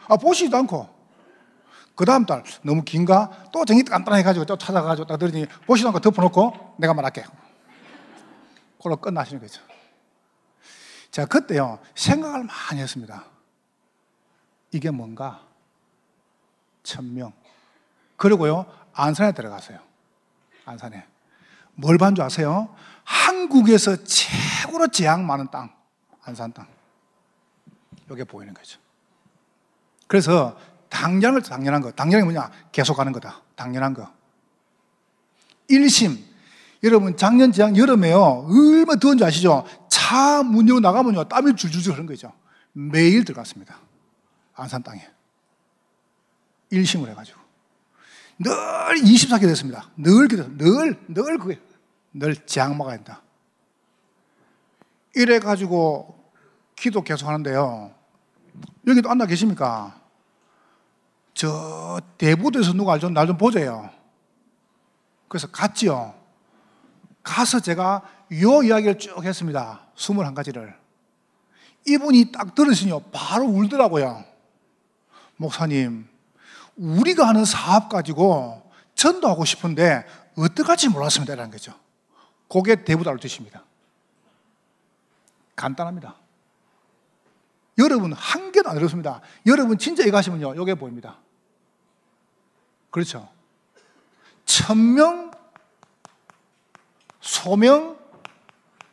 아, 0.09 0.17
보시지도 0.17 0.57
않고. 0.59 0.95
그 1.95 2.05
다음 2.05 2.27
달 2.27 2.45
너무 2.63 2.83
긴가? 2.85 3.49
또 3.53 3.65
정리 3.65 3.83
간단해가지고 3.83 4.45
또 4.45 4.59
찾아가지고 4.59 5.07
딱 5.07 5.17
들으니 5.17 5.47
보시지도 5.67 5.89
않고 5.89 6.01
덮어놓고 6.01 6.75
내가 6.79 6.93
말할게. 6.93 7.25
그걸로 8.77 8.97
끝나시는 8.97 9.41
거죠. 9.41 9.63
제가 11.11 11.27
그때요, 11.27 11.79
생각을 11.95 12.45
많이 12.45 12.81
했습니다. 12.81 13.25
이게 14.73 14.91
뭔가? 14.91 15.46
천명. 16.87 17.33
그리고요, 18.17 18.65
안산에 18.95 19.33
들어갔어요. 19.33 19.79
안산에. 20.65 21.05
뭘 21.75 21.99
반 21.99 22.15
줄 22.15 22.25
아세요? 22.25 22.75
한국에서 23.05 24.03
최고로 24.05 24.89
재앙 24.89 25.27
많은 25.27 25.49
땅, 25.51 25.71
안산 26.25 26.53
땅. 26.53 26.67
이게 28.11 28.25
보이는 28.25 28.55
거죠. 28.55 28.79
그래서 30.07 30.59
당연을 30.89 31.43
당연한 31.43 31.83
거. 31.83 31.91
당연이 31.91 32.23
뭐냐? 32.25 32.51
계속 32.73 32.99
하는 32.99 33.13
거다. 33.13 33.43
당연한 33.57 33.93
거. 33.93 34.11
일심. 35.69 36.25
여러분, 36.85 37.17
작년 37.17 37.53
재앙 37.53 37.77
여름에요. 37.77 38.47
얼마나 38.49 38.99
더운지 38.99 39.25
아시죠? 39.25 39.67
차 39.89 40.43
문 40.43 40.69
열고 40.69 40.81
나가면요. 40.81 41.25
땀이 41.25 41.57
줄줄줄 41.57 41.93
흐르는 41.95 42.07
거죠. 42.07 42.33
매일 42.73 43.25
들어갔습니다. 43.25 43.77
안산 44.55 44.83
땅에. 44.83 45.07
일심을 46.71 47.11
해가지고. 47.11 47.41
늘 48.39 48.53
24개 48.97 49.43
됐습니다. 49.43 49.91
늘 49.97 50.29
기도, 50.29 50.45
늘, 50.57 50.99
늘 51.09 51.39
그게, 51.39 51.61
늘 52.13 52.37
막아야 52.77 52.97
된다. 52.97 53.23
이래가지고 55.15 56.15
기도 56.75 57.03
계속 57.03 57.27
하는데요. 57.27 57.95
여기도 58.87 59.11
앉아 59.11 59.27
계십니까? 59.27 59.99
저 61.35 62.01
대부도에서 62.19 62.73
누가 62.75 62.95
알죠? 62.95 63.09
날 63.11 63.27
좀 63.27 63.37
보자요. 63.39 63.91
그래서 65.29 65.49
갔지요. 65.51 66.15
가서 67.23 67.61
제가 67.61 68.03
요 68.43 68.63
이야기를 68.63 68.99
쭉 68.99 69.25
했습니다. 69.25 69.87
21가지를. 69.97 70.75
이분이 71.87 72.33
딱 72.33 72.55
들으시니요. 72.55 73.01
바로 73.13 73.45
울더라고요. 73.47 74.25
목사님, 75.37 76.09
우리가 76.77 77.27
하는 77.29 77.45
사업 77.45 77.89
가지고 77.89 78.63
전도하고 78.95 79.45
싶은데 79.45 80.05
어떡할지 80.37 80.89
몰랐습니다. 80.89 81.35
라는 81.35 81.51
거죠. 81.51 81.75
그게 82.49 82.85
대부다로 82.85 83.19
뜻입니다. 83.19 83.65
간단합니다. 85.55 86.17
여러분 87.79 88.13
한 88.13 88.53
개도 88.53 88.71
안 88.71 88.77
어렵습니다. 88.77 89.21
여러분 89.47 89.79
진짜 89.79 90.05
이거 90.05 90.17
하시면요. 90.19 90.57
요게 90.57 90.75
보입니다. 90.77 91.19
그렇죠. 92.91 93.29
천명, 94.45 95.31
소명, 97.21 97.99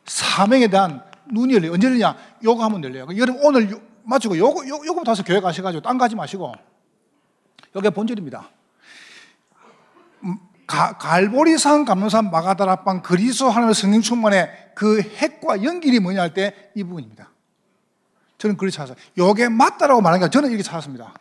사명에 0.05 0.67
대한 0.67 1.03
눈이 1.31 1.53
열려요. 1.53 1.73
언제 1.73 1.87
열리냐? 1.87 2.17
요거 2.43 2.63
하면 2.63 2.83
열려요. 2.83 3.07
여러분 3.15 3.41
오늘 3.45 3.71
요, 3.71 3.81
마치고 4.03 4.37
요거, 4.37 4.67
요, 4.67 4.81
요거 4.85 5.03
다서 5.03 5.23
교회 5.23 5.39
가셔가지고 5.39 5.81
딴 5.81 5.97
가지 5.97 6.15
마시고 6.15 6.53
요게 7.75 7.89
본질입니다. 7.91 8.49
음, 10.23 10.37
가, 10.67 10.97
갈보리산 10.97 11.85
감로산 11.85 12.29
마가다라빵 12.31 13.01
그리스도 13.01 13.49
하나님의 13.49 13.73
성령 13.75 14.01
충만의 14.01 14.71
그 14.75 15.01
핵과 15.01 15.63
연결이 15.63 15.99
뭐냐 15.99 16.21
할 16.21 16.33
때 16.33 16.71
이 16.75 16.83
부분입니다. 16.83 17.29
저는 18.37 18.57
그렇게 18.57 18.75
찾았어요. 18.75 18.97
요게 19.17 19.49
맞다라고 19.49 20.01
말하니까 20.01 20.29
저는 20.29 20.49
이렇게 20.49 20.63
찾았습니다. 20.63 21.13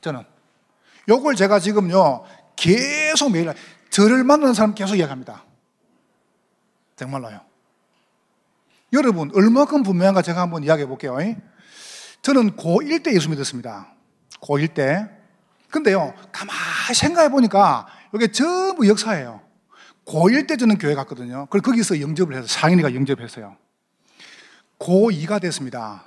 저는. 0.00 0.22
요걸 1.08 1.34
제가 1.36 1.58
지금요, 1.58 2.24
계속 2.56 3.30
매일, 3.32 3.52
저를 3.90 4.24
만나는 4.24 4.54
사람 4.54 4.74
계속 4.74 4.94
이야기합니다. 4.96 5.44
정말로요. 6.96 7.40
여러분, 8.92 9.30
얼마큼 9.34 9.82
분명한가 9.82 10.22
제가 10.22 10.40
한번 10.40 10.62
이야기해 10.64 10.86
볼게요. 10.86 11.16
저는 12.22 12.56
고1 12.56 13.02
때 13.02 13.12
예수 13.14 13.28
믿었습니다. 13.28 13.92
고1 14.40 14.74
때. 14.74 15.08
근데요, 15.70 16.14
가만히 16.32 16.94
생각해 16.94 17.28
보니까 17.30 17.86
이게 18.14 18.30
전부 18.30 18.88
역사예요. 18.88 19.40
고1 20.06 20.48
때 20.48 20.56
저는 20.56 20.78
교회 20.78 20.94
갔거든요. 20.94 21.46
그리고 21.50 21.70
거기서 21.70 22.00
영접을 22.00 22.34
해서, 22.36 22.46
상인이가 22.48 22.94
영접했어요. 22.94 23.56
고2가 24.78 25.40
됐습니다. 25.40 26.04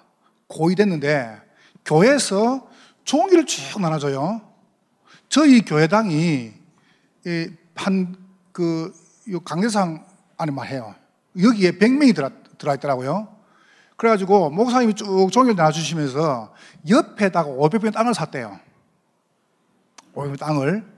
고2 0.50 0.76
됐는데, 0.76 1.42
교회에서 1.86 2.68
종기를 3.06 3.46
쭉 3.46 3.80
나눠줘요. 3.82 4.42
저희 5.30 5.62
교회당이 5.62 6.54
한그 7.76 8.94
강대상 9.46 10.06
안에 10.38 10.52
말해요. 10.52 10.96
여기에 11.42 11.72
100명이 11.74 12.16
들어, 12.16 12.30
들어있더라고요. 12.58 13.30
그래가지고 13.96 14.50
목사님이 14.50 14.96
쭉 14.96 15.30
종이를 15.32 15.56
나눠주시면서 15.56 16.54
옆에다가 16.90 17.50
500평 17.50 17.94
땅을 17.94 18.14
샀대요. 18.14 18.60
500평 20.16 20.40
땅을. 20.40 20.94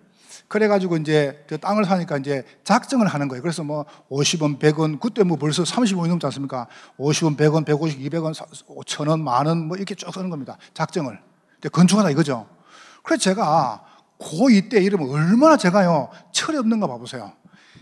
그래가지고 0.47 0.97
이제 0.97 1.43
저 1.49 1.57
땅을 1.57 1.85
사니까 1.85 2.17
이제 2.17 2.45
작정을 2.63 3.07
하는 3.07 3.27
거예요. 3.27 3.41
그래서 3.41 3.63
뭐 3.63 3.85
50원, 4.09 4.59
100원, 4.59 4.99
그때 4.99 5.23
뭐 5.23 5.37
벌써 5.37 5.63
35원 5.63 6.07
넘지 6.07 6.25
않습니까? 6.27 6.67
50원, 6.99 7.35
100원, 7.37 7.65
150, 7.65 7.99
200원, 7.99 8.33
5천원, 8.67 9.21
만원 9.21 9.67
뭐 9.67 9.77
이렇게 9.77 9.95
쭉 9.95 10.13
쓰는 10.13 10.29
겁니다. 10.29 10.57
작정을. 10.73 11.19
건축하다 11.71 12.11
이거죠. 12.11 12.47
그래서 13.03 13.21
제가 13.21 13.83
고2 14.19 14.69
때 14.69 14.81
이러면 14.81 15.09
얼마나 15.09 15.57
제가요, 15.57 16.09
철이 16.31 16.57
없는가 16.57 16.87
봐보세요. 16.87 17.33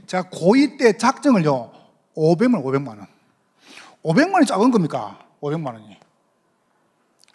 제가 0.08 0.30
고2 0.30 0.80
때 0.80 0.98
작정을요, 0.98 1.72
500만, 2.16 2.64
500만 2.64 2.88
원. 2.88 3.08
500만 4.04 4.34
원이 4.34 4.46
작은 4.46 4.72
겁니까? 4.72 5.20
500만 5.42 5.74
원이. 5.74 5.98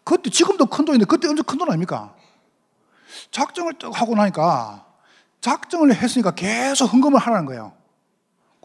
그때, 0.04 0.30
지금도 0.30 0.66
큰 0.66 0.84
돈인데, 0.84 1.04
그때 1.04 1.28
엄청 1.28 1.44
큰돈 1.44 1.68
아닙니까? 1.68 2.14
작정을 3.30 3.74
딱 3.78 4.00
하고 4.00 4.14
나니까, 4.14 4.86
작정을 5.40 5.94
했으니까 5.94 6.32
계속 6.32 6.86
헌금을 6.86 7.18
하라는 7.18 7.46
거예요. 7.46 7.72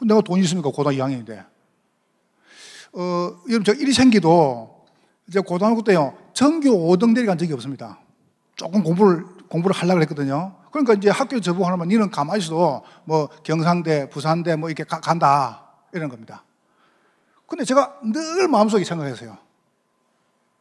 내가 0.01 0.21
돈이 0.21 0.41
있습니까? 0.43 0.69
고등학교 0.69 0.97
2학년인데. 0.97 1.45
어, 2.93 3.39
여러분, 3.49 3.63
저 3.63 3.73
일이 3.73 3.93
생기도, 3.93 4.85
이제 5.27 5.39
고등학교 5.39 5.81
때요, 5.83 6.17
전교 6.33 6.69
5등 6.69 7.13
내려간 7.13 7.37
적이 7.37 7.53
없습니다. 7.53 7.99
조금 8.55 8.83
공부를 8.83 9.25
공부를 9.47 9.75
하려고 9.75 10.01
했거든요. 10.01 10.55
그러니까 10.71 10.93
이제 10.93 11.09
학교 11.09 11.39
접어하면 11.39 11.87
니는 11.87 12.09
가만히 12.09 12.39
있어도 12.39 12.83
뭐 13.05 13.27
경상대, 13.43 14.09
부산대 14.09 14.55
뭐 14.55 14.69
이렇게 14.69 14.83
가, 14.83 14.99
간다. 14.99 15.63
이런 15.93 16.09
겁니다. 16.09 16.43
근데 17.45 17.63
제가 17.63 17.99
늘 18.03 18.47
마음속에 18.47 18.83
생각했어요. 18.83 19.37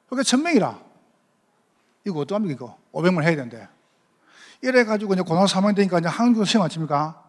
그게 0.09 0.23
천명이라. 0.23 0.79
이거 2.07 2.21
어떡합니까, 2.21 2.53
이거? 2.53 2.79
500만 2.93 3.23
해야 3.23 3.31
되는데. 3.31 3.67
이래가지고 4.63 5.15
이제 5.15 5.23
고등학교 5.23 5.47
3학년 5.47 5.75
되니까 5.77 5.99
이제 5.99 6.09
학력고 6.09 6.45
시험 6.45 6.65
안 6.65 6.71
칩니까? 6.71 7.23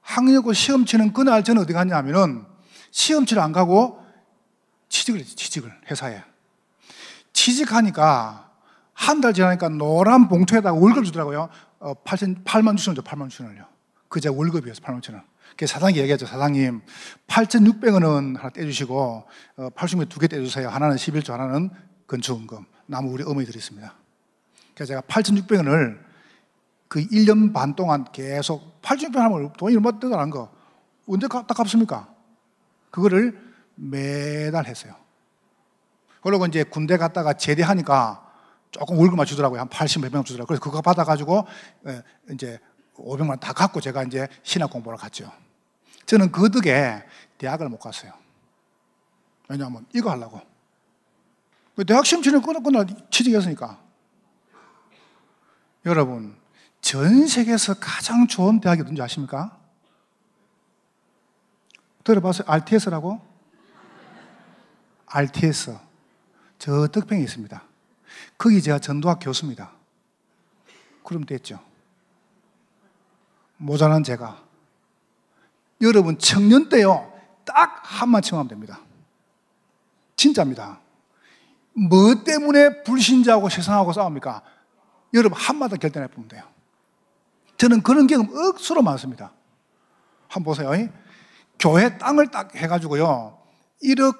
학력고 0.00 0.52
시험 0.52 0.84
치는 0.86 1.12
그날 1.12 1.42
저는 1.42 1.62
어디 1.62 1.72
갔냐 1.72 1.96
하면은 1.96 2.44
시험 2.92 3.26
치러 3.26 3.42
안 3.42 3.52
가고 3.52 4.02
취직을 4.88 5.20
했지, 5.20 5.34
취직을, 5.34 5.72
회사에. 5.90 6.22
취직하니까 7.32 8.50
한 8.94 9.20
달 9.20 9.34
지나니까 9.34 9.68
노란 9.68 10.28
봉투에다가 10.28 10.72
월급 10.78 11.04
주더라고요. 11.04 11.48
어, 11.80 11.94
8천, 12.04 12.44
8만 12.44 12.78
주천원죠, 12.78 13.02
8만 13.02 13.28
주천원을요. 13.28 13.66
그제 14.08 14.28
월급이었어, 14.30 14.80
8만 14.80 15.02
주천원. 15.02 15.24
그 15.56 15.66
사장이 15.66 15.98
얘기했죠, 15.98 16.24
사장님. 16.24 16.80
8,600원은 17.26 18.36
하나 18.38 18.48
떼주시고, 18.50 19.24
어, 19.56 19.68
80원 19.70 20.08
두개 20.08 20.28
떼주세요. 20.28 20.68
하나는 20.68 20.96
11조, 20.96 21.32
하나는 21.32 21.70
건축원금. 22.06 22.64
나무 22.86 23.10
우리 23.12 23.22
어머니들이 23.24 23.58
있습니다. 23.58 23.94
그래서 24.74 24.88
제가 24.88 25.00
8,600원을 25.02 26.05
그 26.88 27.00
1년 27.00 27.52
반 27.52 27.74
동안 27.74 28.04
계속 28.12 28.80
8,600원 28.82 29.16
하면 29.18 29.52
돈이 29.54 29.74
얼마 29.76 29.92
뜨더라는 29.92 30.30
거. 30.30 30.52
언제 31.08 31.26
딱 31.28 31.46
갚습니까? 31.46 32.08
그거를 32.90 33.38
매달 33.74 34.66
했어요. 34.66 34.94
그리고 36.22 36.46
이제 36.46 36.64
군대 36.64 36.96
갔다가 36.96 37.34
제대하니까 37.34 38.22
조금 38.70 38.98
월급만 38.98 39.26
주더라고요. 39.26 39.60
한 39.60 39.68
80, 39.68 40.02
몇 40.02 40.12
명 40.12 40.24
주더라고요. 40.24 40.46
그래서 40.46 40.60
그거 40.62 40.80
받아가지고, 40.82 41.46
예, 41.86 42.02
이제 42.32 42.58
500만 42.94 43.28
원 43.30 43.38
다 43.40 43.52
갖고 43.52 43.80
제가 43.80 44.02
이제 44.04 44.26
신학 44.42 44.70
공부를 44.70 44.98
갔죠. 44.98 45.30
저는 46.06 46.32
그 46.32 46.50
덕에 46.50 47.04
대학을 47.38 47.68
못 47.68 47.78
갔어요. 47.78 48.12
왜냐하면 49.48 49.86
이거 49.94 50.10
하려고. 50.10 50.40
그 51.76 51.84
대학 51.84 52.06
시험 52.06 52.22
치는 52.22 52.40
끝나 52.42 52.84
취직했으니까. 53.10 53.78
여러분, 55.84 56.36
전 56.86 57.26
세계에서 57.26 57.74
가장 57.80 58.28
좋은 58.28 58.60
대학이 58.60 58.82
어딘지 58.82 59.02
아십니까? 59.02 59.58
들어봤어요? 62.04 62.46
RTS라고? 62.46 63.20
RTS. 65.06 65.76
저 66.60 66.86
덕평에 66.86 67.20
있습니다. 67.22 67.60
거기 68.38 68.62
제가 68.62 68.78
전도학 68.78 69.18
교수입니다. 69.20 69.72
그럼 71.02 71.24
됐죠. 71.24 71.58
모자란 73.56 74.04
제가. 74.04 74.40
여러분, 75.80 76.16
청년 76.18 76.68
때요, 76.68 77.12
딱 77.44 77.80
한만 77.82 78.22
청하면 78.22 78.48
됩니다. 78.48 78.78
진짜입니다. 80.14 80.78
뭐 81.72 82.22
때문에 82.22 82.84
불신자하고 82.84 83.48
세상하고 83.48 83.92
싸웁니까? 83.92 84.40
여러분, 85.14 85.36
한마디 85.36 85.76
결단해 85.78 86.06
보면 86.06 86.28
돼요. 86.28 86.55
저는 87.56 87.82
그런 87.82 88.06
경험 88.06 88.28
억수로 88.34 88.82
많습니다. 88.82 89.32
한번 90.28 90.54
보세요. 90.54 90.70
교회 91.58 91.96
땅을 91.98 92.30
딱 92.30 92.54
해가지고요, 92.54 93.38
1억 93.82 94.16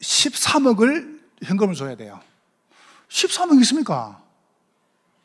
13억을 0.00 1.20
현금을 1.42 1.74
줘야 1.74 1.96
돼요. 1.96 2.20
13억 3.08 3.60
있습니까? 3.62 4.22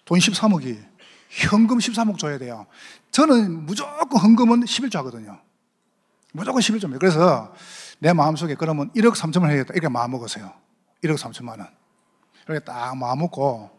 돈 0.05 0.19
13억이. 0.19 0.91
현금 1.29 1.77
13억 1.77 2.17
줘야 2.17 2.37
돼요. 2.37 2.67
저는 3.11 3.65
무조건 3.65 4.19
헌금은 4.19 4.65
11조 4.65 4.95
하거든요. 4.97 5.39
무조건 6.33 6.61
11조입니다. 6.61 6.99
그래서 6.99 7.53
내 7.99 8.11
마음속에 8.13 8.55
그러면 8.55 8.91
1억 8.91 9.15
3천만 9.15 9.43
원 9.43 9.51
해야겠다. 9.51 9.73
이렇게 9.73 9.87
마음 9.87 10.11
먹었어요. 10.11 10.51
1억 11.03 11.17
3천만 11.17 11.59
원. 11.59 11.67
이렇게 12.47 12.63
딱 12.65 12.95
마음 12.97 13.19
먹고, 13.19 13.69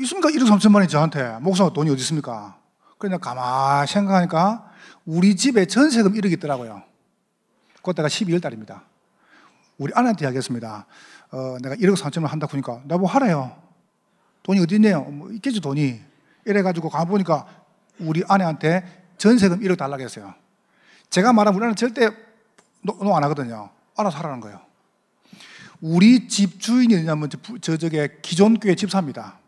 있습니까? 0.00 0.28
1억 0.30 0.48
3천만 0.48 0.76
원이 0.76 0.88
저한테. 0.88 1.38
목사가 1.40 1.72
돈이 1.72 1.90
어디 1.90 2.00
있습니까? 2.02 2.58
그냥 2.98 3.20
가만히 3.20 3.86
생각하니까 3.86 4.70
우리 5.04 5.36
집에 5.36 5.66
전세금 5.66 6.14
1억 6.14 6.32
있더라고요. 6.32 6.82
그때가 7.82 8.08
12월 8.08 8.40
달입니다. 8.42 8.82
우리 9.78 9.92
아내한테 9.94 10.24
이야기했습니다. 10.24 10.86
어, 11.32 11.56
내가 11.60 11.74
1억 11.76 11.96
3천만 11.96 12.28
한다 12.28 12.46
그러니까 12.46 12.80
나 12.86 12.96
뭐 12.96 13.08
하래요. 13.08 13.56
돈이 14.42 14.60
어디 14.60 14.76
있네요. 14.76 15.02
뭐 15.02 15.30
있겠지 15.32 15.60
돈이. 15.60 16.00
이래가지고 16.44 16.88
가보니까 16.90 17.46
우리 18.00 18.22
아내한테 18.28 19.04
전세금 19.18 19.60
1억 19.60 19.78
달라고 19.78 20.02
했어요. 20.02 20.34
제가 21.10 21.32
말한 21.32 21.54
우리는 21.54 21.74
절대 21.76 22.10
노안 22.82 23.22
하거든요. 23.24 23.70
알아서 23.96 24.18
하라는 24.18 24.40
거예요. 24.40 24.60
우리 25.80 26.28
집 26.28 26.60
주인이 26.60 27.02
냐면 27.04 27.28
저, 27.60 27.76
저게 27.76 28.18
기존 28.22 28.58
교회 28.58 28.74
집사입니다. 28.74 29.38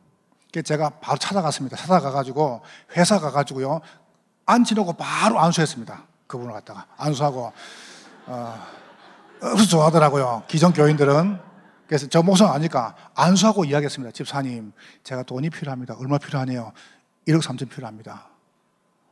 제가 0.62 0.90
바로 1.00 1.18
찾아갔습니다. 1.18 1.76
찾아가가지고 1.76 2.62
회사 2.96 3.18
가가지고요. 3.18 3.80
앉히려고 4.46 4.92
바로 4.94 5.40
안수했습니다. 5.40 6.04
그분을 6.26 6.52
갖다가 6.52 6.86
안수하고 6.96 7.52
어, 8.26 8.66
어, 9.42 9.56
좋아하더라고요. 9.68 10.44
기존 10.48 10.72
교인들은 10.72 11.40
그래서 11.86 12.08
저 12.08 12.22
목사 12.22 12.50
아니까 12.52 12.96
안수하고 13.14 13.64
이야기했습니다. 13.64 14.12
집사님, 14.12 14.72
제가 15.04 15.22
돈이 15.22 15.50
필요합니다. 15.50 15.94
얼마 15.98 16.18
필요하네요? 16.18 16.72
1억 17.28 17.42
3천 17.42 17.68
필요합니다. 17.70 18.28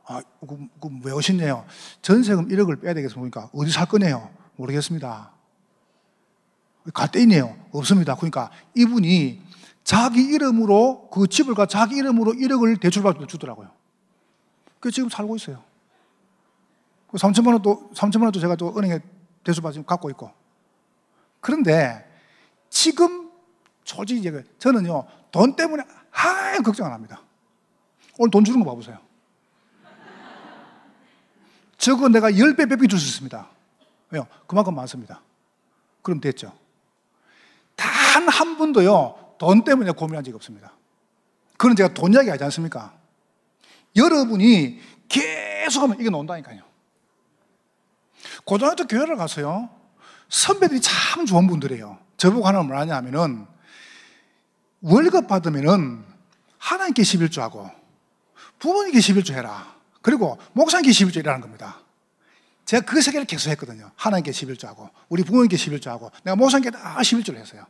아, 0.07 0.21
그, 0.41 0.57
그, 0.81 0.89
왜 1.03 1.11
오셨네요? 1.13 1.65
전세금 2.01 2.49
1억을 2.49 2.81
빼야 2.81 2.93
되겠습니까? 2.93 3.49
어디 3.53 3.71
살 3.71 3.85
거네요? 3.87 4.29
모르겠습니다. 4.57 5.31
갈 6.93 7.07
데 7.09 7.21
있네요? 7.21 7.55
없습니다. 7.71 8.15
그러니까 8.15 8.51
이분이 8.75 9.41
자기 9.85 10.21
이름으로 10.21 11.09
그 11.09 11.27
집을 11.27 11.53
가 11.53 11.67
자기 11.67 11.95
이름으로 11.97 12.33
1억을 12.33 12.81
대출받고 12.81 13.27
주더라고요. 13.27 13.69
그 14.81 14.91
지금 14.91 15.09
살고 15.09 15.37
있어요. 15.37 15.63
그 17.07 17.17
3천만 17.17 17.53
원도 17.53 17.91
3천만 17.93 18.23
원도 18.23 18.39
제가 18.39 18.55
또 18.55 18.75
은행에 18.77 18.99
대출받아 19.43 19.81
갖고 19.83 20.09
있고. 20.09 20.31
그런데 21.39 22.03
지금 22.69 23.31
솔직히 23.85 24.29
저는요 24.57 25.05
돈 25.31 25.55
때문에 25.55 25.83
하얀 26.09 26.63
걱정 26.63 26.87
안 26.87 26.93
합니다. 26.93 27.21
오늘 28.17 28.31
돈 28.31 28.43
주는 28.43 28.59
거 28.59 28.65
봐보세요. 28.65 28.97
저거 31.77 32.09
내가 32.09 32.31
10배, 32.31 32.61
100배 32.61 32.89
줄 32.89 32.99
수 32.99 33.07
있습니다. 33.07 33.47
왜요? 34.09 34.27
그만큼 34.47 34.73
많습니다. 34.73 35.21
그럼 36.01 36.19
됐죠. 36.19 36.51
단 37.75 38.05
한 38.27 38.57
분도요, 38.57 39.24
돈 39.45 39.63
때문에 39.63 39.91
고민한 39.91 40.23
적이 40.23 40.37
없습니다. 40.37 40.73
그건 41.55 41.75
제가 41.75 41.93
돈 41.93 42.11
이야기 42.13 42.31
하지 42.31 42.43
않습니까? 42.45 42.97
여러분이 43.95 44.79
계속 45.07 45.83
하면 45.83 45.99
이게 45.99 46.09
논다니까요. 46.09 46.63
고등학교 48.43 48.87
교회를 48.87 49.17
가서요, 49.17 49.69
선배들이 50.29 50.81
참 50.81 51.27
좋은 51.27 51.45
분들이에요. 51.45 51.99
저보고 52.17 52.51
말 52.63 52.79
하냐 52.79 52.95
하면은, 52.95 53.45
월급 54.81 55.27
받으면은 55.27 56.03
하나님께 56.57 57.03
11조 57.03 57.41
하고, 57.41 57.69
부모님께 58.57 58.97
11조 58.97 59.33
해라. 59.35 59.75
그리고 60.01 60.39
목사님께 60.53 60.89
11조 60.89 61.17
일하는 61.17 61.41
겁니다. 61.41 61.81
제가 62.65 62.83
그 62.83 62.99
세계를 62.99 63.27
계속 63.27 63.51
했거든요. 63.51 63.91
하나님께 63.95 64.31
11조 64.31 64.65
하고, 64.65 64.89
우리 65.07 65.21
부모님께 65.23 65.55
11조 65.55 65.89
하고, 65.89 66.11
내가 66.23 66.35
목사님께 66.35 66.71
다 66.71 66.97
11조를 66.97 67.35
했어요. 67.35 67.67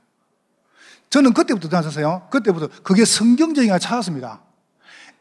저는 1.16 1.32
그때부터 1.32 1.70
들었어요. 1.70 2.28
그때부터 2.30 2.68
그게 2.84 3.06
성경적이가 3.06 3.80
찾았습니다. 3.80 4.42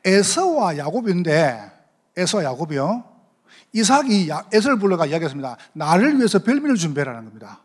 에서와 0.05 0.76
야곱인데, 0.76 1.70
에서와 2.16 2.42
야곱이요. 2.42 3.05
이삭이 3.72 4.28
에서를 4.53 4.80
불러가 4.80 5.07
이야기했습니다. 5.07 5.57
나를 5.72 6.16
위해서 6.16 6.40
별미를 6.40 6.74
준비하라는 6.74 7.26
겁니다. 7.26 7.61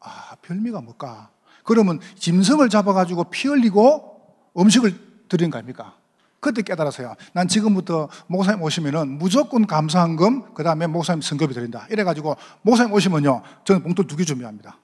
아, 0.00 0.34
별미가 0.40 0.80
뭘까? 0.80 1.28
그러면 1.62 2.00
짐승을 2.18 2.70
잡아가지고 2.70 3.24
피 3.24 3.48
흘리고 3.48 4.18
음식을 4.58 5.28
드린 5.28 5.50
거 5.50 5.58
아닙니까? 5.58 5.94
그때 6.40 6.62
깨달았어요. 6.62 7.14
난 7.34 7.48
지금부터 7.48 8.08
목사님 8.28 8.62
오시면은 8.62 9.18
무조건 9.18 9.66
감사한금, 9.66 10.54
그 10.54 10.62
다음에 10.62 10.86
목사님 10.86 11.20
성급이 11.20 11.52
드린다. 11.52 11.86
이래가지고 11.90 12.38
목사님 12.62 12.94
오시면요. 12.94 13.42
저는 13.64 13.82
봉투 13.82 14.06
두 14.06 14.16
개 14.16 14.24
준비합니다. 14.24 14.78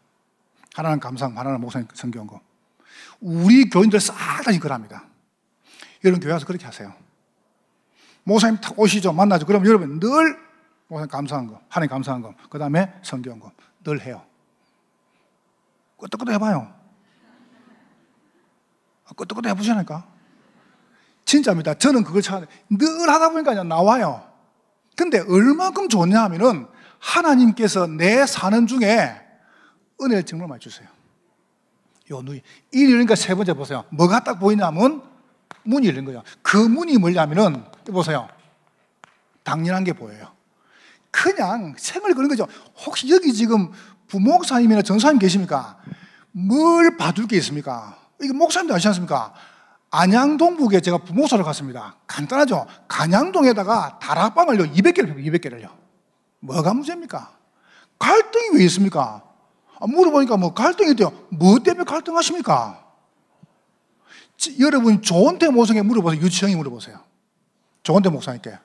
하나는 0.74 1.00
감사한 1.00 1.34
하나는 1.38 1.62
목사님 1.62 1.88
성경금. 1.94 2.49
우리 3.20 3.68
교인들 3.68 4.00
싹다 4.00 4.50
그럽니다. 4.60 5.04
여러분 6.04 6.20
교회 6.20 6.32
와서 6.32 6.46
그렇게 6.46 6.64
하세요. 6.64 6.92
목사님 8.24 8.60
탁 8.60 8.78
오시죠. 8.78 9.12
만나죠. 9.12 9.46
그럼 9.46 9.66
여러분 9.66 10.00
늘 10.00 10.38
목사님 10.88 11.08
감사한 11.08 11.46
거, 11.46 11.60
하나님 11.68 11.90
감사한 11.90 12.22
거, 12.22 12.34
그 12.48 12.58
다음에 12.58 12.92
성경금 13.02 13.50
늘 13.84 14.00
해요. 14.00 14.22
끄떡끄떡 15.98 16.34
해봐요. 16.34 16.72
끄떡끄떡 19.16 19.46
해보시라니까. 19.50 20.06
진짜입니다. 21.24 21.74
저는 21.74 22.02
그걸 22.02 22.22
찾아, 22.22 22.46
늘 22.70 23.08
하다 23.08 23.30
보니까 23.30 23.62
나와요. 23.62 24.26
근데 24.96 25.20
얼마큼 25.20 25.88
좋냐 25.88 26.24
하면은 26.24 26.66
하나님께서 26.98 27.86
내 27.86 28.26
사는 28.26 28.66
중에 28.66 29.20
은혜를 30.00 30.24
정말 30.24 30.48
많이 30.48 30.60
주세요. 30.60 30.88
요 32.10 32.22
눈이. 32.22 32.42
이러니까 32.72 33.14
세 33.14 33.34
번째 33.34 33.54
보세요. 33.54 33.84
뭐가 33.90 34.24
딱 34.24 34.38
보이냐면 34.38 35.02
문이 35.62 35.86
열린 35.86 36.04
거예요. 36.04 36.22
그 36.42 36.56
문이 36.56 36.98
뭐냐면은 36.98 37.64
보세요. 37.86 38.28
당연한 39.42 39.84
게 39.84 39.92
보여요. 39.92 40.32
그냥 41.10 41.74
생을 41.76 42.14
그런 42.14 42.28
거죠. 42.28 42.46
혹시 42.84 43.10
여기 43.10 43.32
지금 43.32 43.70
부목사님이나 44.08 44.82
전사님 44.82 45.18
계십니까? 45.18 45.78
뭘 46.32 46.96
봐둘 46.96 47.26
게 47.26 47.36
있습니까? 47.38 47.98
이게 48.20 48.32
목사님도 48.32 48.74
아시지 48.74 48.88
않습니까? 48.88 49.32
안양동북에 49.90 50.80
제가 50.80 50.98
부모사를 50.98 51.42
갔습니다. 51.44 51.96
간단하죠? 52.06 52.66
간양동에다가 52.86 53.98
다락방을요, 54.00 54.72
200개를 54.72 55.16
200개를요. 55.16 55.68
뭐가 56.40 56.72
문제입니까? 56.74 57.36
갈등이 57.98 58.56
왜 58.58 58.64
있습니까? 58.64 59.22
아, 59.80 59.86
물어보니까 59.86 60.36
뭐 60.36 60.52
갈등이 60.54 60.90
있대요. 60.92 61.10
뭐 61.30 61.58
때문에 61.58 61.84
갈등하십니까? 61.84 62.86
여러분, 64.60 65.02
조은태 65.02 65.48
목사님께 65.48 65.86
물어보세요. 65.86 66.22
유치형이 66.22 66.54
물어보세요. 66.56 67.00
조은태 67.82 68.10
목사님께. 68.10 68.58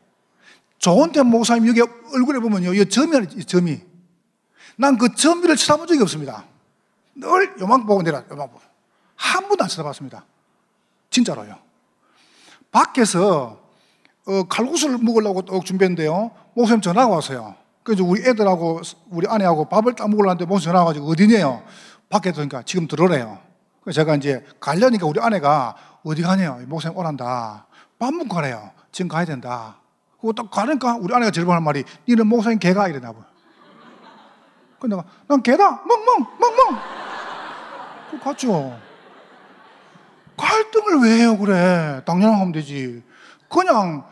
조은태 0.77 1.23
목사님 1.23 1.67
여기 1.67 1.81
얼굴에 2.13 2.39
보면요, 2.39 2.73
이 2.73 2.87
점이, 2.87 3.45
점이. 3.45 3.81
난 4.77 4.97
그 4.97 5.15
점미를 5.15 5.55
쳐다본 5.55 5.87
적이 5.87 6.01
없습니다. 6.01 6.43
늘 7.15 7.55
요만 7.61 7.85
보고 7.85 8.03
내려, 8.03 8.21
요만 8.29 8.49
보고. 8.49 8.61
한 9.15 9.47
번도 9.47 9.63
안 9.63 9.69
쳐다봤습니다. 9.69 10.25
진짜로요. 11.09 11.57
밖에서 12.71 13.61
어, 14.27 14.43
칼국수를 14.49 14.97
먹으려고 14.97 15.43
떡 15.43 15.63
준비했는데요. 15.65 16.31
목사님 16.55 16.81
전화가 16.81 17.07
왔어요. 17.07 17.55
그래서 17.85 18.03
우리 18.03 18.27
애들하고 18.27 18.81
우리 19.11 19.27
아내하고 19.27 19.69
밥을 19.69 19.93
딱 19.93 20.09
먹으려는데 20.09 20.45
목사님 20.45 20.73
전화가 20.73 20.85
가지고 20.85 21.07
어디냐요? 21.11 21.61
밖에 22.09 22.31
들으니까 22.31 22.63
지금 22.63 22.87
들어래요. 22.87 23.37
그래서 23.83 24.01
제가 24.01 24.15
이제 24.15 24.43
가려니까 24.59 25.05
우리 25.05 25.21
아내가 25.21 25.75
어디 26.03 26.23
가냐요? 26.23 26.59
목사님 26.65 26.97
오란다. 26.97 27.67
밥 27.99 28.11
먹고 28.11 28.33
가래요. 28.33 28.71
지금 28.91 29.07
가야 29.07 29.23
된다. 29.23 29.77
그거 30.19 30.33
딱 30.33 30.49
가니까 30.49 30.97
우리 30.99 31.13
아내가 31.13 31.31
하는 31.31 31.61
말이 31.61 31.83
니는 32.09 32.25
목사님 32.25 32.57
개가 32.57 32.87
이러나 32.87 33.11
봐요. 33.13 33.23
근데 34.79 34.95
내가 34.95 35.07
난 35.27 35.43
개다. 35.43 35.83
멍멍 35.85 36.27
멍멍. 36.39 36.79
그 38.09 38.19
갔죠. 38.19 38.79
갈등을 40.37 41.03
왜 41.03 41.19
해요, 41.19 41.37
그래? 41.37 42.01
당연히 42.03 42.33
하면 42.33 42.51
되지. 42.51 43.03
그냥 43.47 44.03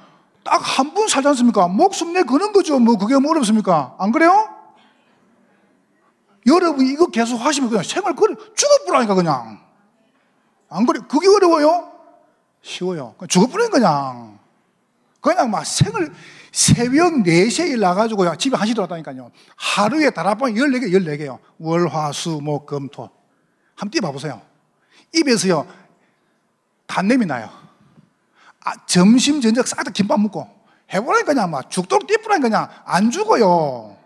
딱 0.44 0.62
한 0.62 0.94
분 0.94 1.08
살지 1.08 1.28
않습니까? 1.30 1.68
목숨 1.68 2.14
내 2.14 2.24
거는 2.24 2.52
거죠. 2.52 2.80
뭐, 2.80 2.98
그게 2.98 3.18
뭐 3.18 3.32
어렵습니까? 3.32 3.96
안 4.00 4.12
그래요? 4.12 4.50
여러분, 6.48 6.86
이거 6.86 7.08
계속 7.08 7.38
하시면 7.38 7.70
그냥 7.70 7.84
생을 7.84 8.16
그래, 8.16 8.36
죽어버라니까, 8.56 9.16
그냥. 9.16 9.60
안 10.70 10.86
그래? 10.86 11.00
그게 11.08 11.28
어려워요? 11.28 11.92
쉬워요. 12.62 13.16
죽어버리는 13.30 13.72
그냥. 13.72 14.40
그냥 15.22 15.50
막 15.52 15.66
생을 15.66 16.14
새벽 16.52 17.14
4시에 17.24 17.70
일 17.70 17.80
나가지고 17.80 18.36
집에 18.36 18.58
한시 18.58 18.74
들어왔다니까요. 18.74 19.32
하루에 19.56 20.10
다락방 20.10 20.54
14개, 20.54 20.92
14개요. 20.92 21.40
월, 21.60 21.88
화, 21.88 22.12
수, 22.12 22.40
목, 22.42 22.66
금, 22.66 22.90
토. 22.90 23.10
한번 23.76 23.92
뛰어봐보세요. 23.92 24.42
입에서요, 25.14 25.66
단냄이 26.88 27.26
나요. 27.26 27.50
아, 28.64 28.74
점심, 28.86 29.42
저녁 29.42 29.68
싹 29.68 29.84
다 29.84 29.92
김밥 29.92 30.20
먹고 30.20 30.48
해보라니까 30.94 31.34
그냥 31.34 31.52
막 31.52 31.70
죽도록 31.70 32.08
뛰쁘라니까 32.08 32.48
그냥 32.48 32.70
안 32.86 33.12
죽어요. 33.12 33.98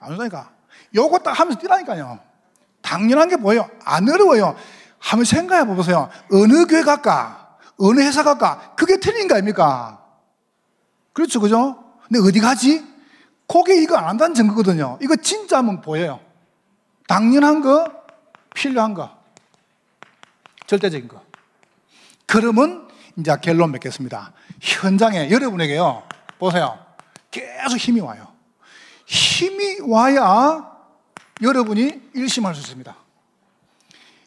안 0.00 0.10
죽다니까. 0.10 0.50
요거 0.94 1.18
딱 1.18 1.38
하면서 1.38 1.58
뛰라니까요. 1.58 2.18
당연한 2.82 3.28
게 3.28 3.36
뭐예요? 3.36 3.68
안 3.84 4.08
어려워요. 4.08 4.56
한번 4.98 5.24
생각해 5.24 5.66
보세요. 5.74 6.08
어느 6.32 6.66
교회 6.66 6.82
갈까? 6.82 7.58
어느 7.78 8.00
회사 8.00 8.22
갈까? 8.22 8.74
그게 8.76 8.98
틀린 8.98 9.28
거 9.28 9.34
아닙니까? 9.34 10.02
그렇죠, 11.12 11.40
그죠? 11.40 11.82
근데 12.08 12.26
어디 12.26 12.40
가지? 12.40 12.84
그게 13.48 13.82
이거 13.82 13.96
안 13.96 14.04
한다는 14.04 14.34
증거거든요. 14.34 14.98
이거 15.02 15.16
진짜 15.16 15.58
한번 15.58 15.80
보여요. 15.80 16.20
당연한 17.08 17.60
거 17.60 17.86
필요한 18.54 18.94
거. 18.94 19.10
절대적인 20.66 21.08
거. 21.08 21.22
그러면 22.26 22.85
이제 23.18 23.34
결론 23.42 23.70
맺겠습니다. 23.72 24.32
현장에 24.60 25.30
여러분에게요. 25.30 26.02
보세요. 26.38 26.78
계속 27.30 27.78
힘이 27.78 28.00
와요. 28.00 28.28
힘이 29.06 29.78
와야 29.82 30.70
여러분이 31.42 32.10
일심할 32.14 32.54
수 32.54 32.60
있습니다. 32.62 32.96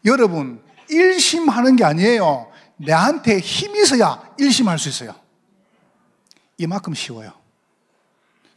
여러분, 0.06 0.62
일심하는 0.90 1.76
게 1.76 1.84
아니에요. 1.84 2.52
내한테 2.78 3.40
힘이 3.40 3.82
있어야 3.82 4.24
일심할 4.38 4.80
수 4.80 4.90
있어요. 4.90 5.14
이만큼 6.58 6.94
쉬워요. 6.94 7.34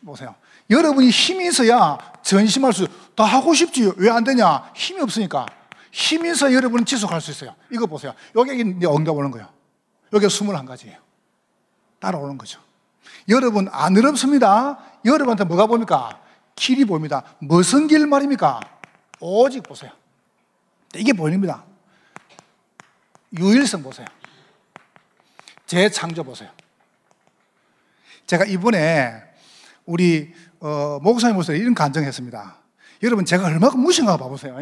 보세요. 0.04 0.34
여러분이 0.70 1.10
힘이 1.10 1.48
있어야 1.48 1.98
전심할 2.22 2.72
수, 2.72 2.86
다 3.14 3.24
하고 3.24 3.52
싶지. 3.52 3.92
왜 3.96 4.10
안 4.10 4.24
되냐? 4.24 4.70
힘이 4.74 5.00
없으니까. 5.02 5.46
힘이 5.90 6.30
있어 6.30 6.52
여러분은 6.52 6.84
지속할 6.86 7.20
수 7.20 7.30
있어요. 7.32 7.54
이거 7.70 7.86
보세요. 7.86 8.14
여기 8.36 8.58
이제 8.60 8.86
오는 8.86 9.30
거예요. 9.30 9.48
여기 10.12 10.26
21가지예요. 10.26 10.96
따라오는 11.98 12.36
거죠. 12.38 12.60
여러분, 13.28 13.68
안 13.70 13.96
어렵습니다. 13.96 14.78
여러분한테 15.04 15.44
뭐가 15.44 15.66
보입니까? 15.66 16.20
길이 16.54 16.84
보입니다. 16.84 17.22
무슨 17.38 17.86
길 17.86 18.06
말입니까? 18.06 18.60
오직 19.20 19.62
보세요. 19.62 19.92
이게 20.94 21.12
보입니다. 21.12 21.64
유일성 23.38 23.82
보세요. 23.82 24.06
재창조 25.66 26.24
보세요. 26.24 26.50
제가 28.26 28.44
이번에 28.44 29.22
우리 29.86 30.34
어, 30.60 30.98
목사님으로서 31.02 31.54
이런 31.54 31.74
간증했습니다. 31.74 32.56
여러분 33.02 33.24
제가 33.24 33.46
얼마큼 33.46 33.80
무신가 33.80 34.16
봐보세요. 34.16 34.56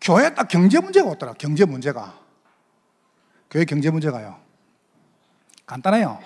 교회 0.00 0.34
딱 0.34 0.48
경제 0.48 0.80
문제가 0.80 1.10
없더라. 1.10 1.34
경제 1.34 1.64
문제가. 1.64 2.23
교회 3.54 3.64
경제 3.64 3.88
문제가요. 3.88 4.36
간단해요. 5.64 6.18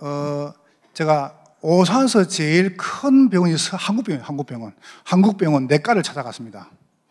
어, 0.00 0.52
제가 0.92 1.38
오산서 1.60 2.26
제일 2.26 2.76
큰 2.76 3.30
병원이 3.30 3.54
한국병원, 3.70 4.24
한국병원. 4.24 4.74
한국병원 5.04 5.66
내과를 5.68 6.02
찾아갔습니다. 6.02 6.70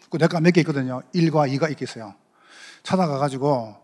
그 0.09 0.17
내과 0.17 0.41
몇 0.41 0.51
개 0.51 0.59
있거든요. 0.59 1.01
1과 1.15 1.49
2가 1.57 1.71
있겠어요. 1.71 2.15
찾아가가지고, 2.83 3.77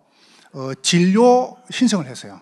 어, 0.51 0.71
진료 0.81 1.55
신청을 1.71 2.05
했어요. 2.07 2.41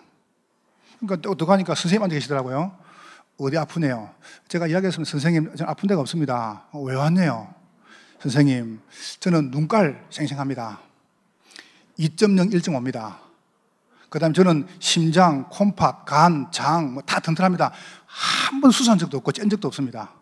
그러니까 0.98 1.30
어떡 1.30 1.50
하니까 1.50 1.76
선생님한테 1.76 2.16
계시더라고요. 2.16 2.76
어디 3.38 3.58
아프네요. 3.58 4.12
제가 4.48 4.66
이야기했으면 4.66 5.04
선생님, 5.04 5.54
저는 5.54 5.70
아픈 5.70 5.86
데가 5.86 6.00
없습니다. 6.00 6.64
어, 6.72 6.80
왜 6.80 6.96
왔네요? 6.96 7.54
선생님, 8.18 8.80
저는 9.20 9.52
눈깔 9.52 10.04
생생합니다. 10.10 10.80
2.0, 11.98 12.52
1.5입니다. 12.52 13.18
그 14.08 14.18
다음에 14.18 14.32
저는 14.34 14.66
심장, 14.78 15.48
콤팥, 15.48 16.04
간, 16.04 16.50
장, 16.52 16.92
뭐 16.94 17.02
다 17.04 17.20
튼튼합니다. 17.20 17.72
한 18.06 18.60
번 18.60 18.70
수술한 18.70 18.98
적도 18.98 19.16
없고 19.18 19.32
짠 19.32 19.48
적도 19.48 19.68
없습니다. 19.68 20.12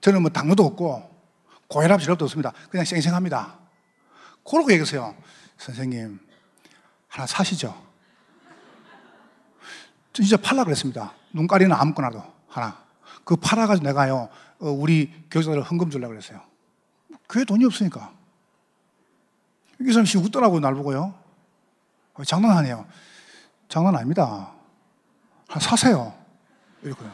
저는 0.00 0.22
뭐 0.22 0.30
당뇨도 0.30 0.64
없고 0.64 1.10
고혈압 1.68 2.00
질환도 2.00 2.24
없습니다. 2.26 2.52
그냥 2.70 2.84
쌩쌩합니다. 2.84 3.58
그러고 4.48 4.70
얘기했어요. 4.70 5.16
선생님, 5.58 6.20
하나 7.08 7.26
사시죠? 7.26 7.74
진짜 10.12 10.36
팔라 10.36 10.64
그랬습니다. 10.64 11.12
눈가리는 11.32 11.74
아무거나도 11.74 12.22
하나. 12.48 12.78
그 13.24 13.34
팔아가지고 13.36 13.86
내가요, 13.88 14.28
어, 14.60 14.70
우리 14.70 15.12
교육자들 15.30 15.62
헌금 15.62 15.90
주려고 15.90 16.12
그랬어요. 16.12 16.40
교회 17.28 17.44
돈이 17.44 17.64
없으니까. 17.64 18.12
이 19.80 19.92
사람이 19.92 20.08
웃더라고요, 20.24 20.60
날 20.60 20.74
보고요. 20.74 21.14
장난하네요. 22.24 22.86
장난 23.68 23.94
아닙니다. 23.94 24.52
한 25.48 25.60
사세요. 25.60 26.14
이렇거든요. 26.82 27.12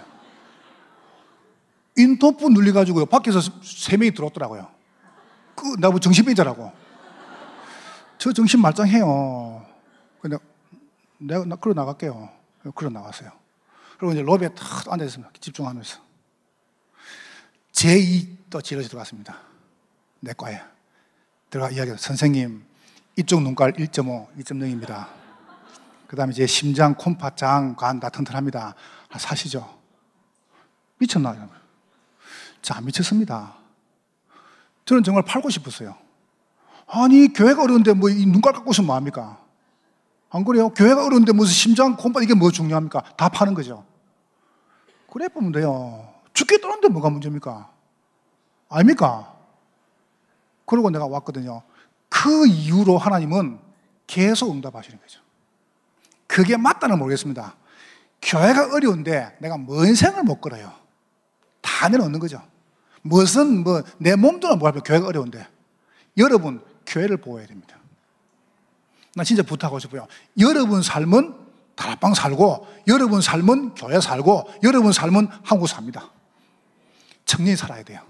인터프 1.97 2.47
눌려가지고요. 2.47 3.07
밖에서 3.07 3.41
세 3.63 3.97
명이 3.97 4.13
들어왔더라고요. 4.13 4.69
그, 5.55 5.77
나뭐 5.79 5.99
정신병자라고. 6.01 6.73
저 8.19 8.33
정신 8.33 8.61
말짱해요. 8.61 9.67
근데 10.21 10.39
내가, 11.19 11.45
나, 11.45 11.57
그러 11.57 11.75
나갈게요. 11.75 12.31
그러 12.75 12.91
나갔어요. 12.91 13.33
그리고 13.99 14.13
이제 14.13 14.23
로비에 14.23 14.49
탁 14.55 14.93
앉아있습니다. 14.93 15.33
집중하면서. 15.41 15.99
제2또 17.73 18.63
지러지 18.63 18.89
들어갔습니다. 18.89 19.39
내 20.21 20.33
과에. 20.33 20.61
들어가 21.53 21.71
이야기 21.71 21.93
선생님, 21.99 22.65
이쪽 23.17 23.43
눈깔 23.43 23.75
1.5, 23.75 24.27
2.0입니다. 24.39 25.09
그 26.07 26.17
다음에 26.17 26.33
이제 26.33 26.47
심장, 26.47 26.95
콤파, 26.95 27.37
장, 27.37 27.77
간 27.77 28.01
다 28.01 28.09
튼튼합니다. 28.09 28.75
아, 29.11 29.19
사시죠? 29.19 29.69
미쳤나? 30.97 31.37
자, 32.63 32.81
미쳤습니다. 32.81 33.53
저는 34.87 35.03
정말 35.03 35.25
팔고 35.25 35.51
싶었어요. 35.51 35.95
아니, 36.87 37.31
교회가 37.31 37.63
어려운데 37.65 37.93
뭐 37.93 38.09
이 38.09 38.25
눈깔 38.25 38.55
갖고 38.55 38.71
있으면 38.71 38.87
뭐합니까? 38.87 39.39
안 40.31 40.45
그래요? 40.47 40.71
교회가 40.71 41.05
어려운데 41.05 41.33
무슨 41.35 41.53
심장, 41.53 41.97
콤파 41.97 42.23
이게 42.23 42.33
뭐 42.33 42.51
중요합니까? 42.51 43.03
다 43.19 43.29
파는 43.29 43.53
거죠. 43.53 43.85
그래 45.13 45.29
보면 45.29 45.53
돼요. 45.53 46.15
죽겠다는데 46.33 46.89
뭐가 46.89 47.11
문제입니까? 47.11 47.71
아닙니까? 48.71 49.37
그러고 50.67 50.91
내가 50.91 51.07
왔거든요. 51.07 51.63
그 52.09 52.47
이유로 52.47 52.99
하나님은 52.99 53.59
계속 54.07 54.51
응답하시는 54.53 54.99
거죠. 55.01 55.21
그게 56.27 56.57
맞다는 56.57 56.99
모르겠습니다. 56.99 57.57
교회가 58.21 58.75
어려운데 58.75 59.37
내가 59.41 59.57
뭔 59.57 59.95
생을 59.95 60.23
못 60.23 60.41
걸어요. 60.41 60.73
다 61.61 61.89
내놓는 61.89 62.21
거죠. 62.21 62.43
무슨 63.03 63.65
뭐 63.65 63.83
내 63.99 64.15
몸도 64.15 64.57
뭐할 64.57 64.81
교회가 64.81 65.07
어려운데 65.07 65.47
여러분 66.17 66.63
교회를 66.87 67.17
보호해야 67.17 67.47
됩니다. 67.47 67.77
나 69.15 69.25
진짜 69.25 69.43
부탁하고 69.43 69.79
싶어요. 69.79 70.07
여러분 70.39 70.83
삶은 70.83 71.35
다락방 71.75 72.15
살고 72.15 72.67
여러분 72.87 73.21
삶은 73.21 73.75
교회 73.75 74.01
살고 74.01 74.49
여러분 74.63 74.93
삶은 74.93 75.29
한국 75.43 75.67
삽니다. 75.67 76.11
청년이 77.25 77.57
살아야 77.57 77.83
돼요. 77.83 78.01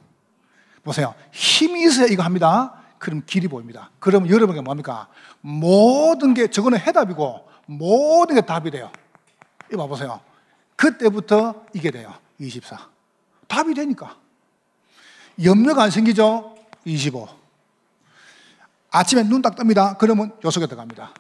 보세요. 0.83 1.15
힘이 1.31 1.85
있어야 1.85 2.07
이거 2.07 2.23
합니다. 2.23 2.75
그럼 2.99 3.23
길이 3.27 3.49
보입니다. 3.49 3.91
그러면 3.99 4.31
여러분에게 4.31 4.63
뭡니까? 4.63 5.09
모든 5.41 6.35
게 6.35 6.49
저거는 6.49 6.79
해답이고 6.79 7.49
모든 7.67 8.35
게 8.37 8.41
답이 8.41 8.71
돼요. 8.71 8.91
이거 9.73 9.83
봐보세요. 9.83 10.21
그때부터 10.77 11.65
이게 11.73 11.91
돼요. 11.91 12.13
24. 12.39 12.89
답이 13.49 13.75
되니까. 13.75 14.17
염려가 15.43 15.85
안 15.85 15.91
생기죠? 15.91 16.57
25. 16.85 17.29
아침에 18.91 19.23
눈 19.23 19.41
딱 19.41 19.57
뜹니다. 19.57 19.97
그러면 19.99 20.37
요 20.45 20.51
속에 20.51 20.67
들어갑니다. 20.67 21.13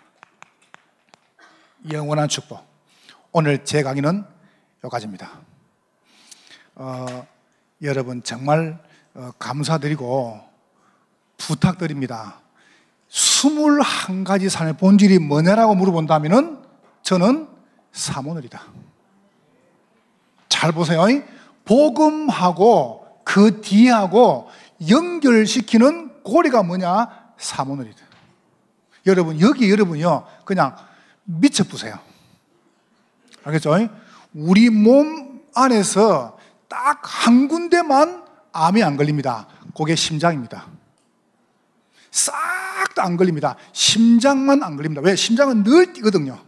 영원한 1.90 2.28
축복. 2.28 2.60
오늘 3.32 3.64
제 3.64 3.82
강의는 3.82 4.24
여기까지입니다. 4.84 5.30
어, 6.74 7.26
여러분 7.82 8.22
정말 8.22 8.78
어, 8.78 8.91
감사드리고 9.39 10.40
부탁드립니다. 11.36 12.40
21가지 13.10 14.48
삶의 14.48 14.76
본질이 14.78 15.18
뭐냐라고 15.18 15.74
물어본다면 15.74 16.64
저는 17.02 17.48
사모늘이다. 17.93 18.62
잘 20.48 20.72
보세요. 20.72 21.05
복음하고 21.64 23.20
그 23.24 23.60
뒤하고 23.60 24.48
연결시키는 24.89 26.22
고리가 26.22 26.62
뭐냐? 26.62 27.34
사모늘이다. 27.36 28.01
여러분, 29.06 29.40
여기 29.40 29.70
여러분요, 29.70 30.24
그냥 30.44 30.76
미쳐 31.24 31.64
보세요. 31.64 31.98
알겠죠? 33.44 33.89
우리 34.34 34.70
몸 34.70 35.43
안에서 35.55 36.39
딱 36.68 37.02
한 37.02 37.48
군데만 37.48 38.21
암이 38.52 38.82
안 38.82 38.96
걸립니다. 38.96 39.48
그게 39.76 39.94
심장입니다. 39.94 40.66
싹 42.10 42.32
다 42.94 43.02
안 43.04 43.16
걸립니다. 43.16 43.56
심장만 43.72 44.62
안 44.62 44.76
걸립니다. 44.76 45.00
왜? 45.02 45.16
심장은 45.16 45.64
늘 45.64 45.92
뛰거든요. 45.92 46.38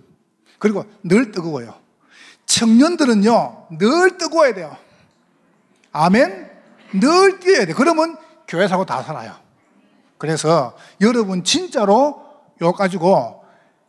그리고 0.59 0.85
늘 1.03 1.33
뜨거워요. 1.33 1.75
청년들은요, 2.47 3.69
늘 3.79 4.19
뜨거워야 4.19 4.55
돼요. 4.55 4.77
아멘? 5.93 6.51
늘 7.01 7.41
뛰어야 7.41 7.67
돼. 7.67 7.73
그러면 7.73 8.17
교회 8.47 8.69
사고 8.69 8.85
다 8.85 9.03
살아요. 9.03 9.35
그래서 10.19 10.77
여러분 11.01 11.45
진짜로 11.45 12.23
요 12.63 12.73
가지고 12.73 13.45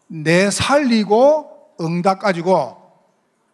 내 0.07 0.49
살리고 0.49 1.75
응답 1.81 2.19
가지고 2.19 2.77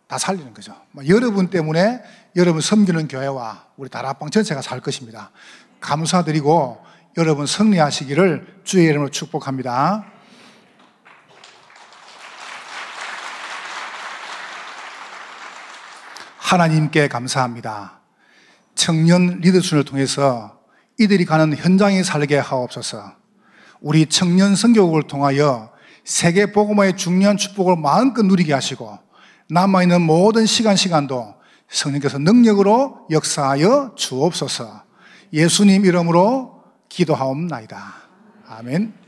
다 0.07 0.17
살리는 0.17 0.53
거죠. 0.53 0.75
뭐 0.91 1.07
여러분 1.07 1.49
때문에 1.49 2.01
여러분 2.35 2.61
섬기는 2.61 3.07
교회와 3.09 3.65
우리 3.75 3.89
다락방 3.89 4.29
전체가 4.29 4.61
살 4.61 4.79
것입니다. 4.79 5.31
감사드리고 5.81 6.77
여러분 7.17 7.45
승리하시기를 7.45 8.61
주의 8.63 8.85
이름으로 8.85 9.09
축복합니다. 9.09 10.05
하나님께 16.37 17.09
감사합니다. 17.09 17.99
청년 18.75 19.39
리더십을 19.41 19.83
통해서 19.83 20.59
이들이 20.99 21.25
가는 21.25 21.55
현장에 21.55 22.03
살게 22.03 22.37
하옵소서. 22.37 23.13
우리 23.81 24.05
청년 24.05 24.55
성교국을 24.55 25.03
통하여 25.03 25.71
세계 26.05 26.51
복음화의 26.51 26.95
중요한 26.95 27.35
축복을 27.35 27.75
마음껏 27.75 28.23
누리게 28.23 28.53
하시고 28.53 28.99
남아 29.49 29.83
있는 29.83 30.01
모든 30.01 30.45
시간 30.45 30.77
시간도 30.77 31.40
성령께서 31.71 32.19
능력으로 32.19 33.07
역사하여 33.09 33.93
주옵소서. 33.95 34.83
예수님 35.33 35.85
이름으로 35.85 36.63
기도하옵나이다. 36.89 37.93
아멘. 38.47 39.00